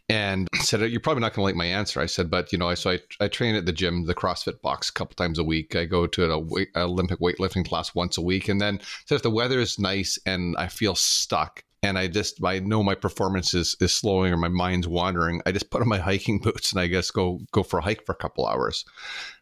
and 0.08 0.48
I 0.54 0.58
said 0.58 0.80
you're 0.90 1.00
probably 1.00 1.20
not 1.20 1.34
going 1.34 1.42
to 1.42 1.42
like 1.42 1.56
my 1.56 1.66
answer. 1.66 2.00
I 2.00 2.06
said, 2.06 2.30
but 2.30 2.50
you 2.50 2.58
know, 2.58 2.70
I 2.70 2.74
so 2.74 2.92
I, 2.92 3.00
I 3.20 3.28
train 3.28 3.56
at 3.56 3.66
the 3.66 3.74
gym, 3.74 4.06
the 4.06 4.14
CrossFit 4.14 4.62
box, 4.62 4.88
a 4.88 4.92
couple 4.94 5.16
times 5.16 5.38
a 5.38 5.44
week. 5.44 5.76
I 5.76 5.84
go 5.84 6.06
to 6.06 6.32
an 6.32 6.68
Olympic 6.76 7.20
weightlifting 7.20 7.68
class 7.68 7.94
once 7.94 8.16
a 8.16 8.22
week, 8.22 8.48
and 8.48 8.58
then 8.58 8.80
so 9.04 9.14
if 9.14 9.22
the 9.22 9.30
weather 9.30 9.60
is 9.60 9.78
nice 9.78 10.18
and 10.24 10.56
I 10.56 10.68
feel 10.68 10.94
stuck, 10.94 11.62
and 11.82 11.98
I 11.98 12.08
just 12.08 12.44
I 12.44 12.58
know 12.58 12.82
my 12.82 12.94
performance 12.94 13.54
is 13.54 13.76
is 13.80 13.92
slowing 13.92 14.32
or 14.32 14.36
my 14.36 14.48
mind's 14.48 14.86
wandering, 14.86 15.40
I 15.46 15.52
just 15.52 15.70
put 15.70 15.80
on 15.80 15.88
my 15.88 15.98
hiking 16.10 16.38
boots 16.38 16.72
and 16.72 16.80
I 16.80 16.86
guess 16.86 17.10
go 17.10 17.40
go 17.52 17.62
for 17.62 17.78
a 17.78 17.82
hike 17.82 18.04
for 18.04 18.12
a 18.12 18.16
couple 18.16 18.46
hours. 18.46 18.84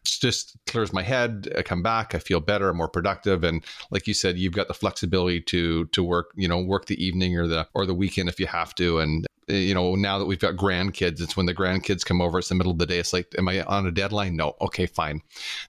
It 0.03 0.17
just 0.21 0.57
clears 0.65 0.93
my 0.93 1.03
head. 1.03 1.51
I 1.57 1.61
come 1.63 1.83
back, 1.83 2.15
I 2.15 2.19
feel 2.19 2.39
better, 2.39 2.69
I'm 2.69 2.77
more 2.77 2.87
productive, 2.87 3.43
and 3.43 3.63
like 3.91 4.07
you 4.07 4.13
said, 4.13 4.37
you've 4.37 4.53
got 4.53 4.67
the 4.67 4.73
flexibility 4.73 5.41
to 5.41 5.85
to 5.87 6.03
work 6.03 6.31
you 6.35 6.47
know 6.47 6.61
work 6.61 6.85
the 6.85 7.03
evening 7.03 7.37
or 7.37 7.47
the 7.47 7.67
or 7.73 7.85
the 7.85 7.93
weekend 7.93 8.29
if 8.29 8.39
you 8.39 8.47
have 8.47 8.73
to, 8.75 8.99
and 8.99 9.25
eh, 9.49 9.57
you 9.57 9.73
know 9.73 9.95
now 9.95 10.17
that 10.17 10.25
we've 10.25 10.39
got 10.39 10.55
grandkids 10.55 11.21
it's 11.21 11.35
when 11.35 11.45
the 11.45 11.53
grandkids 11.53 12.05
come 12.05 12.21
over 12.21 12.39
it's 12.39 12.49
the 12.49 12.55
middle 12.55 12.71
of 12.71 12.77
the 12.77 12.85
day 12.85 12.99
it's 12.99 13.13
like 13.13 13.33
am 13.37 13.49
i 13.49 13.61
on 13.63 13.87
a 13.87 13.91
deadline 13.91 14.35
no 14.35 14.55
okay 14.61 14.85
fine 14.85 15.21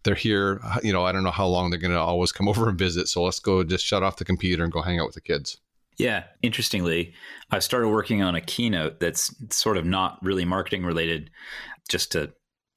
they're 0.02 0.14
here 0.14 0.60
you 0.82 0.92
know 0.92 1.04
i 1.04 1.12
don't 1.12 1.24
know 1.24 1.30
how 1.30 1.46
long 1.46 1.70
they're 1.70 1.78
going 1.80 1.92
to 1.92 1.98
always 1.98 2.30
come 2.30 2.48
over 2.52 2.68
and 2.68 2.78
visit 2.78 3.08
so 3.08 3.22
let's 3.22 3.40
go 3.40 3.64
just 3.64 3.84
shut 3.84 4.02
off 4.02 4.16
the 4.16 4.24
computer 4.24 4.62
and 4.62 4.72
go 4.72 4.82
hang 4.82 5.00
out 5.00 5.06
with 5.06 5.14
the 5.14 5.20
kids 5.20 5.58
yeah, 6.00 6.24
interestingly, 6.42 7.14
I've 7.50 7.62
started 7.62 7.88
working 7.88 8.22
on 8.22 8.34
a 8.34 8.40
keynote 8.40 9.00
that's 9.00 9.34
sort 9.54 9.76
of 9.76 9.84
not 9.84 10.18
really 10.22 10.44
marketing 10.44 10.84
related, 10.84 11.30
just 11.88 12.12
to 12.12 12.32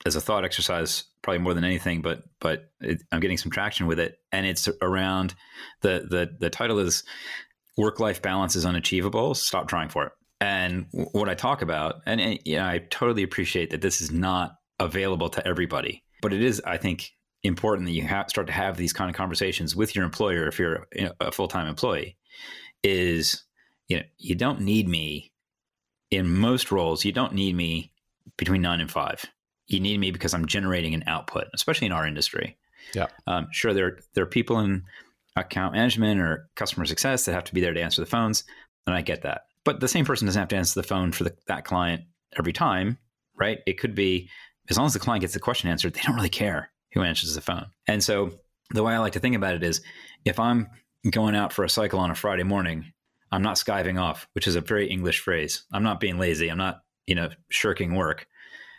as 0.05 0.17
a 0.17 0.21
thought 0.21 0.43
exercise, 0.43 1.05
probably 1.21 1.39
more 1.39 1.53
than 1.53 1.63
anything. 1.63 2.01
But 2.01 2.23
but 2.39 2.69
it, 2.81 3.01
I'm 3.11 3.21
getting 3.21 3.37
some 3.37 3.51
traction 3.51 3.87
with 3.87 3.99
it, 3.99 4.17
and 4.31 4.45
it's 4.45 4.67
around 4.81 5.35
the 5.81 6.05
the 6.09 6.35
the 6.39 6.49
title 6.49 6.79
is 6.79 7.03
"Work 7.77 7.99
Life 7.99 8.21
Balance 8.21 8.55
is 8.55 8.65
Unachievable. 8.65 9.33
Stop 9.35 9.67
trying 9.67 9.89
for 9.89 10.07
it." 10.07 10.11
And 10.41 10.87
what 10.91 11.29
I 11.29 11.35
talk 11.35 11.61
about, 11.61 12.01
and, 12.05 12.19
and 12.19 12.39
yeah, 12.43 12.67
I 12.67 12.79
totally 12.89 13.23
appreciate 13.23 13.69
that 13.69 13.81
this 13.81 14.01
is 14.01 14.11
not 14.11 14.55
available 14.79 15.29
to 15.29 15.47
everybody, 15.47 16.03
but 16.21 16.33
it 16.33 16.43
is, 16.43 16.61
I 16.65 16.75
think, 16.75 17.11
important 17.43 17.87
that 17.87 17.93
you 17.93 18.05
ha- 18.05 18.25
start 18.27 18.47
to 18.47 18.53
have 18.53 18.75
these 18.75 18.91
kind 18.91 19.09
of 19.09 19.15
conversations 19.15 19.73
with 19.73 19.95
your 19.95 20.03
employer 20.03 20.45
if 20.47 20.59
you're 20.59 20.85
a 21.21 21.31
full 21.31 21.47
time 21.47 21.67
employee 21.67 22.17
is 22.83 23.43
you 23.87 23.97
know 23.97 24.03
you 24.17 24.35
don't 24.35 24.61
need 24.61 24.87
me 24.87 25.31
in 26.11 26.29
most 26.29 26.71
roles. 26.71 27.05
You 27.05 27.11
don't 27.11 27.33
need 27.33 27.55
me 27.55 27.91
between 28.37 28.61
nine 28.61 28.81
and 28.81 28.91
five. 28.91 29.25
You 29.67 29.79
need 29.79 29.99
me 29.99 30.11
because 30.11 30.33
i'm 30.33 30.45
generating 30.45 30.93
an 30.93 31.03
output 31.07 31.47
especially 31.53 31.87
in 31.87 31.93
our 31.93 32.05
industry. 32.05 32.57
Yeah. 32.93 33.07
Um, 33.27 33.47
sure 33.51 33.73
there, 33.73 33.99
there 34.13 34.23
are 34.23 34.27
people 34.27 34.59
in 34.59 34.83
account 35.35 35.73
management 35.73 36.19
or 36.19 36.49
customer 36.55 36.85
success 36.85 37.25
that 37.25 37.33
have 37.33 37.45
to 37.45 37.53
be 37.53 37.61
there 37.61 37.73
to 37.73 37.81
answer 37.81 38.01
the 38.01 38.05
phones 38.09 38.43
and 38.85 38.95
i 38.95 39.01
get 39.01 39.21
that. 39.23 39.43
But 39.63 39.79
the 39.79 39.87
same 39.87 40.05
person 40.05 40.25
doesn't 40.25 40.39
have 40.39 40.49
to 40.49 40.57
answer 40.57 40.79
the 40.79 40.87
phone 40.87 41.11
for 41.11 41.23
the, 41.23 41.35
that 41.47 41.63
client 41.63 42.03
every 42.37 42.53
time 42.53 42.97
right? 43.35 43.59
It 43.65 43.79
could 43.79 43.95
be 43.95 44.29
as 44.69 44.77
long 44.77 44.85
as 44.85 44.93
the 44.93 44.99
client 44.99 45.21
gets 45.21 45.33
the 45.33 45.39
question 45.39 45.69
answered 45.69 45.93
they 45.93 46.01
don't 46.01 46.15
really 46.15 46.29
care 46.29 46.71
who 46.93 47.01
answers 47.01 47.33
the 47.35 47.41
phone. 47.41 47.65
And 47.87 48.03
so 48.03 48.31
the 48.73 48.81
way 48.81 48.93
i 48.93 48.97
like 48.97 49.13
to 49.13 49.19
think 49.19 49.35
about 49.35 49.53
it 49.53 49.61
is 49.61 49.81
if 50.25 50.39
i'm 50.39 50.67
going 51.09 51.35
out 51.35 51.53
for 51.53 51.63
a 51.63 51.69
cycle 51.69 51.99
on 51.99 52.11
a 52.11 52.15
Friday 52.15 52.43
morning, 52.43 52.93
I'm 53.31 53.41
not 53.41 53.55
skiving 53.55 53.99
off, 53.99 54.27
which 54.33 54.47
is 54.47 54.55
a 54.55 54.61
very 54.61 54.87
English 54.89 55.19
phrase. 55.19 55.65
I'm 55.73 55.83
not 55.83 55.99
being 55.99 56.17
lazy. 56.17 56.49
I'm 56.49 56.57
not, 56.57 56.81
you 57.07 57.15
know, 57.15 57.29
shirking 57.49 57.95
work 57.95 58.27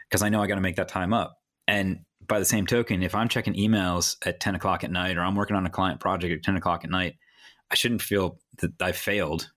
because 0.08 0.22
I 0.22 0.28
know 0.28 0.42
I 0.42 0.46
got 0.46 0.54
to 0.54 0.60
make 0.60 0.76
that 0.76 0.88
time 0.88 1.12
up. 1.12 1.36
And 1.66 2.00
by 2.26 2.38
the 2.38 2.44
same 2.44 2.66
token, 2.66 3.02
if 3.02 3.14
I'm 3.14 3.28
checking 3.28 3.54
emails 3.54 4.16
at 4.24 4.40
10 4.40 4.54
o'clock 4.54 4.84
at 4.84 4.90
night 4.90 5.16
or 5.16 5.22
I'm 5.22 5.34
working 5.34 5.56
on 5.56 5.66
a 5.66 5.70
client 5.70 6.00
project 6.00 6.32
at 6.32 6.42
10 6.42 6.56
o'clock 6.56 6.84
at 6.84 6.90
night, 6.90 7.16
I 7.70 7.74
shouldn't 7.74 8.02
feel 8.02 8.38
that 8.58 8.70
I've 8.80 8.96
failed 8.96 9.50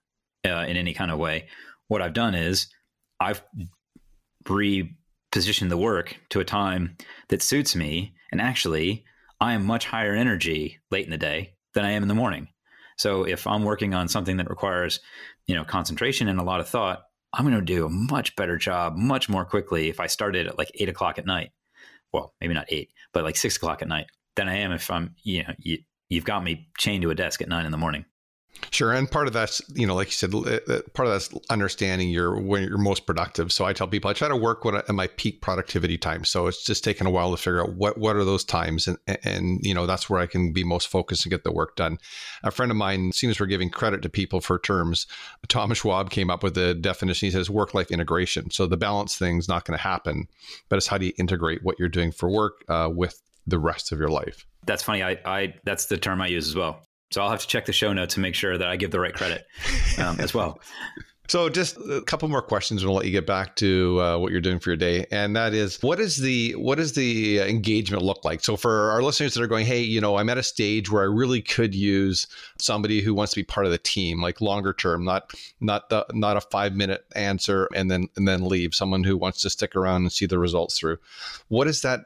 uh, 0.45 0.65
in 0.67 0.77
any 0.77 0.93
kind 0.93 1.11
of 1.11 1.19
way. 1.19 1.47
What 1.87 2.01
I've 2.01 2.13
done 2.13 2.35
is 2.35 2.67
I've 3.19 3.43
repositioned 4.45 5.69
the 5.69 5.77
work 5.77 6.17
to 6.29 6.39
a 6.39 6.45
time 6.45 6.97
that 7.29 7.41
suits 7.41 7.75
me. 7.75 8.13
And 8.31 8.41
actually, 8.41 9.05
I 9.39 9.53
am 9.53 9.65
much 9.65 9.85
higher 9.85 10.15
energy 10.15 10.79
late 10.91 11.05
in 11.05 11.11
the 11.11 11.17
day 11.17 11.53
than 11.73 11.85
I 11.85 11.91
am 11.91 12.01
in 12.01 12.07
the 12.09 12.15
morning. 12.15 12.47
So 12.97 13.23
if 13.23 13.47
I'm 13.47 13.63
working 13.63 13.93
on 13.93 14.07
something 14.07 14.37
that 14.37 14.49
requires, 14.49 14.99
you 15.45 15.55
know, 15.55 15.63
concentration 15.63 16.27
and 16.27 16.39
a 16.39 16.43
lot 16.43 16.59
of 16.59 16.67
thought, 16.67 17.03
I'm 17.33 17.45
going 17.45 17.55
to 17.55 17.61
do 17.61 17.85
a 17.85 17.89
much 17.89 18.35
better 18.35 18.57
job 18.57 18.95
much 18.95 19.29
more 19.29 19.45
quickly 19.45 19.89
if 19.89 19.99
I 19.99 20.07
started 20.07 20.47
at 20.47 20.57
like 20.57 20.71
eight 20.75 20.89
o'clock 20.89 21.19
at 21.19 21.25
night. 21.25 21.51
Well, 22.11 22.33
maybe 22.41 22.53
not 22.53 22.67
eight, 22.69 22.91
but 23.13 23.23
like 23.23 23.35
six 23.35 23.57
o'clock 23.57 23.81
at 23.81 23.87
night 23.87 24.07
than 24.35 24.49
I 24.49 24.57
am 24.57 24.71
if 24.71 24.89
I'm, 24.89 25.15
you 25.23 25.43
know, 25.43 25.53
you, 25.57 25.79
you've 26.09 26.23
got 26.23 26.43
me 26.43 26.69
chained 26.77 27.03
to 27.03 27.11
a 27.11 27.15
desk 27.15 27.41
at 27.41 27.49
nine 27.49 27.65
in 27.65 27.71
the 27.71 27.77
morning. 27.77 28.05
Sure, 28.71 28.91
and 28.91 29.09
part 29.09 29.27
of 29.27 29.33
that's 29.33 29.61
you 29.75 29.87
know, 29.87 29.95
like 29.95 30.07
you 30.07 30.13
said, 30.13 30.31
part 30.31 31.07
of 31.07 31.13
that's 31.13 31.29
understanding 31.49 32.09
your 32.09 32.39
when 32.39 32.63
you're 32.63 32.77
most 32.77 33.05
productive. 33.05 33.51
So 33.51 33.65
I 33.65 33.73
tell 33.73 33.87
people 33.87 34.09
I 34.09 34.13
try 34.13 34.27
to 34.27 34.35
work 34.35 34.65
when 34.65 34.75
I, 34.75 34.79
at 34.79 34.95
my 34.95 35.07
peak 35.07 35.41
productivity 35.41 35.97
time. 35.97 36.23
So 36.23 36.47
it's 36.47 36.63
just 36.63 36.83
taking 36.83 37.07
a 37.07 37.11
while 37.11 37.31
to 37.31 37.37
figure 37.37 37.61
out 37.61 37.73
what 37.73 37.97
what 37.97 38.15
are 38.15 38.23
those 38.23 38.43
times, 38.43 38.87
and 38.87 38.97
and 39.23 39.59
you 39.61 39.73
know 39.73 39.85
that's 39.85 40.09
where 40.09 40.19
I 40.19 40.27
can 40.27 40.53
be 40.53 40.63
most 40.63 40.87
focused 40.87 41.25
and 41.25 41.31
get 41.31 41.43
the 41.43 41.51
work 41.51 41.75
done. 41.75 41.97
A 42.43 42.51
friend 42.51 42.71
of 42.71 42.77
mine, 42.77 43.11
soon 43.11 43.29
as 43.29 43.39
we're 43.39 43.45
giving 43.45 43.69
credit 43.69 44.01
to 44.03 44.09
people 44.09 44.41
for 44.41 44.59
terms, 44.59 45.07
Thomas 45.47 45.79
Schwab 45.79 46.09
came 46.09 46.29
up 46.29 46.43
with 46.43 46.55
the 46.55 46.73
definition. 46.73 47.27
He 47.27 47.31
says 47.31 47.49
work 47.49 47.73
life 47.73 47.91
integration. 47.91 48.51
So 48.51 48.67
the 48.67 48.77
balance 48.77 49.17
thing's 49.17 49.47
not 49.47 49.65
going 49.65 49.77
to 49.77 49.83
happen, 49.83 50.27
but 50.69 50.77
it's 50.77 50.87
how 50.87 50.97
do 50.97 51.05
you 51.05 51.13
integrate 51.17 51.63
what 51.63 51.77
you're 51.79 51.89
doing 51.89 52.11
for 52.11 52.29
work 52.29 52.63
uh, 52.69 52.89
with 52.91 53.21
the 53.47 53.57
rest 53.57 53.91
of 53.91 53.99
your 53.99 54.09
life. 54.09 54.45
That's 54.65 54.83
funny. 54.83 55.01
I, 55.01 55.17
I 55.25 55.55
that's 55.63 55.85
the 55.85 55.97
term 55.97 56.21
I 56.21 56.27
use 56.27 56.47
as 56.47 56.55
well. 56.55 56.81
So 57.11 57.21
I'll 57.21 57.29
have 57.29 57.41
to 57.41 57.47
check 57.47 57.65
the 57.65 57.73
show 57.73 57.93
notes 57.93 58.15
and 58.15 58.21
make 58.21 58.35
sure 58.35 58.57
that 58.57 58.67
I 58.67 58.75
give 58.75 58.91
the 58.91 58.99
right 58.99 59.13
credit 59.13 59.45
um, 59.97 60.19
as 60.19 60.33
well. 60.33 60.59
So, 61.29 61.49
just 61.49 61.75
a 61.77 62.01
couple 62.03 62.29
more 62.29 62.41
questions, 62.41 62.81
and 62.81 62.89
we'll 62.89 62.99
let 62.99 63.05
you 63.05 63.11
get 63.11 63.27
back 63.27 63.57
to 63.57 64.01
uh, 64.01 64.17
what 64.17 64.31
you're 64.31 64.39
doing 64.39 64.59
for 64.59 64.69
your 64.69 64.77
day. 64.77 65.05
And 65.11 65.35
that 65.35 65.53
is, 65.53 65.81
what 65.83 65.99
is 65.99 66.17
the 66.17 66.55
what 66.55 66.77
does 66.77 66.93
the 66.93 67.39
engagement 67.39 68.01
look 68.01 68.23
like? 68.23 68.41
So, 68.45 68.55
for 68.55 68.91
our 68.91 69.01
listeners 69.01 69.33
that 69.33 69.43
are 69.43 69.47
going, 69.47 69.65
hey, 69.65 69.81
you 69.81 69.99
know, 69.99 70.15
I'm 70.15 70.29
at 70.29 70.37
a 70.37 70.43
stage 70.43 70.89
where 70.89 71.01
I 71.01 71.05
really 71.05 71.41
could 71.41 71.75
use 71.75 72.27
somebody 72.59 73.01
who 73.01 73.13
wants 73.13 73.33
to 73.33 73.39
be 73.39 73.43
part 73.43 73.65
of 73.65 73.73
the 73.73 73.77
team, 73.77 74.21
like 74.21 74.39
longer 74.39 74.71
term, 74.71 75.03
not 75.03 75.33
not 75.59 75.89
the 75.89 76.05
not 76.13 76.37
a 76.37 76.41
five 76.41 76.73
minute 76.73 77.05
answer 77.13 77.67
and 77.75 77.91
then 77.91 78.07
and 78.15 78.25
then 78.25 78.45
leave. 78.45 78.73
Someone 78.73 79.03
who 79.03 79.17
wants 79.17 79.41
to 79.41 79.49
stick 79.49 79.75
around 79.75 80.03
and 80.03 80.11
see 80.13 80.27
the 80.27 80.39
results 80.39 80.79
through. 80.79 80.97
What 81.49 81.65
does 81.65 81.81
that 81.81 82.05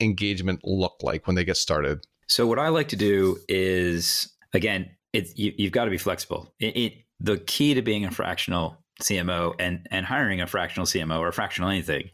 engagement 0.00 0.60
look 0.64 1.02
like 1.02 1.26
when 1.26 1.36
they 1.36 1.44
get 1.44 1.58
started? 1.58 2.06
So, 2.26 2.46
what 2.46 2.58
I 2.58 2.68
like 2.68 2.88
to 2.88 2.96
do 2.96 3.36
is 3.46 4.28
again, 4.54 4.90
it, 5.12 5.36
you, 5.38 5.66
have 5.66 5.72
got 5.72 5.84
to 5.84 5.90
be 5.90 5.98
flexible. 5.98 6.52
It, 6.58 6.76
it, 6.76 6.92
the 7.20 7.38
key 7.38 7.74
to 7.74 7.82
being 7.82 8.04
a 8.04 8.10
fractional 8.10 8.78
CMO 9.02 9.54
and 9.58 9.86
and 9.90 10.06
hiring 10.06 10.40
a 10.40 10.46
fractional 10.46 10.86
CMO 10.86 11.18
or 11.18 11.32
fractional 11.32 11.68
anything, 11.68 12.10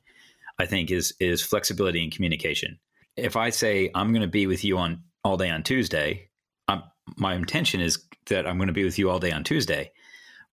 I 0.58 0.66
think 0.66 0.90
is 0.90 1.14
is 1.20 1.42
flexibility 1.42 2.02
and 2.02 2.12
communication. 2.12 2.78
If 3.16 3.36
I 3.36 3.50
say 3.50 3.90
I'm 3.94 4.12
going 4.12 4.22
to 4.22 4.28
be 4.28 4.46
with 4.46 4.64
you 4.64 4.78
on 4.78 5.02
all 5.24 5.36
day 5.36 5.50
on 5.50 5.62
Tuesday, 5.62 6.28
I'm, 6.68 6.82
my 7.16 7.34
intention 7.34 7.80
is 7.80 8.02
that 8.26 8.46
I'm 8.46 8.56
going 8.56 8.68
to 8.68 8.74
be 8.74 8.84
with 8.84 8.98
you 8.98 9.10
all 9.10 9.18
day 9.18 9.32
on 9.32 9.44
Tuesday. 9.44 9.92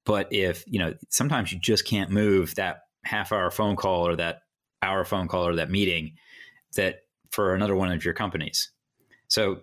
But 0.05 0.31
if 0.31 0.63
you 0.67 0.79
know, 0.79 0.93
sometimes 1.09 1.51
you 1.51 1.59
just 1.59 1.85
can't 1.85 2.11
move 2.11 2.55
that 2.55 2.83
half 3.03 3.31
hour 3.31 3.51
phone 3.51 3.75
call 3.75 4.07
or 4.07 4.15
that 4.17 4.41
hour 4.81 5.05
phone 5.05 5.27
call 5.27 5.47
or 5.47 5.55
that 5.55 5.69
meeting 5.69 6.15
that 6.75 7.03
for 7.31 7.55
another 7.55 7.75
one 7.75 7.91
of 7.91 8.03
your 8.03 8.13
companies. 8.13 8.71
So 9.27 9.61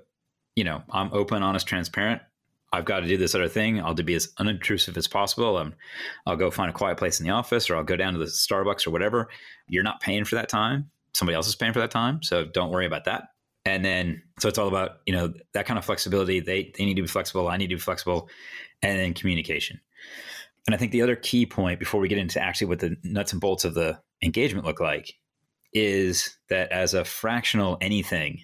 you 0.56 0.64
know, 0.64 0.82
I'm 0.90 1.12
open, 1.12 1.42
honest, 1.42 1.66
transparent. 1.66 2.22
I've 2.72 2.84
got 2.84 3.00
to 3.00 3.06
do 3.06 3.16
this 3.16 3.34
other 3.34 3.48
thing. 3.48 3.80
I'll 3.80 3.94
be 3.94 4.14
as 4.14 4.28
unobtrusive 4.38 4.96
as 4.96 5.06
possible. 5.06 5.56
Um, 5.56 5.74
I'll 6.26 6.36
go 6.36 6.50
find 6.50 6.70
a 6.70 6.72
quiet 6.72 6.98
place 6.98 7.20
in 7.20 7.26
the 7.26 7.32
office 7.32 7.70
or 7.70 7.76
I'll 7.76 7.84
go 7.84 7.96
down 7.96 8.14
to 8.14 8.18
the 8.18 8.24
Starbucks 8.24 8.86
or 8.86 8.90
whatever. 8.90 9.28
You're 9.68 9.84
not 9.84 10.00
paying 10.00 10.24
for 10.24 10.34
that 10.34 10.48
time. 10.48 10.90
Somebody 11.12 11.36
else 11.36 11.46
is 11.46 11.54
paying 11.54 11.72
for 11.72 11.78
that 11.78 11.92
time. 11.92 12.22
So 12.22 12.44
don't 12.44 12.72
worry 12.72 12.86
about 12.86 13.04
that. 13.04 13.28
And 13.64 13.84
then, 13.84 14.22
so 14.40 14.48
it's 14.48 14.58
all 14.58 14.66
about, 14.66 14.98
you 15.06 15.14
know, 15.14 15.32
that 15.52 15.66
kind 15.66 15.78
of 15.78 15.84
flexibility. 15.84 16.40
They, 16.40 16.72
they 16.76 16.84
need 16.84 16.96
to 16.96 17.02
be 17.02 17.08
flexible. 17.08 17.46
I 17.48 17.56
need 17.56 17.68
to 17.68 17.76
be 17.76 17.80
flexible. 17.80 18.28
And 18.82 18.98
then 18.98 19.14
communication. 19.14 19.80
And 20.66 20.74
I 20.74 20.78
think 20.78 20.92
the 20.92 21.02
other 21.02 21.16
key 21.16 21.46
point 21.46 21.78
before 21.78 22.00
we 22.00 22.08
get 22.08 22.18
into 22.18 22.42
actually 22.42 22.66
what 22.66 22.80
the 22.80 22.96
nuts 23.04 23.32
and 23.32 23.40
bolts 23.40 23.64
of 23.64 23.74
the 23.74 24.00
engagement 24.22 24.66
look 24.66 24.80
like 24.80 25.14
is 25.72 26.36
that 26.48 26.72
as 26.72 26.94
a 26.94 27.04
fractional 27.04 27.78
anything, 27.80 28.40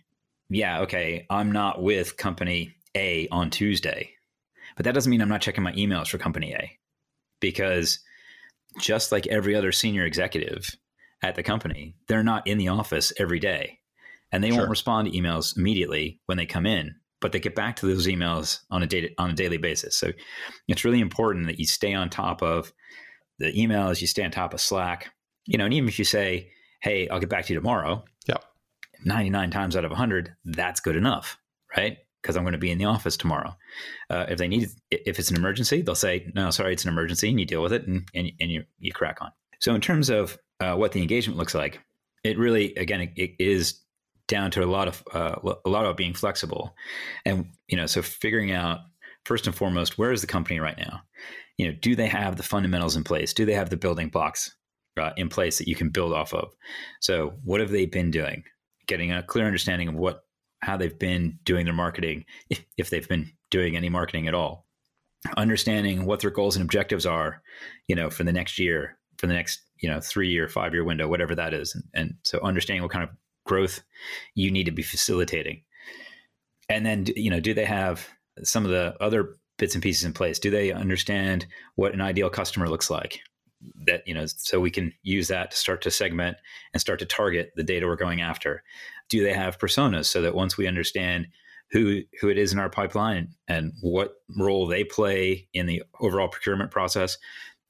yeah, 0.51 0.81
okay, 0.81 1.27
I'm 1.31 1.53
not 1.53 1.83
with 1.83 2.17
company 2.17 2.75
A 2.97 3.29
on 3.31 3.51
Tuesday, 3.51 4.11
but 4.77 4.85
that 4.85 4.93
doesn't 4.93 5.11
mean 5.11 5.23
I'm 5.23 5.29
not 5.29 5.41
checking 5.41 5.65
my 5.65 5.73
emails 5.73 6.09
for 6.09 6.19
company 6.19 6.53
A 6.53 6.79
because 7.41 8.01
just 8.81 9.13
like 9.13 9.27
every 9.29 9.55
other 9.55 9.73
senior 9.73 10.05
executive 10.05 10.69
at 11.23 11.37
the 11.37 11.43
company, 11.43 11.95
they're 12.09 12.23
not 12.23 12.47
in 12.47 12.59
the 12.59 12.69
office 12.69 13.13
every 13.19 13.39
day 13.39 13.79
and 14.33 14.43
they 14.43 14.51
sure. 14.51 14.59
won't 14.59 14.71
respond 14.71 15.11
to 15.11 15.19
emails 15.19 15.57
immediately 15.57 16.21
when 16.27 16.37
they 16.37 16.47
come 16.47 16.67
in, 16.67 16.95
but 17.21 17.33
they 17.33 17.41
get 17.41 17.55
back 17.55 17.77
to 17.77 17.87
those 17.87 18.07
emails 18.07 18.61
on 18.71 18.83
a 18.83 18.87
day, 18.87 19.15
on 19.19 19.31
a 19.31 19.35
daily 19.35 19.57
basis. 19.57 19.97
So 19.97 20.13
it's 20.69 20.85
really 20.85 21.01
important 21.01 21.47
that 21.47 21.59
you 21.59 21.67
stay 21.67 21.95
on 21.95 22.11
top 22.11 22.43
of 22.43 22.73
the 23.39 23.53
emails, 23.53 24.01
you 24.01 24.07
stay 24.07 24.25
on 24.25 24.31
top 24.31 24.53
of 24.53 24.61
Slack, 24.61 25.13
you 25.47 25.59
know, 25.59 25.65
and 25.65 25.75
even 25.75 25.89
if 25.89 25.99
you 25.99 26.05
say, 26.05 26.51
Hey, 26.83 27.09
I'll 27.09 27.21
get 27.21 27.29
back 27.29 27.45
to 27.47 27.53
you 27.53 27.59
tomorrow. 27.59 28.05
Yep. 29.05 29.15
99 29.15 29.51
times 29.51 29.77
out 29.77 29.85
of 29.85 29.91
100, 29.91 30.35
that's 30.45 30.81
good 30.81 30.97
enough, 30.97 31.39
right? 31.77 31.99
Because 32.21 32.37
I'm 32.37 32.43
going 32.43 32.53
to 32.53 32.59
be 32.59 32.71
in 32.71 32.79
the 32.79 32.85
office 32.85 33.17
tomorrow. 33.17 33.57
Uh, 34.09 34.27
if 34.29 34.39
they 34.39 34.49
need, 34.49 34.69
if 34.91 35.19
it's 35.19 35.31
an 35.31 35.37
emergency, 35.37 35.83
they'll 35.83 35.95
say, 35.95 36.31
no, 36.35 36.51
sorry, 36.51 36.73
it's 36.73 36.85
an 36.85 36.91
emergency 36.91 37.29
and 37.29 37.41
you 37.41 37.47
deal 37.47 37.63
with 37.63 37.73
it 37.73 37.87
and, 37.87 38.09
and, 38.15 38.31
and 38.41 38.51
you, 38.51 38.65
you 38.79 38.93
crack 38.93 39.19
on. 39.21 39.31
So 39.61 39.75
in 39.75 39.81
terms 39.81 40.11
of 40.11 40.39
uh, 40.61 40.75
what 40.75 40.93
the 40.93 41.01
engagement 41.01 41.39
looks 41.39 41.55
like, 41.55 41.81
it 42.25 42.39
really, 42.39 42.75
again, 42.75 43.01
it, 43.01 43.13
it 43.17 43.31
is 43.39 43.81
down 44.31 44.51
to 44.53 44.63
a 44.63 44.67
lot 44.67 44.89
of 44.89 45.03
uh, 45.13 45.55
a 45.65 45.69
lot 45.69 45.85
of 45.85 45.97
being 45.97 46.15
flexible, 46.15 46.75
and 47.27 47.47
you 47.67 47.77
know, 47.77 47.87
so 47.87 48.01
figuring 48.01 48.53
out 48.53 48.79
first 49.25 49.47
and 49.47 49.55
foremost 49.55 49.99
where 49.99 50.13
is 50.13 50.23
the 50.23 50.27
company 50.27 50.61
right 50.61 50.79
now. 50.79 51.03
You 51.59 51.67
know, 51.67 51.79
do 51.79 51.95
they 51.95 52.07
have 52.07 52.37
the 52.37 52.43
fundamentals 52.43 52.97
in 52.97 53.05
place? 53.05 53.35
Do 53.35 53.45
they 53.45 53.55
have 53.55 53.69
the 53.69 53.77
building 53.77 54.09
blocks 54.09 54.55
uh, 54.99 55.11
in 55.17 55.29
place 55.29 55.59
that 55.59 55.69
you 55.69 55.75
can 55.75 55.91
build 55.91 56.13
off 56.13 56.33
of? 56.33 56.55
So, 57.01 57.35
what 57.45 57.61
have 57.61 57.71
they 57.71 57.85
been 57.85 58.11
doing? 58.11 58.45
Getting 58.91 59.12
a 59.12 59.22
clear 59.22 59.47
understanding 59.47 59.86
of 59.86 59.95
what 59.95 60.24
how 60.62 60.76
they've 60.76 60.99
been 60.99 61.38
doing 61.45 61.64
their 61.64 61.72
marketing, 61.72 62.24
if, 62.76 62.91
they've 62.91 63.09
been 63.09 63.30
doing 63.51 63.76
any 63.76 63.88
marketing 63.88 64.26
at 64.26 64.34
all. 64.34 64.66
Understanding 65.36 66.07
what 66.07 66.20
their 66.20 66.30
goals 66.30 66.57
and 66.57 66.64
objectives 66.64 67.07
are, 67.07 67.41
you 67.86 67.95
know, 67.95 68.11
for 68.11 68.24
the 68.24 68.32
next 68.32 68.59
year, 68.59 68.99
for 69.16 69.28
the 69.28 69.32
next 69.32 69.62
you 69.78 69.88
know 69.88 70.01
three 70.01 70.28
year, 70.28 70.49
five 70.49 70.74
year 70.74 70.82
window, 70.82 71.07
whatever 71.07 71.36
that 71.36 71.55
is, 71.55 71.72
and, 71.76 71.84
and 71.95 72.14
so 72.24 72.41
understanding 72.43 72.82
what 72.82 72.91
kind 72.91 73.05
of 73.05 73.11
growth 73.47 73.80
you 74.34 74.51
need 74.51 74.64
to 74.64 74.72
be 74.72 74.82
facilitating. 74.82 75.62
And 76.68 76.84
then, 76.84 77.07
you 77.14 77.30
know, 77.30 77.41
do 77.41 77.55
they 77.55 77.64
have 77.64 78.09
some 78.43 78.64
of 78.64 78.72
the 78.72 78.97
other 79.01 79.36
bits 79.57 79.74
and 79.74 79.82
pieces 79.82 80.05
in 80.05 80.12
place? 80.12 80.41
Do 80.41 80.51
they 80.51 80.72
understand 80.72 81.47
what 81.76 81.95
an 81.95 82.01
ideal 82.01 82.28
customer 82.28 82.68
looks 82.68 82.91
like? 82.91 83.20
That, 83.87 84.07
you 84.07 84.15
know, 84.15 84.27
so 84.27 84.61
we 84.61 84.71
can 84.71 84.93
use 85.03 85.29
that 85.29 85.51
to 85.51 85.57
start 85.57 85.83
to 85.83 85.91
segment 85.91 86.37
and 86.73 86.81
start 86.81 86.99
to 87.01 87.07
target 87.07 87.53
the 87.57 87.63
data 87.63 87.87
we're 87.87 87.97
going 87.97 88.23
after. 88.23 88.63
Do 89.09 89.23
they 89.23 89.35
have 89.35 89.59
personas 89.59 90.07
so 90.07 90.23
that 90.23 90.35
once 90.35 90.57
we 90.57 90.67
understand 90.67 91.29
who 91.73 92.03
who 92.21 92.29
it 92.29 92.39
is 92.39 92.53
in 92.53 92.59
our 92.59 92.71
pipeline 92.71 93.35
and 93.49 93.73
what 93.81 94.15
role 94.37 94.67
they 94.67 94.85
play 94.85 95.49
in 95.53 95.67
the 95.67 95.83
overall 96.01 96.29
procurement 96.29 96.71
process, 96.71 97.19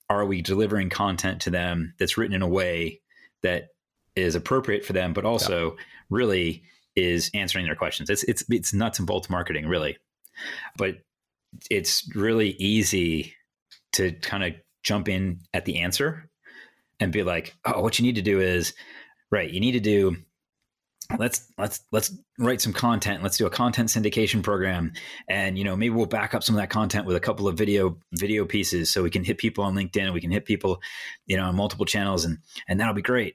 are 0.09 0.25
we 0.25 0.43
delivering 0.43 0.91
content 0.91 1.41
to 1.43 1.51
them 1.51 1.95
that's 1.99 2.17
written 2.17 2.35
in 2.35 2.43
a 2.43 2.49
way 2.49 3.01
that 3.43 3.69
is 4.17 4.35
appropriate 4.35 4.85
for 4.85 4.93
them, 4.93 5.13
but 5.13 5.25
also 5.25 5.73
yeah. 5.73 5.83
really 6.11 6.63
is 6.97 7.31
answering 7.35 7.65
their 7.65 7.77
questions. 7.77 8.11
It's 8.11 8.25
it's 8.25 8.45
it's 8.49 8.75
nuts 8.75 8.99
and 8.99 9.07
bolts 9.07 9.31
marketing, 9.31 9.67
really, 9.67 9.97
but 10.77 10.99
it's 11.71 12.09
really 12.15 12.51
easy 12.59 13.35
to 13.93 14.13
kind 14.13 14.45
of 14.45 14.55
jump 14.83 15.09
in 15.09 15.41
at 15.55 15.65
the 15.65 15.81
answer 15.81 16.31
and 16.99 17.13
be 17.13 17.23
like, 17.23 17.57
oh, 17.65 17.81
what 17.81 17.99
you 17.99 18.05
need 18.05 18.17
to 18.17 18.23
do 18.23 18.41
is 18.41 18.75
right. 19.31 19.51
You 19.51 19.61
need 19.61 19.73
to 19.73 19.81
do 19.81 20.17
let's 21.19 21.49
let's 21.59 21.81
let's 21.91 22.17
write 22.39 22.61
some 22.61 22.73
content 22.73 23.21
let's 23.21 23.37
do 23.37 23.45
a 23.45 23.51
content 23.51 23.89
syndication 23.89 24.45
program 24.45 24.93
and 25.29 25.59
you 25.59 25.65
know 25.65 25.75
maybe 25.75 25.93
we'll 25.93 26.07
back 26.07 26.35
up 26.35 26.45
some 26.45 26.55
of 26.55 26.61
that 26.61 26.71
content 26.71 27.05
with 27.05 27.17
a 27.17 27.21
couple 27.21 27.49
of 27.49 27.59
video 27.59 27.99
video 28.13 28.45
pieces 28.45 28.93
so 28.93 29.03
we 29.03 29.11
can 29.11 29.25
hit 29.25 29.37
people 29.37 29.65
on 29.65 29.75
linkedin 29.75 30.05
and 30.05 30.15
we 30.15 30.21
can 30.21 30.31
hit 30.31 30.45
people 30.45 30.81
you 31.27 31.37
know 31.37 31.47
on 31.47 31.57
multiple 31.57 31.85
channels 31.85 32.25
and 32.25 32.39
and 32.69 32.79
that'll 32.79 32.95
be 32.95 33.03
great 33.03 33.35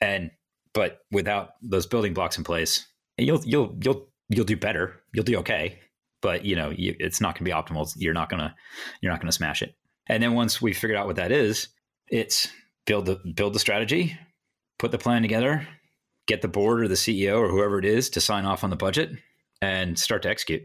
and 0.00 0.30
but 0.72 1.00
without 1.10 1.54
those 1.62 1.86
building 1.86 2.14
blocks 2.14 2.38
in 2.38 2.44
place, 2.44 2.86
you'll 3.18 3.42
you'll 3.44 3.76
you'll 3.82 4.08
you'll 4.28 4.44
do 4.44 4.56
better. 4.56 5.00
You'll 5.12 5.24
do 5.24 5.38
okay, 5.38 5.78
but 6.22 6.44
you 6.44 6.56
know 6.56 6.70
you, 6.70 6.94
it's 6.98 7.20
not 7.20 7.34
going 7.34 7.44
to 7.44 7.50
be 7.50 7.50
optimal. 7.50 7.92
You're 7.96 8.14
not 8.14 8.30
gonna 8.30 8.54
you're 9.00 9.12
not 9.12 9.20
gonna 9.20 9.32
smash 9.32 9.62
it. 9.62 9.74
And 10.08 10.22
then 10.22 10.34
once 10.34 10.60
we 10.60 10.72
figured 10.72 10.98
out 10.98 11.06
what 11.06 11.16
that 11.16 11.32
is, 11.32 11.68
it's 12.08 12.48
build 12.86 13.06
the 13.06 13.20
build 13.34 13.54
the 13.54 13.58
strategy, 13.58 14.18
put 14.78 14.90
the 14.90 14.98
plan 14.98 15.22
together, 15.22 15.66
get 16.26 16.42
the 16.42 16.48
board 16.48 16.82
or 16.82 16.88
the 16.88 16.94
CEO 16.94 17.38
or 17.38 17.48
whoever 17.48 17.78
it 17.78 17.84
is 17.84 18.10
to 18.10 18.20
sign 18.20 18.44
off 18.44 18.64
on 18.64 18.70
the 18.70 18.76
budget, 18.76 19.10
and 19.62 19.98
start 19.98 20.22
to 20.22 20.28
execute. 20.28 20.62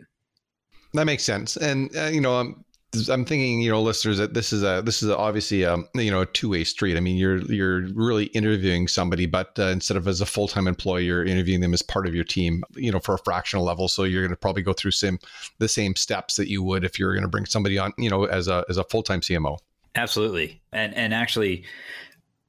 That 0.93 1.05
makes 1.05 1.23
sense. 1.23 1.57
And 1.57 1.95
uh, 1.95 2.05
you 2.05 2.21
know, 2.21 2.35
um, 2.37 2.65
I'm 3.09 3.25
thinking, 3.25 3.61
you 3.61 3.71
know, 3.71 3.81
listeners, 3.81 4.17
that 4.17 4.33
this 4.33 4.53
is 4.53 4.63
a 4.63 4.81
this 4.83 5.03
is 5.03 5.09
obviously 5.09 5.63
a 5.63 5.77
you 5.95 6.11
know 6.11 6.21
a 6.21 6.25
two 6.25 6.49
way 6.49 6.63
street. 6.63 6.97
I 6.97 6.99
mean, 6.99 7.17
you're 7.17 7.37
you're 7.51 7.87
really 7.93 8.25
interviewing 8.27 8.87
somebody, 8.87 9.25
but 9.25 9.57
uh, 9.59 9.67
instead 9.67 9.97
of 9.97 10.07
as 10.07 10.21
a 10.21 10.25
full 10.25 10.47
time 10.47 10.67
employee, 10.67 11.05
you're 11.05 11.23
interviewing 11.23 11.61
them 11.61 11.73
as 11.73 11.81
part 11.81 12.07
of 12.07 12.15
your 12.15 12.23
team. 12.23 12.63
You 12.75 12.91
know, 12.91 12.99
for 12.99 13.15
a 13.15 13.19
fractional 13.19 13.65
level, 13.65 13.87
so 13.87 14.03
you're 14.03 14.21
going 14.21 14.31
to 14.31 14.37
probably 14.37 14.63
go 14.63 14.73
through 14.73 14.91
same 14.91 15.19
the 15.59 15.67
same 15.67 15.95
steps 15.95 16.35
that 16.35 16.49
you 16.49 16.63
would 16.63 16.83
if 16.83 16.97
you're 16.99 17.13
going 17.13 17.23
to 17.23 17.29
bring 17.29 17.45
somebody 17.45 17.77
on, 17.77 17.93
you 17.97 18.09
know, 18.09 18.25
as 18.25 18.47
a 18.47 18.65
as 18.69 18.77
a 18.77 18.83
full 18.83 19.03
time 19.03 19.21
CMO. 19.21 19.57
Absolutely, 19.95 20.61
and 20.71 20.93
and 20.95 21.13
actually, 21.13 21.65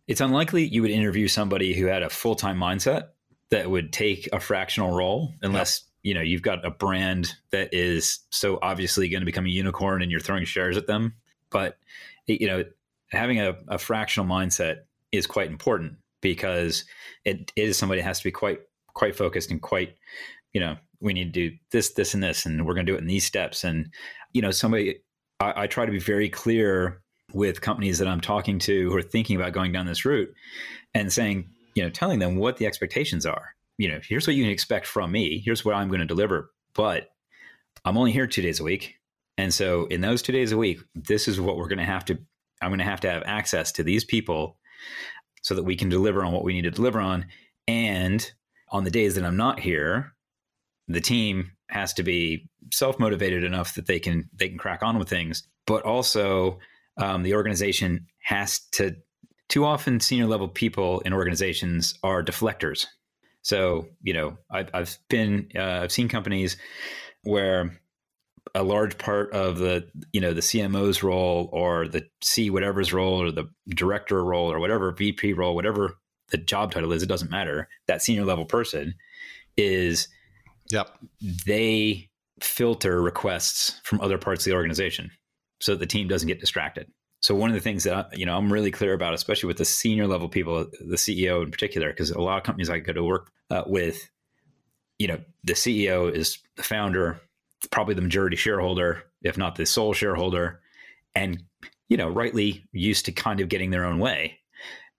it's 0.08 0.20
unlikely 0.20 0.64
you 0.64 0.82
would 0.82 0.90
interview 0.90 1.28
somebody 1.28 1.74
who 1.74 1.86
had 1.86 2.02
a 2.02 2.10
full 2.10 2.34
time 2.34 2.58
mindset 2.58 3.08
that 3.50 3.70
would 3.70 3.92
take 3.92 4.28
a 4.32 4.40
fractional 4.40 4.90
role 4.90 5.32
unless 5.42 5.85
you 6.06 6.14
know 6.14 6.20
you've 6.20 6.42
got 6.42 6.64
a 6.64 6.70
brand 6.70 7.34
that 7.50 7.74
is 7.74 8.20
so 8.30 8.60
obviously 8.62 9.08
going 9.08 9.22
to 9.22 9.26
become 9.26 9.44
a 9.44 9.50
unicorn 9.50 10.02
and 10.02 10.10
you're 10.10 10.20
throwing 10.20 10.44
shares 10.44 10.76
at 10.76 10.86
them. 10.86 11.14
But 11.50 11.78
you 12.28 12.46
know 12.46 12.64
having 13.10 13.40
a, 13.40 13.56
a 13.66 13.76
fractional 13.76 14.28
mindset 14.28 14.82
is 15.10 15.26
quite 15.26 15.50
important 15.50 15.94
because 16.20 16.84
it 17.24 17.50
is 17.56 17.76
somebody 17.76 18.00
has 18.02 18.18
to 18.18 18.24
be 18.24 18.30
quite 18.30 18.60
quite 18.94 19.16
focused 19.16 19.50
and 19.50 19.60
quite 19.60 19.96
you 20.52 20.60
know 20.60 20.76
we 21.00 21.12
need 21.12 21.34
to 21.34 21.50
do 21.50 21.56
this 21.72 21.94
this 21.94 22.14
and 22.14 22.22
this 22.22 22.46
and 22.46 22.64
we're 22.64 22.74
going 22.74 22.86
to 22.86 22.92
do 22.92 22.96
it 22.96 23.00
in 23.00 23.08
these 23.08 23.24
steps. 23.24 23.64
And 23.64 23.92
you 24.32 24.40
know 24.40 24.52
somebody 24.52 25.00
I, 25.40 25.62
I 25.62 25.66
try 25.66 25.86
to 25.86 25.92
be 25.92 25.98
very 25.98 26.28
clear 26.28 27.02
with 27.32 27.60
companies 27.60 27.98
that 27.98 28.06
i'm 28.06 28.20
talking 28.20 28.60
to 28.60 28.88
who 28.88 28.96
are 28.96 29.02
thinking 29.02 29.34
about 29.34 29.52
going 29.52 29.72
down 29.72 29.84
this 29.84 30.04
route 30.04 30.32
and 30.94 31.12
saying 31.12 31.50
you 31.74 31.82
know 31.82 31.90
telling 31.90 32.20
them 32.20 32.36
what 32.36 32.58
the 32.58 32.66
expectations 32.66 33.26
are 33.26 33.55
you 33.78 33.88
know, 33.88 34.00
here's 34.02 34.26
what 34.26 34.36
you 34.36 34.44
can 34.44 34.52
expect 34.52 34.86
from 34.86 35.12
me. 35.12 35.42
Here's 35.44 35.64
what 35.64 35.74
I'm 35.74 35.88
going 35.88 36.00
to 36.00 36.06
deliver. 36.06 36.50
But 36.74 37.10
I'm 37.84 37.96
only 37.96 38.12
here 38.12 38.26
two 38.26 38.42
days 38.42 38.60
a 38.60 38.64
week. 38.64 38.94
And 39.38 39.52
so 39.52 39.86
in 39.86 40.00
those 40.00 40.22
two 40.22 40.32
days 40.32 40.52
a 40.52 40.56
week, 40.56 40.80
this 40.94 41.28
is 41.28 41.40
what 41.40 41.56
we're 41.56 41.68
going 41.68 41.78
to 41.78 41.84
have 41.84 42.04
to, 42.06 42.18
I'm 42.62 42.70
going 42.70 42.78
to 42.78 42.84
have 42.84 43.00
to 43.00 43.10
have 43.10 43.22
access 43.26 43.72
to 43.72 43.82
these 43.82 44.04
people 44.04 44.58
so 45.42 45.54
that 45.54 45.64
we 45.64 45.76
can 45.76 45.88
deliver 45.88 46.24
on 46.24 46.32
what 46.32 46.44
we 46.44 46.54
need 46.54 46.62
to 46.62 46.70
deliver 46.70 47.00
on. 47.00 47.26
And 47.68 48.28
on 48.70 48.84
the 48.84 48.90
days 48.90 49.14
that 49.14 49.24
I'm 49.24 49.36
not 49.36 49.60
here, 49.60 50.14
the 50.88 51.00
team 51.00 51.52
has 51.68 51.92
to 51.94 52.02
be 52.02 52.48
self-motivated 52.72 53.44
enough 53.44 53.74
that 53.74 53.86
they 53.86 53.98
can 53.98 54.28
they 54.34 54.48
can 54.48 54.58
crack 54.58 54.82
on 54.82 54.98
with 54.98 55.08
things 55.08 55.42
but 55.66 55.82
also 55.82 56.58
um, 56.98 57.22
the 57.22 57.34
organization 57.34 58.06
has 58.22 58.60
to 58.72 58.96
too 59.48 59.64
often 59.64 60.00
senior 60.00 60.26
level 60.26 60.48
people 60.48 61.00
in 61.00 61.12
organizations 61.12 61.94
are 62.02 62.22
deflectors 62.22 62.86
so, 63.46 63.86
you 64.02 64.12
know, 64.12 64.38
I've, 64.50 64.70
I've 64.74 64.98
been, 65.08 65.50
uh, 65.54 65.78
I've 65.82 65.92
seen 65.92 66.08
companies 66.08 66.56
where 67.22 67.80
a 68.56 68.64
large 68.64 68.98
part 68.98 69.32
of 69.32 69.58
the, 69.58 69.88
you 70.12 70.20
know, 70.20 70.32
the 70.32 70.40
CMO's 70.40 71.04
role 71.04 71.48
or 71.52 71.86
the 71.86 72.08
C 72.20 72.50
whatever's 72.50 72.92
role 72.92 73.22
or 73.22 73.30
the 73.30 73.48
director 73.68 74.24
role 74.24 74.50
or 74.50 74.58
whatever 74.58 74.90
VP 74.90 75.34
role, 75.34 75.54
whatever 75.54 75.96
the 76.30 76.38
job 76.38 76.72
title 76.72 76.90
is, 76.90 77.04
it 77.04 77.08
doesn't 77.08 77.30
matter. 77.30 77.68
That 77.86 78.02
senior 78.02 78.24
level 78.24 78.46
person 78.46 78.94
is, 79.56 80.08
yep, 80.68 80.98
they 81.46 82.10
filter 82.42 83.00
requests 83.00 83.80
from 83.84 84.00
other 84.00 84.18
parts 84.18 84.44
of 84.44 84.50
the 84.50 84.56
organization 84.56 85.08
so 85.60 85.74
that 85.74 85.78
the 85.78 85.86
team 85.86 86.08
doesn't 86.08 86.26
get 86.26 86.40
distracted. 86.40 86.88
So 87.26 87.34
one 87.34 87.50
of 87.50 87.54
the 87.54 87.60
things 87.60 87.82
that 87.82 87.92
I, 87.92 88.04
you 88.14 88.24
know 88.24 88.36
I'm 88.36 88.52
really 88.52 88.70
clear 88.70 88.92
about, 88.92 89.12
especially 89.12 89.48
with 89.48 89.56
the 89.56 89.64
senior 89.64 90.06
level 90.06 90.28
people, 90.28 90.66
the 90.78 90.94
CEO 90.94 91.42
in 91.42 91.50
particular, 91.50 91.90
because 91.90 92.12
a 92.12 92.20
lot 92.20 92.36
of 92.36 92.44
companies 92.44 92.70
I 92.70 92.78
go 92.78 92.92
to 92.92 93.02
work 93.02 93.32
uh, 93.50 93.64
with, 93.66 94.08
you 95.00 95.08
know, 95.08 95.18
the 95.42 95.54
CEO 95.54 96.08
is 96.14 96.38
the 96.54 96.62
founder, 96.62 97.20
probably 97.72 97.96
the 97.96 98.00
majority 98.00 98.36
shareholder, 98.36 99.02
if 99.22 99.36
not 99.36 99.56
the 99.56 99.66
sole 99.66 99.92
shareholder, 99.92 100.60
and 101.16 101.42
you 101.88 101.96
know, 101.96 102.08
rightly 102.08 102.62
used 102.70 103.06
to 103.06 103.12
kind 103.12 103.40
of 103.40 103.48
getting 103.48 103.72
their 103.72 103.86
own 103.86 103.98
way. 103.98 104.38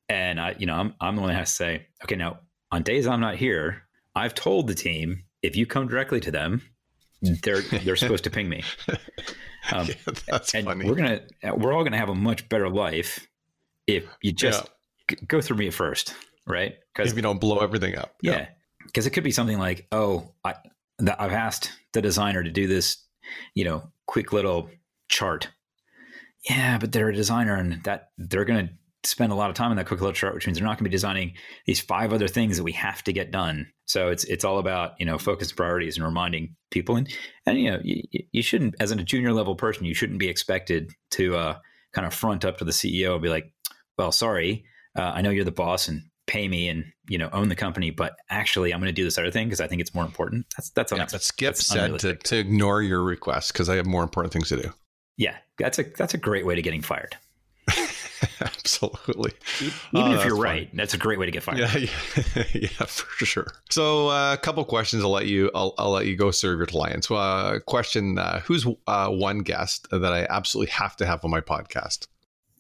And 0.10 0.38
I, 0.38 0.54
you 0.60 0.66
know, 0.66 0.76
I'm 0.76 0.96
I'm 1.00 1.16
the 1.16 1.22
one 1.22 1.30
that 1.30 1.38
has 1.38 1.52
to 1.52 1.56
say, 1.56 1.88
okay, 2.04 2.18
now 2.18 2.40
on 2.74 2.84
days 2.84 3.08
I'm 3.08 3.22
not 3.22 3.38
here, 3.38 3.84
I've 4.16 4.36
told 4.36 4.68
the 4.68 4.76
team 4.76 5.24
if 5.42 5.56
you 5.56 5.66
come 5.66 5.88
directly 5.88 6.20
to 6.20 6.32
them, 6.32 6.62
they're 7.22 7.62
they're 7.62 7.96
supposed 8.04 8.26
to 8.26 8.30
ping 8.30 8.50
me. 8.50 8.66
Um, 9.74 9.88
yeah, 9.88 10.14
that's 10.28 10.56
and 10.56 10.66
funny. 10.66 10.88
We're 10.88 10.96
gonna 10.96 11.22
we're 11.56 11.74
all 11.74 11.84
gonna 11.84 11.98
have 11.98 12.08
a 12.08 12.16
much 12.16 12.48
better 12.48 12.70
life 12.70 13.28
if 13.86 14.06
you 14.22 14.32
just 14.32 14.64
yeah. 15.10 15.18
g- 15.18 15.26
go 15.28 15.42
through 15.42 15.58
me 15.58 15.70
first, 15.72 16.16
right? 16.46 16.76
Because 16.94 17.12
if 17.12 17.18
you 17.18 17.22
don't 17.22 17.42
blow 17.42 17.58
everything 17.58 17.98
up. 17.98 18.16
Yeah. 18.22 18.32
yeah. 18.32 18.48
because 18.86 19.06
it 19.06 19.12
could 19.12 19.24
be 19.24 19.32
something 19.32 19.58
like, 19.60 19.88
oh, 19.92 20.34
I, 20.44 20.56
I've 21.00 21.34
asked 21.34 21.72
the 21.94 22.02
designer 22.02 22.44
to 22.44 22.50
do 22.50 22.68
this, 22.68 22.98
you 23.56 23.66
know, 23.66 23.92
quick 24.06 24.34
little 24.34 24.70
chart. 25.10 25.50
Yeah, 26.50 26.78
but 26.78 26.92
they're 26.92 27.10
a 27.10 27.16
designer 27.16 27.56
and 27.56 27.84
that 27.84 28.12
they're 28.18 28.46
going 28.46 28.68
to 28.68 28.74
spend 29.08 29.32
a 29.32 29.36
lot 29.36 29.50
of 29.50 29.56
time 29.56 29.72
on 29.72 29.78
that 29.78 29.88
quick 29.88 30.02
little 30.02 30.14
chart, 30.14 30.34
which 30.34 30.46
means 30.46 30.58
they're 30.58 30.66
not 30.66 30.78
going 30.78 30.86
to 30.86 30.90
be 30.90 30.96
designing 30.96 31.34
these 31.66 31.80
five 31.80 32.14
other 32.14 32.28
things 32.28 32.58
that 32.58 32.64
we 32.64 32.74
have 32.74 33.04
to 33.04 33.14
get 33.14 33.32
done. 33.32 33.68
So 33.86 34.10
it's 34.10 34.24
it's 34.26 34.44
all 34.44 34.60
about 34.60 34.94
you 35.00 35.06
know 35.06 35.18
focused 35.18 35.56
priorities 35.56 35.98
and 35.98 36.06
reminding 36.06 36.56
people, 36.72 36.96
and 36.96 37.10
and 37.46 37.60
you 37.60 37.72
know 37.72 37.80
you, 37.84 38.04
you 38.32 38.42
shouldn't 38.42 38.76
as 38.80 38.92
a 38.92 38.96
junior 38.96 39.34
level 39.34 39.56
person 39.56 39.86
you 39.86 39.94
shouldn't 39.94 40.20
be 40.20 40.28
expected 40.28 40.92
to 41.12 41.36
uh, 41.36 41.58
kind 41.94 42.06
of 42.06 42.14
front 42.14 42.46
up 42.46 42.58
to 42.58 42.66
the 42.66 42.72
CEO 42.72 43.14
and 43.14 43.22
be 43.22 43.30
like, 43.30 43.52
well, 43.98 44.12
sorry, 44.12 44.66
uh, 44.98 45.12
I 45.16 45.22
know 45.22 45.30
you're 45.30 45.46
the 45.46 45.52
boss 45.52 45.88
and 45.88 46.04
pay 46.28 46.48
me 46.48 46.68
and 46.68 46.86
you 47.08 47.18
know 47.18 47.30
own 47.32 47.50
the 47.50 47.56
company, 47.56 47.90
but 47.90 48.16
actually 48.30 48.74
I'm 48.74 48.80
going 48.80 48.88
to 48.88 48.94
do 48.94 49.04
this 49.04 49.18
other 49.18 49.32
thing 49.32 49.48
because 49.48 49.62
I 49.62 49.68
think 49.68 49.82
it's 49.82 49.96
more 49.96 50.06
important. 50.06 50.46
That's 50.58 50.70
that's 50.72 50.92
yeah, 50.92 51.08
but 51.10 51.22
Skip 51.22 51.56
said 51.56 52.00
to, 52.00 52.16
to 52.16 52.38
ignore 52.38 52.82
your 52.82 53.02
request 53.02 53.54
because 53.54 53.70
I 53.70 53.76
have 53.76 53.86
more 53.86 54.04
important 54.04 54.34
things 54.34 54.50
to 54.50 54.62
do. 54.62 54.74
Yeah, 55.16 55.38
that's 55.58 55.80
a 55.80 55.84
that's 55.84 56.14
a 56.14 56.18
great 56.18 56.46
way 56.46 56.56
to 56.56 56.62
getting 56.62 56.82
fired. 56.82 57.16
Absolutely. 58.42 59.32
Even 59.62 59.74
oh, 59.96 60.14
if 60.14 60.26
you're 60.26 60.36
funny. 60.36 60.42
right, 60.42 60.70
that's 60.76 60.94
a 60.94 60.98
great 60.98 61.20
way 61.20 61.26
to 61.26 61.32
get 61.32 61.44
fired. 61.44 61.60
Yeah, 61.60 61.78
yeah, 62.36 62.44
yeah 62.54 62.86
for 62.86 63.26
sure. 63.26 63.48
So, 63.70 64.10
uh, 64.10 64.34
a 64.34 64.38
couple 64.38 64.64
questions. 64.66 65.04
I'll 65.04 65.12
let 65.12 65.28
you. 65.28 65.52
I'll, 65.54 65.74
I'll 65.78 65.92
let 65.92 66.06
you 66.06 66.16
go 66.16 66.32
serve 66.32 66.60
your 66.60 66.68
clients. 66.68 67.10
Uh, 67.10 67.60
question: 67.66 68.18
uh, 68.18 68.40
Who's 68.42 68.66
uh, 68.88 69.10
one 69.10 69.40
guest 69.40 69.88
that 69.92 70.14
I 70.14 70.26
absolutely 70.30 70.72
have 70.72 70.96
to 70.98 71.06
have 71.06 71.24
on 71.24 71.32
my 71.32 71.42
podcast? 71.42 72.08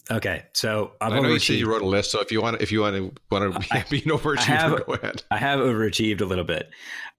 Okay, 0.09 0.45
so 0.53 0.93
I've 1.01 1.11
i 1.11 1.19
know 1.19 1.27
you 1.27 1.39
said 1.39 1.57
you 1.57 1.69
wrote 1.69 1.81
a 1.81 1.87
list. 1.87 2.11
So 2.11 2.21
if 2.21 2.31
you 2.31 2.41
want, 2.41 2.61
if 2.61 2.71
you 2.71 2.81
want 2.81 2.95
to 2.95 3.11
want 3.29 3.53
to 3.53 3.59
be, 3.89 4.01
be 4.01 4.09
an 4.09 4.17
overachiever, 4.17 4.39
have, 4.45 4.85
go 4.85 4.93
ahead. 4.93 5.23
I 5.31 5.37
have 5.37 5.59
overachieved 5.59 6.21
a 6.21 6.25
little 6.25 6.45
bit. 6.45 6.69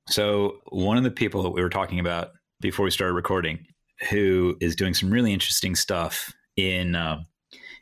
So 0.09 0.61
one 0.71 0.97
of 0.97 1.05
the 1.05 1.11
people 1.11 1.43
that 1.43 1.51
we 1.51 1.61
were 1.61 1.69
talking 1.69 2.01
about 2.01 2.31
before 2.61 2.85
we 2.85 2.91
started 2.91 3.13
recording, 3.13 3.67
who 4.11 4.57
is 4.61 4.75
doing 4.75 4.95
some 4.95 5.11
really 5.11 5.33
interesting 5.33 5.75
stuff 5.75 6.33
in 6.57 6.95
uh, 6.95 7.19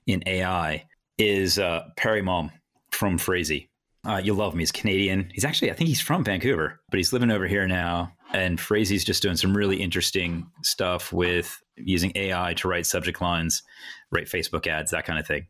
in 0.07 0.22
AI 0.26 0.84
is 1.18 1.59
uh, 1.59 1.84
Parry 1.96 2.22
Malm 2.22 2.50
from 2.90 3.18
Phrasee. 3.18 3.68
Uh, 4.04 4.20
you'll 4.22 4.36
love 4.36 4.52
him. 4.52 4.61
He's 4.61 4.72
Canadian. 4.72 5.30
He's 5.34 5.44
actually, 5.44 5.70
I 5.70 5.74
think 5.74 5.88
he's 5.88 6.00
from 6.00 6.22
Vancouver, 6.22 6.80
but 6.90 6.98
he's 6.98 7.12
living 7.12 7.30
over 7.30 7.46
here 7.46 7.66
now. 7.66 8.12
And 8.32 8.61
Phrasee's 8.61 9.04
just 9.04 9.22
doing 9.22 9.36
some 9.36 9.57
really 9.57 9.82
interesting 9.82 10.46
stuff 10.62 11.12
with 11.12 11.61
using 11.76 12.12
AI 12.14 12.54
to 12.54 12.68
write 12.68 12.86
subject 12.86 13.20
lines, 13.20 13.62
write 14.11 14.26
Facebook 14.26 14.66
ads, 14.66 14.92
that 14.92 15.04
kind 15.04 15.18
of 15.18 15.26
thing. 15.26 15.46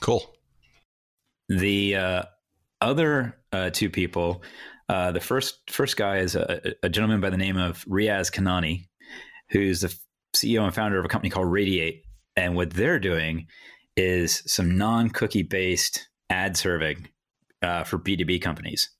Cool. 0.00 0.34
The 1.48 1.96
uh, 1.96 2.22
other 2.80 3.36
uh, 3.52 3.70
two 3.70 3.90
people, 3.90 4.42
uh, 4.88 5.12
the 5.12 5.20
first 5.20 5.70
first 5.70 5.96
guy 5.96 6.18
is 6.18 6.34
a, 6.34 6.74
a, 6.82 6.88
gentleman 6.88 7.20
by 7.20 7.30
the 7.30 7.36
name 7.36 7.56
of 7.56 7.84
Riaz 7.84 8.32
Kanani, 8.32 8.86
who's 9.50 9.80
the 9.80 9.94
CEO 10.34 10.64
and 10.64 10.74
founder 10.74 10.98
of 10.98 11.04
a 11.04 11.08
company 11.08 11.30
called 11.30 11.50
Radiate, 11.50 12.04
and 12.36 12.54
what 12.54 12.70
they're 12.70 12.98
doing 12.98 13.46
is 13.96 14.42
some 14.46 14.78
non 14.78 15.10
cookie 15.10 15.42
based 15.42 16.08
ad 16.28 16.56
serving 16.56 17.08
uh, 17.62 17.84
for 17.84 17.98
B2B 17.98 18.40
companies. 18.40 18.90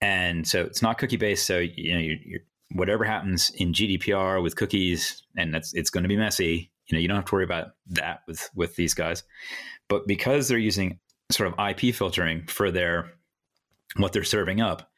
And 0.00 0.46
so 0.46 0.62
it's 0.62 0.82
not 0.82 0.98
cookie 0.98 1.16
based. 1.16 1.46
So, 1.46 1.58
you 1.58 1.94
know, 1.94 2.00
you're, 2.00 2.16
you're, 2.24 2.40
whatever 2.72 3.04
happens 3.04 3.50
in 3.56 3.72
GDPR 3.72 4.42
with 4.42 4.56
cookies, 4.56 5.22
and 5.36 5.54
that's, 5.54 5.72
it's 5.74 5.90
going 5.90 6.02
to 6.02 6.08
be 6.08 6.16
messy. 6.16 6.70
You 6.86 6.96
know, 6.96 7.00
you 7.00 7.08
don't 7.08 7.16
have 7.16 7.24
to 7.26 7.34
worry 7.34 7.44
about 7.44 7.68
that 7.88 8.20
with, 8.26 8.48
with 8.54 8.76
these 8.76 8.94
guys. 8.94 9.22
But 9.88 10.06
because 10.06 10.48
they're 10.48 10.58
using 10.58 10.98
sort 11.30 11.52
of 11.52 11.58
IP 11.58 11.94
filtering 11.94 12.46
for 12.46 12.70
their, 12.70 13.12
what 13.96 14.12
they're 14.12 14.24
serving 14.24 14.60
up, 14.60 14.90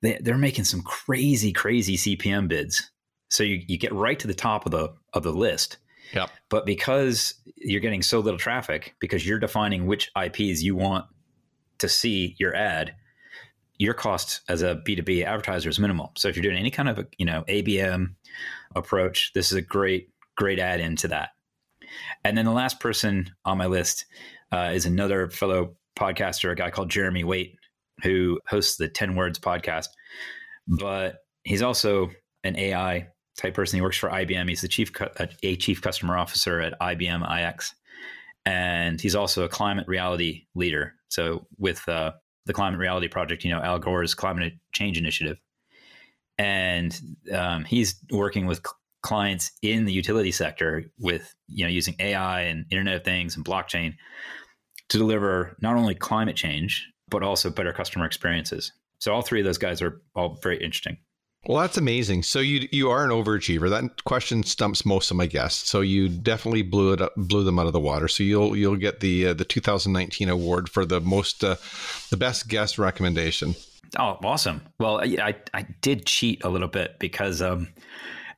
they, 0.00 0.18
they're 0.20 0.38
making 0.38 0.64
some 0.64 0.82
crazy, 0.82 1.52
crazy 1.52 1.96
CPM 1.96 2.48
bids. 2.48 2.90
So 3.30 3.42
you, 3.42 3.62
you 3.68 3.78
get 3.78 3.92
right 3.92 4.18
to 4.18 4.26
the 4.26 4.34
top 4.34 4.64
of 4.64 4.72
the, 4.72 4.94
of 5.12 5.22
the 5.22 5.32
list 5.32 5.76
Yep. 6.14 6.30
But 6.48 6.66
because 6.66 7.34
you're 7.56 7.80
getting 7.80 8.02
so 8.02 8.20
little 8.20 8.38
traffic, 8.38 8.94
because 9.00 9.26
you're 9.26 9.38
defining 9.38 9.86
which 9.86 10.10
IPs 10.16 10.62
you 10.62 10.74
want 10.74 11.06
to 11.78 11.88
see 11.88 12.34
your 12.38 12.54
ad, 12.54 12.94
your 13.78 13.94
cost 13.94 14.40
as 14.48 14.62
a 14.62 14.76
B2B 14.86 15.24
advertiser 15.24 15.68
is 15.68 15.78
minimal. 15.78 16.12
So 16.16 16.28
if 16.28 16.36
you're 16.36 16.42
doing 16.42 16.56
any 16.56 16.70
kind 16.70 16.88
of 16.88 16.98
a, 16.98 17.06
you 17.16 17.26
know, 17.26 17.44
ABM 17.48 18.14
approach, 18.74 19.32
this 19.34 19.52
is 19.52 19.58
a 19.58 19.62
great, 19.62 20.10
great 20.36 20.58
add 20.58 20.80
into 20.80 21.08
that. 21.08 21.30
And 22.24 22.36
then 22.36 22.44
the 22.44 22.52
last 22.52 22.80
person 22.80 23.30
on 23.44 23.58
my 23.58 23.66
list 23.66 24.06
uh, 24.52 24.70
is 24.74 24.86
another 24.86 25.30
fellow 25.30 25.76
podcaster, 25.96 26.50
a 26.50 26.54
guy 26.54 26.70
called 26.70 26.90
Jeremy 26.90 27.24
Waite, 27.24 27.56
who 28.02 28.40
hosts 28.46 28.76
the 28.76 28.88
10 28.88 29.14
Words 29.14 29.38
podcast. 29.38 29.88
But 30.66 31.18
he's 31.44 31.62
also 31.62 32.10
an 32.44 32.56
AI 32.56 33.08
type 33.38 33.54
person. 33.54 33.78
He 33.78 33.80
works 33.80 33.96
for 33.96 34.10
IBM. 34.10 34.48
He's 34.48 34.60
the 34.60 34.68
chief 34.68 34.92
a 35.42 35.56
chief 35.56 35.80
customer 35.80 36.18
officer 36.18 36.60
at 36.60 36.78
IBM 36.80 37.22
iX, 37.48 37.74
and 38.44 39.00
he's 39.00 39.14
also 39.14 39.44
a 39.44 39.48
climate 39.48 39.86
reality 39.88 40.46
leader. 40.54 40.94
So 41.08 41.46
with 41.56 41.88
uh, 41.88 42.12
the 42.44 42.52
Climate 42.52 42.78
Reality 42.78 43.08
Project, 43.08 43.44
you 43.44 43.50
know 43.50 43.60
Al 43.60 43.78
Gore's 43.78 44.14
climate 44.14 44.54
change 44.72 44.98
initiative, 44.98 45.38
and 46.36 46.98
um, 47.32 47.64
he's 47.64 47.96
working 48.10 48.46
with 48.46 48.60
clients 49.02 49.52
in 49.62 49.84
the 49.84 49.92
utility 49.92 50.32
sector 50.32 50.84
with 50.98 51.34
you 51.46 51.64
know 51.64 51.70
using 51.70 51.94
AI 52.00 52.42
and 52.42 52.66
Internet 52.70 52.96
of 52.96 53.04
Things 53.04 53.36
and 53.36 53.44
blockchain 53.44 53.94
to 54.88 54.98
deliver 54.98 55.56
not 55.60 55.76
only 55.76 55.94
climate 55.94 56.36
change 56.36 56.86
but 57.10 57.22
also 57.22 57.48
better 57.48 57.72
customer 57.72 58.04
experiences. 58.04 58.72
So 58.98 59.14
all 59.14 59.22
three 59.22 59.40
of 59.40 59.46
those 59.46 59.56
guys 59.56 59.80
are 59.80 60.02
all 60.14 60.38
very 60.42 60.56
interesting. 60.58 60.98
Well, 61.48 61.62
that's 61.62 61.78
amazing. 61.78 62.24
So 62.24 62.40
you 62.40 62.68
you 62.70 62.90
are 62.90 63.02
an 63.02 63.10
overachiever. 63.10 63.70
That 63.70 64.04
question 64.04 64.42
stumps 64.42 64.84
most 64.84 65.10
of 65.10 65.16
my 65.16 65.24
guests. 65.24 65.70
So 65.70 65.80
you 65.80 66.10
definitely 66.10 66.60
blew 66.60 66.92
it 66.92 67.00
up, 67.00 67.14
blew 67.16 67.42
them 67.42 67.58
out 67.58 67.66
of 67.66 67.72
the 67.72 67.80
water. 67.80 68.06
So 68.06 68.22
you'll 68.22 68.54
you'll 68.54 68.76
get 68.76 69.00
the 69.00 69.28
uh, 69.28 69.32
the 69.32 69.46
2019 69.46 70.28
award 70.28 70.68
for 70.68 70.84
the 70.84 71.00
most 71.00 71.42
uh, 71.42 71.56
the 72.10 72.18
best 72.18 72.48
guest 72.48 72.78
recommendation. 72.78 73.54
Oh, 73.98 74.18
awesome! 74.22 74.60
Well, 74.78 75.00
I 75.00 75.36
I 75.54 75.66
did 75.80 76.04
cheat 76.04 76.44
a 76.44 76.50
little 76.50 76.68
bit 76.68 76.98
because 76.98 77.40
um, 77.40 77.68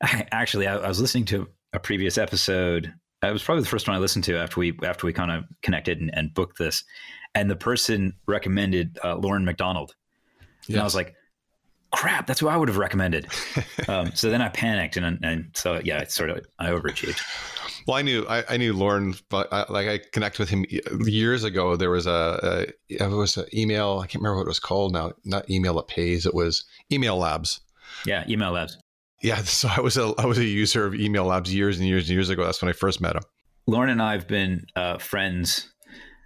I, 0.01 0.25
actually 0.31 0.67
I, 0.67 0.77
I 0.77 0.87
was 0.87 1.01
listening 1.01 1.25
to 1.25 1.49
a 1.73 1.79
previous 1.81 2.17
episode. 2.17 2.93
It 3.21 3.33
was 3.33 3.43
probably 3.43 3.63
the 3.63 3.69
first 3.69 3.89
one 3.89 3.97
I 3.97 3.99
listened 3.99 4.23
to 4.25 4.37
after 4.37 4.57
we 4.57 4.79
after 4.85 5.05
we 5.05 5.11
kind 5.11 5.31
of 5.31 5.43
connected 5.63 5.99
and, 5.99 6.11
and 6.13 6.33
booked 6.33 6.59
this, 6.59 6.85
and 7.35 7.51
the 7.51 7.57
person 7.57 8.13
recommended 8.25 8.99
uh, 9.03 9.15
Loren 9.17 9.43
McDonald, 9.43 9.95
and 10.67 10.75
yes. 10.75 10.79
I 10.79 10.83
was 10.85 10.95
like 10.95 11.13
crap, 11.91 12.27
that's 12.27 12.41
what 12.41 12.53
I 12.53 12.57
would 12.57 12.67
have 12.69 12.77
recommended. 12.77 13.27
um, 13.87 14.11
so 14.13 14.29
then 14.29 14.41
I 14.41 14.49
panicked, 14.49 14.97
and, 14.97 15.19
and 15.23 15.51
so 15.53 15.81
yeah, 15.83 15.99
I 15.99 16.03
sort 16.05 16.29
of 16.29 16.45
I 16.59 16.67
overachieved. 16.67 17.21
Well, 17.87 17.97
I 17.97 18.01
knew 18.01 18.25
I, 18.27 18.43
I 18.47 18.57
knew 18.57 18.73
Loren, 18.73 19.15
but 19.29 19.51
I, 19.51 19.65
like 19.69 19.87
I 19.87 19.99
connected 20.11 20.39
with 20.39 20.49
him 20.49 20.65
years 21.05 21.43
ago. 21.43 21.75
There 21.75 21.89
was 21.89 22.07
a, 22.07 22.67
a 22.89 22.93
it 22.93 23.09
was 23.09 23.37
an 23.37 23.45
email. 23.53 23.99
I 23.99 24.07
can't 24.07 24.21
remember 24.21 24.37
what 24.37 24.45
it 24.45 24.49
was 24.49 24.59
called 24.59 24.93
now. 24.93 25.13
Not 25.25 25.49
email 25.49 25.75
that 25.75 25.87
pays. 25.87 26.25
It 26.25 26.33
was 26.33 26.63
Email 26.91 27.17
Labs. 27.17 27.61
Yeah, 28.05 28.23
Email 28.27 28.51
Labs. 28.51 28.77
Yeah, 29.21 29.35
so 29.43 29.69
I 29.75 29.81
was 29.81 29.97
a 29.97 30.13
I 30.17 30.25
was 30.25 30.37
a 30.37 30.45
user 30.45 30.85
of 30.85 30.95
Email 30.95 31.25
Labs 31.25 31.53
years 31.53 31.79
and 31.79 31.87
years 31.87 32.03
and 32.03 32.15
years 32.15 32.29
ago. 32.29 32.45
That's 32.45 32.61
when 32.61 32.69
I 32.69 32.73
first 32.73 33.01
met 33.01 33.15
him. 33.15 33.23
Loren 33.67 33.89
and 33.89 34.01
I 34.01 34.13
have 34.13 34.27
been 34.27 34.65
uh, 34.75 34.97
friends 34.97 35.71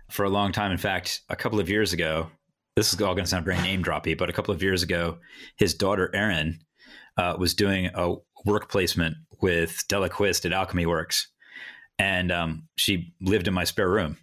for 0.09 0.24
a 0.24 0.30
long 0.30 0.51
time. 0.51 0.72
In 0.72 0.78
fact, 0.78 1.22
a 1.30 1.36
couple 1.36 1.59
of 1.59 1.70
years 1.70 1.93
ago, 1.93 2.30
this 2.76 2.94
is 2.94 3.02
all 3.02 3.16
going 3.16 3.24
to 3.24 3.30
sound 3.30 3.46
very 3.46 3.62
name 3.62 3.84
droppy, 3.84 4.18
but 4.18 4.30
a 4.30 4.34
couple 4.34 4.54
of 4.54 4.62
years 4.62 4.84
ago, 4.84 5.18
his 5.58 5.74
daughter 5.74 6.14
Erin 6.14 6.60
uh, 7.18 7.36
was 7.40 7.54
doing 7.54 7.90
a 7.94 8.16
work 8.46 8.70
placement 8.70 9.16
with 9.42 9.84
Dela 9.88 10.10
Quist 10.10 10.46
at 10.46 10.52
Alchemy 10.52 10.86
Worx, 10.86 11.24
and 11.98 12.32
um, 12.32 12.68
she 12.76 13.14
lived 13.22 13.48
in 13.48 13.54
my 13.54 13.64
spare 13.64 13.90
room. 13.90 14.18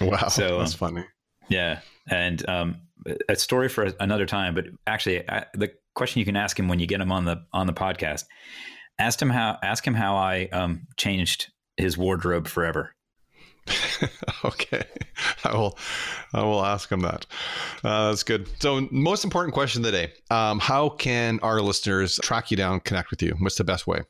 Wow, 0.00 0.28
so 0.28 0.58
that's 0.58 0.74
um, 0.74 0.78
funny. 0.78 1.04
Yeah, 1.48 1.80
and 2.08 2.46
um, 2.48 2.82
a 3.28 3.36
story 3.36 3.68
for 3.68 3.92
another 4.00 4.26
time. 4.26 4.54
But 4.54 4.66
actually, 4.86 5.28
I, 5.28 5.46
the 5.54 5.70
question 5.94 6.18
you 6.18 6.24
can 6.24 6.36
ask 6.36 6.58
him 6.58 6.68
when 6.68 6.80
you 6.80 6.86
get 6.86 7.00
him 7.00 7.12
on 7.12 7.24
the 7.24 7.44
on 7.52 7.66
the 7.66 7.72
podcast, 7.72 8.24
ask 8.98 9.20
him 9.20 9.30
how 9.30 9.58
ask 9.62 9.86
him 9.86 9.94
how 9.94 10.16
I 10.16 10.48
um, 10.52 10.86
changed 10.96 11.50
his 11.76 11.96
wardrobe 11.96 12.46
forever. 12.46 12.94
okay, 14.44 14.84
I 15.44 15.54
will. 15.54 15.78
I 16.32 16.42
will 16.42 16.64
ask 16.64 16.90
him 16.90 17.00
that. 17.00 17.26
Uh, 17.82 18.08
that's 18.08 18.22
good. 18.22 18.48
So, 18.60 18.86
most 18.90 19.24
important 19.24 19.54
question 19.54 19.84
of 19.84 19.90
the 19.90 19.92
day: 19.92 20.12
um, 20.30 20.58
How 20.58 20.90
can 20.90 21.40
our 21.42 21.60
listeners 21.60 22.18
track 22.22 22.50
you 22.50 22.56
down, 22.56 22.80
connect 22.80 23.10
with 23.10 23.22
you? 23.22 23.34
What's 23.38 23.56
the 23.56 23.64
best 23.64 23.86
way? 23.86 24.02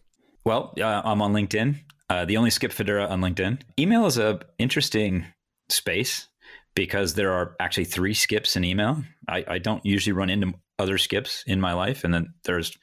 Well, 0.44 0.74
uh, 0.80 1.02
I'm 1.04 1.22
on 1.22 1.32
LinkedIn. 1.32 1.76
Uh, 2.10 2.24
the 2.24 2.36
only 2.36 2.50
Skip 2.50 2.70
Fidura 2.70 3.08
on 3.08 3.20
LinkedIn. 3.20 3.62
Email 3.78 4.06
is 4.06 4.18
a 4.18 4.40
interesting 4.58 5.26
space 5.68 6.28
because 6.74 7.14
there 7.14 7.32
are 7.32 7.56
actually 7.60 7.84
three 7.84 8.14
skips 8.14 8.56
in 8.56 8.64
email. 8.64 9.02
I, 9.28 9.44
I 9.48 9.58
don't 9.58 9.84
usually 9.86 10.12
run 10.12 10.28
into 10.28 10.54
other 10.78 10.98
skips 10.98 11.44
in 11.46 11.60
my 11.60 11.72
life, 11.72 12.04
and 12.04 12.12
then 12.12 12.34
there's 12.44 12.76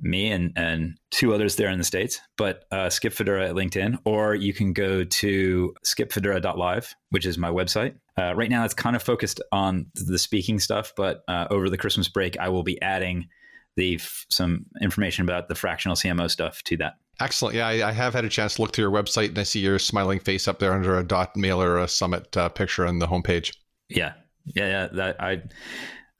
me 0.00 0.30
and, 0.30 0.52
and 0.56 0.98
two 1.10 1.34
others 1.34 1.56
there 1.56 1.68
in 1.68 1.78
the 1.78 1.84
States, 1.84 2.20
but 2.36 2.64
uh, 2.70 2.88
Skip 2.88 3.12
Fidura 3.12 3.48
at 3.48 3.54
LinkedIn, 3.54 3.98
or 4.04 4.34
you 4.34 4.52
can 4.52 4.72
go 4.72 5.04
to 5.04 5.74
skipfidura.live, 5.84 6.94
which 7.10 7.26
is 7.26 7.38
my 7.38 7.50
website. 7.50 7.94
Uh, 8.18 8.34
right 8.34 8.50
now, 8.50 8.64
it's 8.64 8.74
kind 8.74 8.96
of 8.96 9.02
focused 9.02 9.40
on 9.52 9.86
the 9.94 10.18
speaking 10.18 10.58
stuff, 10.58 10.92
but 10.96 11.22
uh, 11.28 11.46
over 11.50 11.68
the 11.68 11.78
Christmas 11.78 12.08
break, 12.08 12.38
I 12.38 12.48
will 12.48 12.62
be 12.62 12.80
adding 12.82 13.28
the 13.76 14.00
some 14.28 14.66
information 14.82 15.24
about 15.24 15.48
the 15.48 15.54
fractional 15.54 15.96
CMO 15.96 16.30
stuff 16.30 16.62
to 16.64 16.76
that. 16.78 16.94
Excellent. 17.20 17.54
Yeah, 17.54 17.68
I, 17.68 17.88
I, 17.88 17.92
have 17.92 18.14
had 18.14 18.24
a 18.24 18.28
chance 18.28 18.54
to 18.54 18.62
look 18.62 18.72
through 18.72 18.84
your 18.84 18.90
website 18.90 19.28
and 19.28 19.38
I 19.38 19.42
see 19.42 19.60
your 19.60 19.78
smiling 19.78 20.18
face 20.18 20.48
up 20.48 20.58
there 20.58 20.72
under 20.72 20.98
a 20.98 21.04
dotmailer 21.04 21.82
a 21.82 21.86
summit 21.86 22.34
uh, 22.36 22.48
picture 22.48 22.86
on 22.86 22.98
the 22.98 23.06
homepage. 23.06 23.54
Yeah, 23.88 24.14
yeah, 24.44 24.68
yeah. 24.68 24.88
That 24.92 25.22
I 25.22 25.42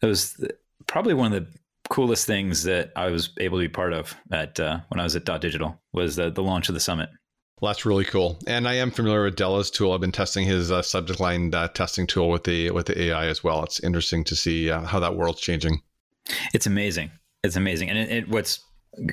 that 0.01 0.07
was 0.07 0.45
probably 0.87 1.15
one 1.15 1.33
of 1.33 1.45
the 1.45 1.60
coolest 1.91 2.25
things 2.27 2.63
that 2.63 2.93
I 2.97 3.09
was 3.09 3.31
able 3.39 3.59
to 3.59 3.65
be 3.65 3.69
part 3.69 3.93
of 3.93 4.17
at 4.33 4.59
uh, 4.59 4.81
when 4.89 5.01
I 5.01 5.05
was 5.05 5.17
at 5.17 5.27
dotdigital 5.27 5.77
was 5.93 6.17
the, 6.17 6.31
the 6.31 6.43
launch 6.43 6.69
of 6.69 6.75
the 6.75 6.81
summit. 6.81 7.11
Well, 7.61 7.71
that's 7.71 7.85
really 7.85 8.07
cool, 8.07 8.39
and 8.47 8.67
I 8.67 8.75
am 8.75 8.91
familiar 8.91 9.25
with 9.25 9.37
Dela's 9.37 9.71
tool. 9.71 9.93
I've 9.93 10.01
been 10.01 10.13
testing 10.13 10.47
his 10.47 10.71
uh, 10.71 10.81
subject 10.81 11.21
line 11.21 11.55
uh, 11.55 11.69
testing 11.69 12.07
tool 12.07 12.31
with 12.31 12.45
the 12.45 12.71
with 12.71 12.87
the 12.87 12.99
AI 13.03 13.27
as 13.27 13.45
well. 13.45 13.63
It's 13.65 13.81
interesting 13.81 14.25
to 14.25 14.37
see 14.37 14.71
uh, 14.71 14.81
how 14.83 14.99
that 15.01 15.15
world's 15.15 15.43
changing. 15.43 15.83
It's 16.55 16.67
amazing. 16.67 17.11
It's 17.43 17.57
amazing, 17.57 17.91
and 17.91 17.99
it, 17.99 18.11
it, 18.11 18.29
what's 18.29 18.61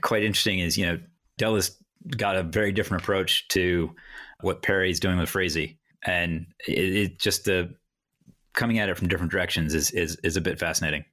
quite 0.01 0.23
interesting 0.23 0.59
is 0.59 0.77
you 0.77 0.85
know 0.85 0.97
Dela's 1.37 1.77
got 2.15 2.37
a 2.37 2.43
very 2.43 2.71
different 2.71 3.03
approach 3.03 3.45
to 3.49 3.93
what 4.39 4.61
Parry's 4.61 5.01
doing 5.01 5.17
with 5.17 5.29
Phrasee, 5.29 5.77
and 6.05 6.45
it, 6.69 6.95
it 6.95 7.19
just 7.19 7.43
the 7.43 7.73
coming 8.53 8.79
at 8.79 8.87
it 8.87 8.97
from 8.97 9.09
different 9.09 9.31
directions 9.31 9.73
is 9.73 9.91
is 9.91 10.15
is 10.23 10.37
a 10.37 10.41
bit 10.41 10.57
fascinating. 10.57 11.03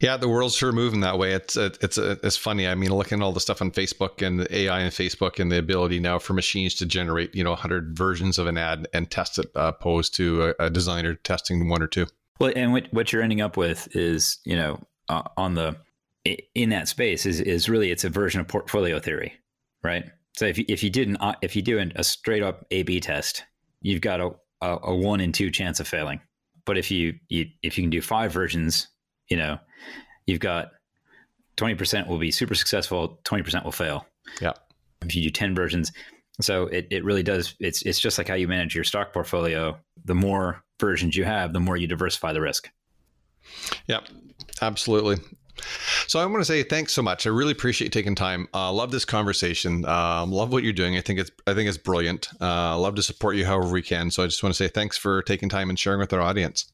Yeah, 0.00 0.18
the 0.18 0.28
world's 0.28 0.54
sure 0.54 0.72
moving 0.72 1.00
that 1.00 1.18
way. 1.18 1.32
It's 1.32 1.56
it's 1.56 1.96
it's 1.96 2.36
funny. 2.36 2.68
I 2.68 2.74
mean, 2.74 2.90
looking 2.90 3.20
at 3.20 3.24
all 3.24 3.32
the 3.32 3.40
stuff 3.40 3.62
on 3.62 3.70
Facebook 3.70 4.24
and 4.24 4.46
AI 4.50 4.80
and 4.80 4.92
Facebook 4.92 5.40
and 5.40 5.50
the 5.50 5.58
ability 5.58 6.00
now 6.00 6.18
for 6.18 6.34
machines 6.34 6.74
to 6.76 6.86
generate 6.86 7.34
you 7.34 7.42
know 7.42 7.50
100 7.50 7.96
versions 7.96 8.38
of 8.38 8.46
an 8.46 8.58
ad 8.58 8.86
and 8.92 9.10
test 9.10 9.38
it, 9.38 9.46
uh, 9.56 9.72
opposed 9.74 10.14
to 10.16 10.54
a, 10.60 10.66
a, 10.66 10.70
designer 10.70 11.14
testing 11.14 11.68
one 11.70 11.82
or 11.82 11.86
two. 11.86 12.06
Well, 12.38 12.52
and 12.54 12.72
what 12.72 12.92
what 12.92 13.10
you're 13.10 13.22
ending 13.22 13.40
up 13.40 13.56
with 13.56 13.88
is 13.96 14.38
you 14.44 14.54
know 14.54 14.78
uh, 15.08 15.22
on 15.38 15.54
the 15.54 15.76
in 16.54 16.68
that 16.70 16.88
space 16.88 17.24
is 17.24 17.40
is 17.40 17.68
really 17.68 17.90
it's 17.90 18.04
a 18.04 18.10
version 18.10 18.40
of 18.42 18.48
portfolio 18.48 18.98
theory, 18.98 19.32
right? 19.82 20.04
So 20.36 20.44
if 20.44 20.58
you, 20.58 20.66
if 20.68 20.82
you 20.82 20.90
didn't 20.90 21.16
uh, 21.16 21.34
if 21.40 21.56
you 21.56 21.62
do 21.62 21.78
a 21.78 22.04
straight 22.04 22.42
up 22.42 22.66
A/B 22.70 23.00
test, 23.00 23.44
you've 23.80 24.02
got 24.02 24.20
a, 24.20 24.30
a, 24.60 24.78
a 24.82 24.94
one 24.94 25.20
in 25.20 25.32
two 25.32 25.50
chance 25.50 25.80
of 25.80 25.88
failing. 25.88 26.20
But 26.66 26.76
if 26.76 26.90
you, 26.90 27.14
you 27.28 27.46
if 27.62 27.78
you 27.78 27.84
can 27.84 27.90
do 27.90 28.02
five 28.02 28.32
versions, 28.32 28.88
you 29.28 29.36
know 29.36 29.58
you've 30.26 30.40
got 30.40 30.70
20% 31.56 32.06
will 32.06 32.18
be 32.18 32.30
super 32.30 32.54
successful, 32.54 33.18
20% 33.24 33.64
will 33.64 33.72
fail. 33.72 34.06
Yeah. 34.40 34.52
If 35.02 35.14
you 35.14 35.22
do 35.22 35.30
10 35.30 35.54
versions. 35.54 35.92
So 36.40 36.64
it, 36.64 36.86
it 36.90 37.04
really 37.04 37.22
does. 37.22 37.54
It's, 37.60 37.82
it's 37.82 37.98
just 37.98 38.18
like 38.18 38.28
how 38.28 38.34
you 38.34 38.46
manage 38.46 38.74
your 38.74 38.84
stock 38.84 39.12
portfolio. 39.12 39.78
The 40.04 40.14
more 40.14 40.62
versions 40.78 41.16
you 41.16 41.24
have, 41.24 41.52
the 41.52 41.60
more 41.60 41.76
you 41.76 41.86
diversify 41.86 42.32
the 42.32 42.42
risk. 42.42 42.70
Yeah, 43.86 44.00
absolutely. 44.60 45.16
So 46.06 46.20
I 46.20 46.26
want 46.26 46.40
to 46.40 46.44
say 46.44 46.62
thanks 46.62 46.92
so 46.92 47.00
much. 47.00 47.26
I 47.26 47.30
really 47.30 47.52
appreciate 47.52 47.86
you 47.86 47.90
taking 47.90 48.14
time. 48.14 48.46
Uh, 48.52 48.70
love 48.70 48.90
this 48.90 49.06
conversation. 49.06 49.86
Um, 49.86 50.30
love 50.30 50.52
what 50.52 50.62
you're 50.62 50.74
doing. 50.74 50.98
I 50.98 51.00
think 51.00 51.18
it's 51.18 51.30
I 51.46 51.54
think 51.54 51.68
it's 51.68 51.78
brilliant. 51.78 52.28
Uh, 52.38 52.78
love 52.78 52.96
to 52.96 53.02
support 53.02 53.36
you 53.36 53.46
however 53.46 53.72
we 53.72 53.80
can. 53.80 54.10
So 54.10 54.22
I 54.22 54.26
just 54.26 54.42
want 54.42 54.54
to 54.54 54.56
say 54.56 54.68
thanks 54.68 54.98
for 54.98 55.22
taking 55.22 55.48
time 55.48 55.70
and 55.70 55.78
sharing 55.78 56.00
with 56.00 56.12
our 56.12 56.20
audience. 56.20 56.70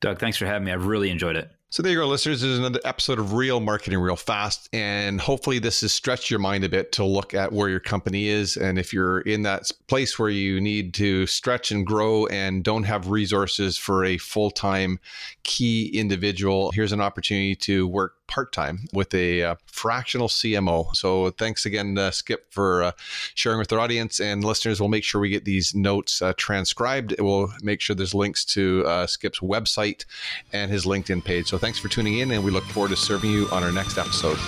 Doug, 0.00 0.18
thanks 0.20 0.36
for 0.36 0.44
having 0.44 0.66
me. 0.66 0.72
I've 0.72 0.84
really 0.84 1.08
enjoyed 1.08 1.36
it. 1.36 1.50
So 1.72 1.84
there 1.84 1.92
you 1.92 1.98
go, 1.98 2.08
listeners. 2.08 2.40
This 2.40 2.50
is 2.50 2.58
another 2.58 2.80
episode 2.84 3.20
of 3.20 3.32
Real 3.32 3.60
Marketing 3.60 4.00
Real 4.00 4.16
Fast. 4.16 4.68
And 4.72 5.20
hopefully 5.20 5.60
this 5.60 5.82
has 5.82 5.92
stretched 5.92 6.28
your 6.28 6.40
mind 6.40 6.64
a 6.64 6.68
bit 6.68 6.90
to 6.94 7.04
look 7.04 7.32
at 7.32 7.52
where 7.52 7.68
your 7.68 7.78
company 7.78 8.26
is. 8.26 8.56
And 8.56 8.76
if 8.76 8.92
you're 8.92 9.20
in 9.20 9.42
that 9.42 9.70
place 9.86 10.18
where 10.18 10.30
you 10.30 10.60
need 10.60 10.94
to 10.94 11.28
stretch 11.28 11.70
and 11.70 11.86
grow 11.86 12.26
and 12.26 12.64
don't 12.64 12.82
have 12.82 13.06
resources 13.10 13.78
for 13.78 14.04
a 14.04 14.18
full-time 14.18 14.98
key 15.44 15.96
individual, 15.96 16.72
here's 16.72 16.90
an 16.90 17.00
opportunity 17.00 17.54
to 17.54 17.86
work 17.86 18.19
part-time 18.30 18.86
with 18.92 19.12
a 19.12 19.42
uh, 19.42 19.54
fractional 19.66 20.28
CMO. 20.28 20.94
So 20.96 21.30
thanks 21.30 21.66
again, 21.66 21.98
uh, 21.98 22.10
Skip, 22.10 22.46
for 22.50 22.82
uh, 22.82 22.92
sharing 23.34 23.58
with 23.58 23.72
our 23.72 23.80
audience 23.80 24.20
and 24.20 24.42
listeners. 24.42 24.80
We'll 24.80 24.88
make 24.88 25.04
sure 25.04 25.20
we 25.20 25.28
get 25.28 25.44
these 25.44 25.74
notes 25.74 26.22
uh, 26.22 26.32
transcribed. 26.36 27.14
We'll 27.18 27.52
make 27.62 27.80
sure 27.80 27.94
there's 27.94 28.14
links 28.14 28.44
to 28.46 28.84
uh, 28.86 29.06
Skip's 29.06 29.40
website 29.40 30.04
and 30.52 30.70
his 30.70 30.86
LinkedIn 30.86 31.24
page. 31.24 31.48
So 31.48 31.58
thanks 31.58 31.78
for 31.78 31.88
tuning 31.88 32.18
in, 32.18 32.30
and 32.30 32.44
we 32.44 32.50
look 32.50 32.64
forward 32.64 32.90
to 32.90 32.96
serving 32.96 33.30
you 33.30 33.48
on 33.50 33.62
our 33.62 33.72
next 33.72 33.98
episode. 33.98 34.38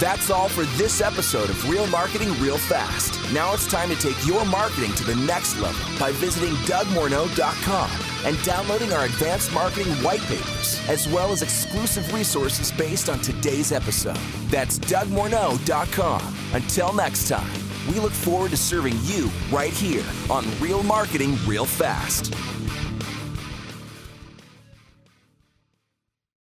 That's 0.00 0.30
all 0.30 0.48
for 0.48 0.64
this 0.76 1.00
episode 1.00 1.50
of 1.50 1.70
Real 1.70 1.86
Marketing 1.86 2.28
Real 2.40 2.58
Fast. 2.58 3.14
Now 3.32 3.54
it's 3.54 3.66
time 3.66 3.88
to 3.88 3.96
take 3.96 4.26
your 4.26 4.44
marketing 4.44 4.92
to 4.94 5.04
the 5.04 5.16
next 5.16 5.58
level 5.60 5.98
by 5.98 6.12
visiting 6.12 6.54
DougMorneau.com 6.66 8.07
and 8.24 8.40
downloading 8.42 8.92
our 8.92 9.04
advanced 9.04 9.52
marketing 9.52 9.92
white 10.02 10.22
papers, 10.22 10.80
as 10.88 11.08
well 11.08 11.32
as 11.32 11.42
exclusive 11.42 12.12
resources 12.12 12.72
based 12.72 13.08
on 13.08 13.18
today's 13.20 13.72
episode. 13.72 14.18
That's 14.48 14.78
DougMorneau.com. 14.78 16.34
Until 16.52 16.92
next 16.92 17.28
time, 17.28 17.50
we 17.88 18.00
look 18.00 18.12
forward 18.12 18.50
to 18.50 18.56
serving 18.56 18.94
you 19.02 19.30
right 19.50 19.72
here 19.72 20.04
on 20.30 20.44
Real 20.60 20.82
Marketing 20.82 21.36
Real 21.46 21.64
Fast. 21.64 22.34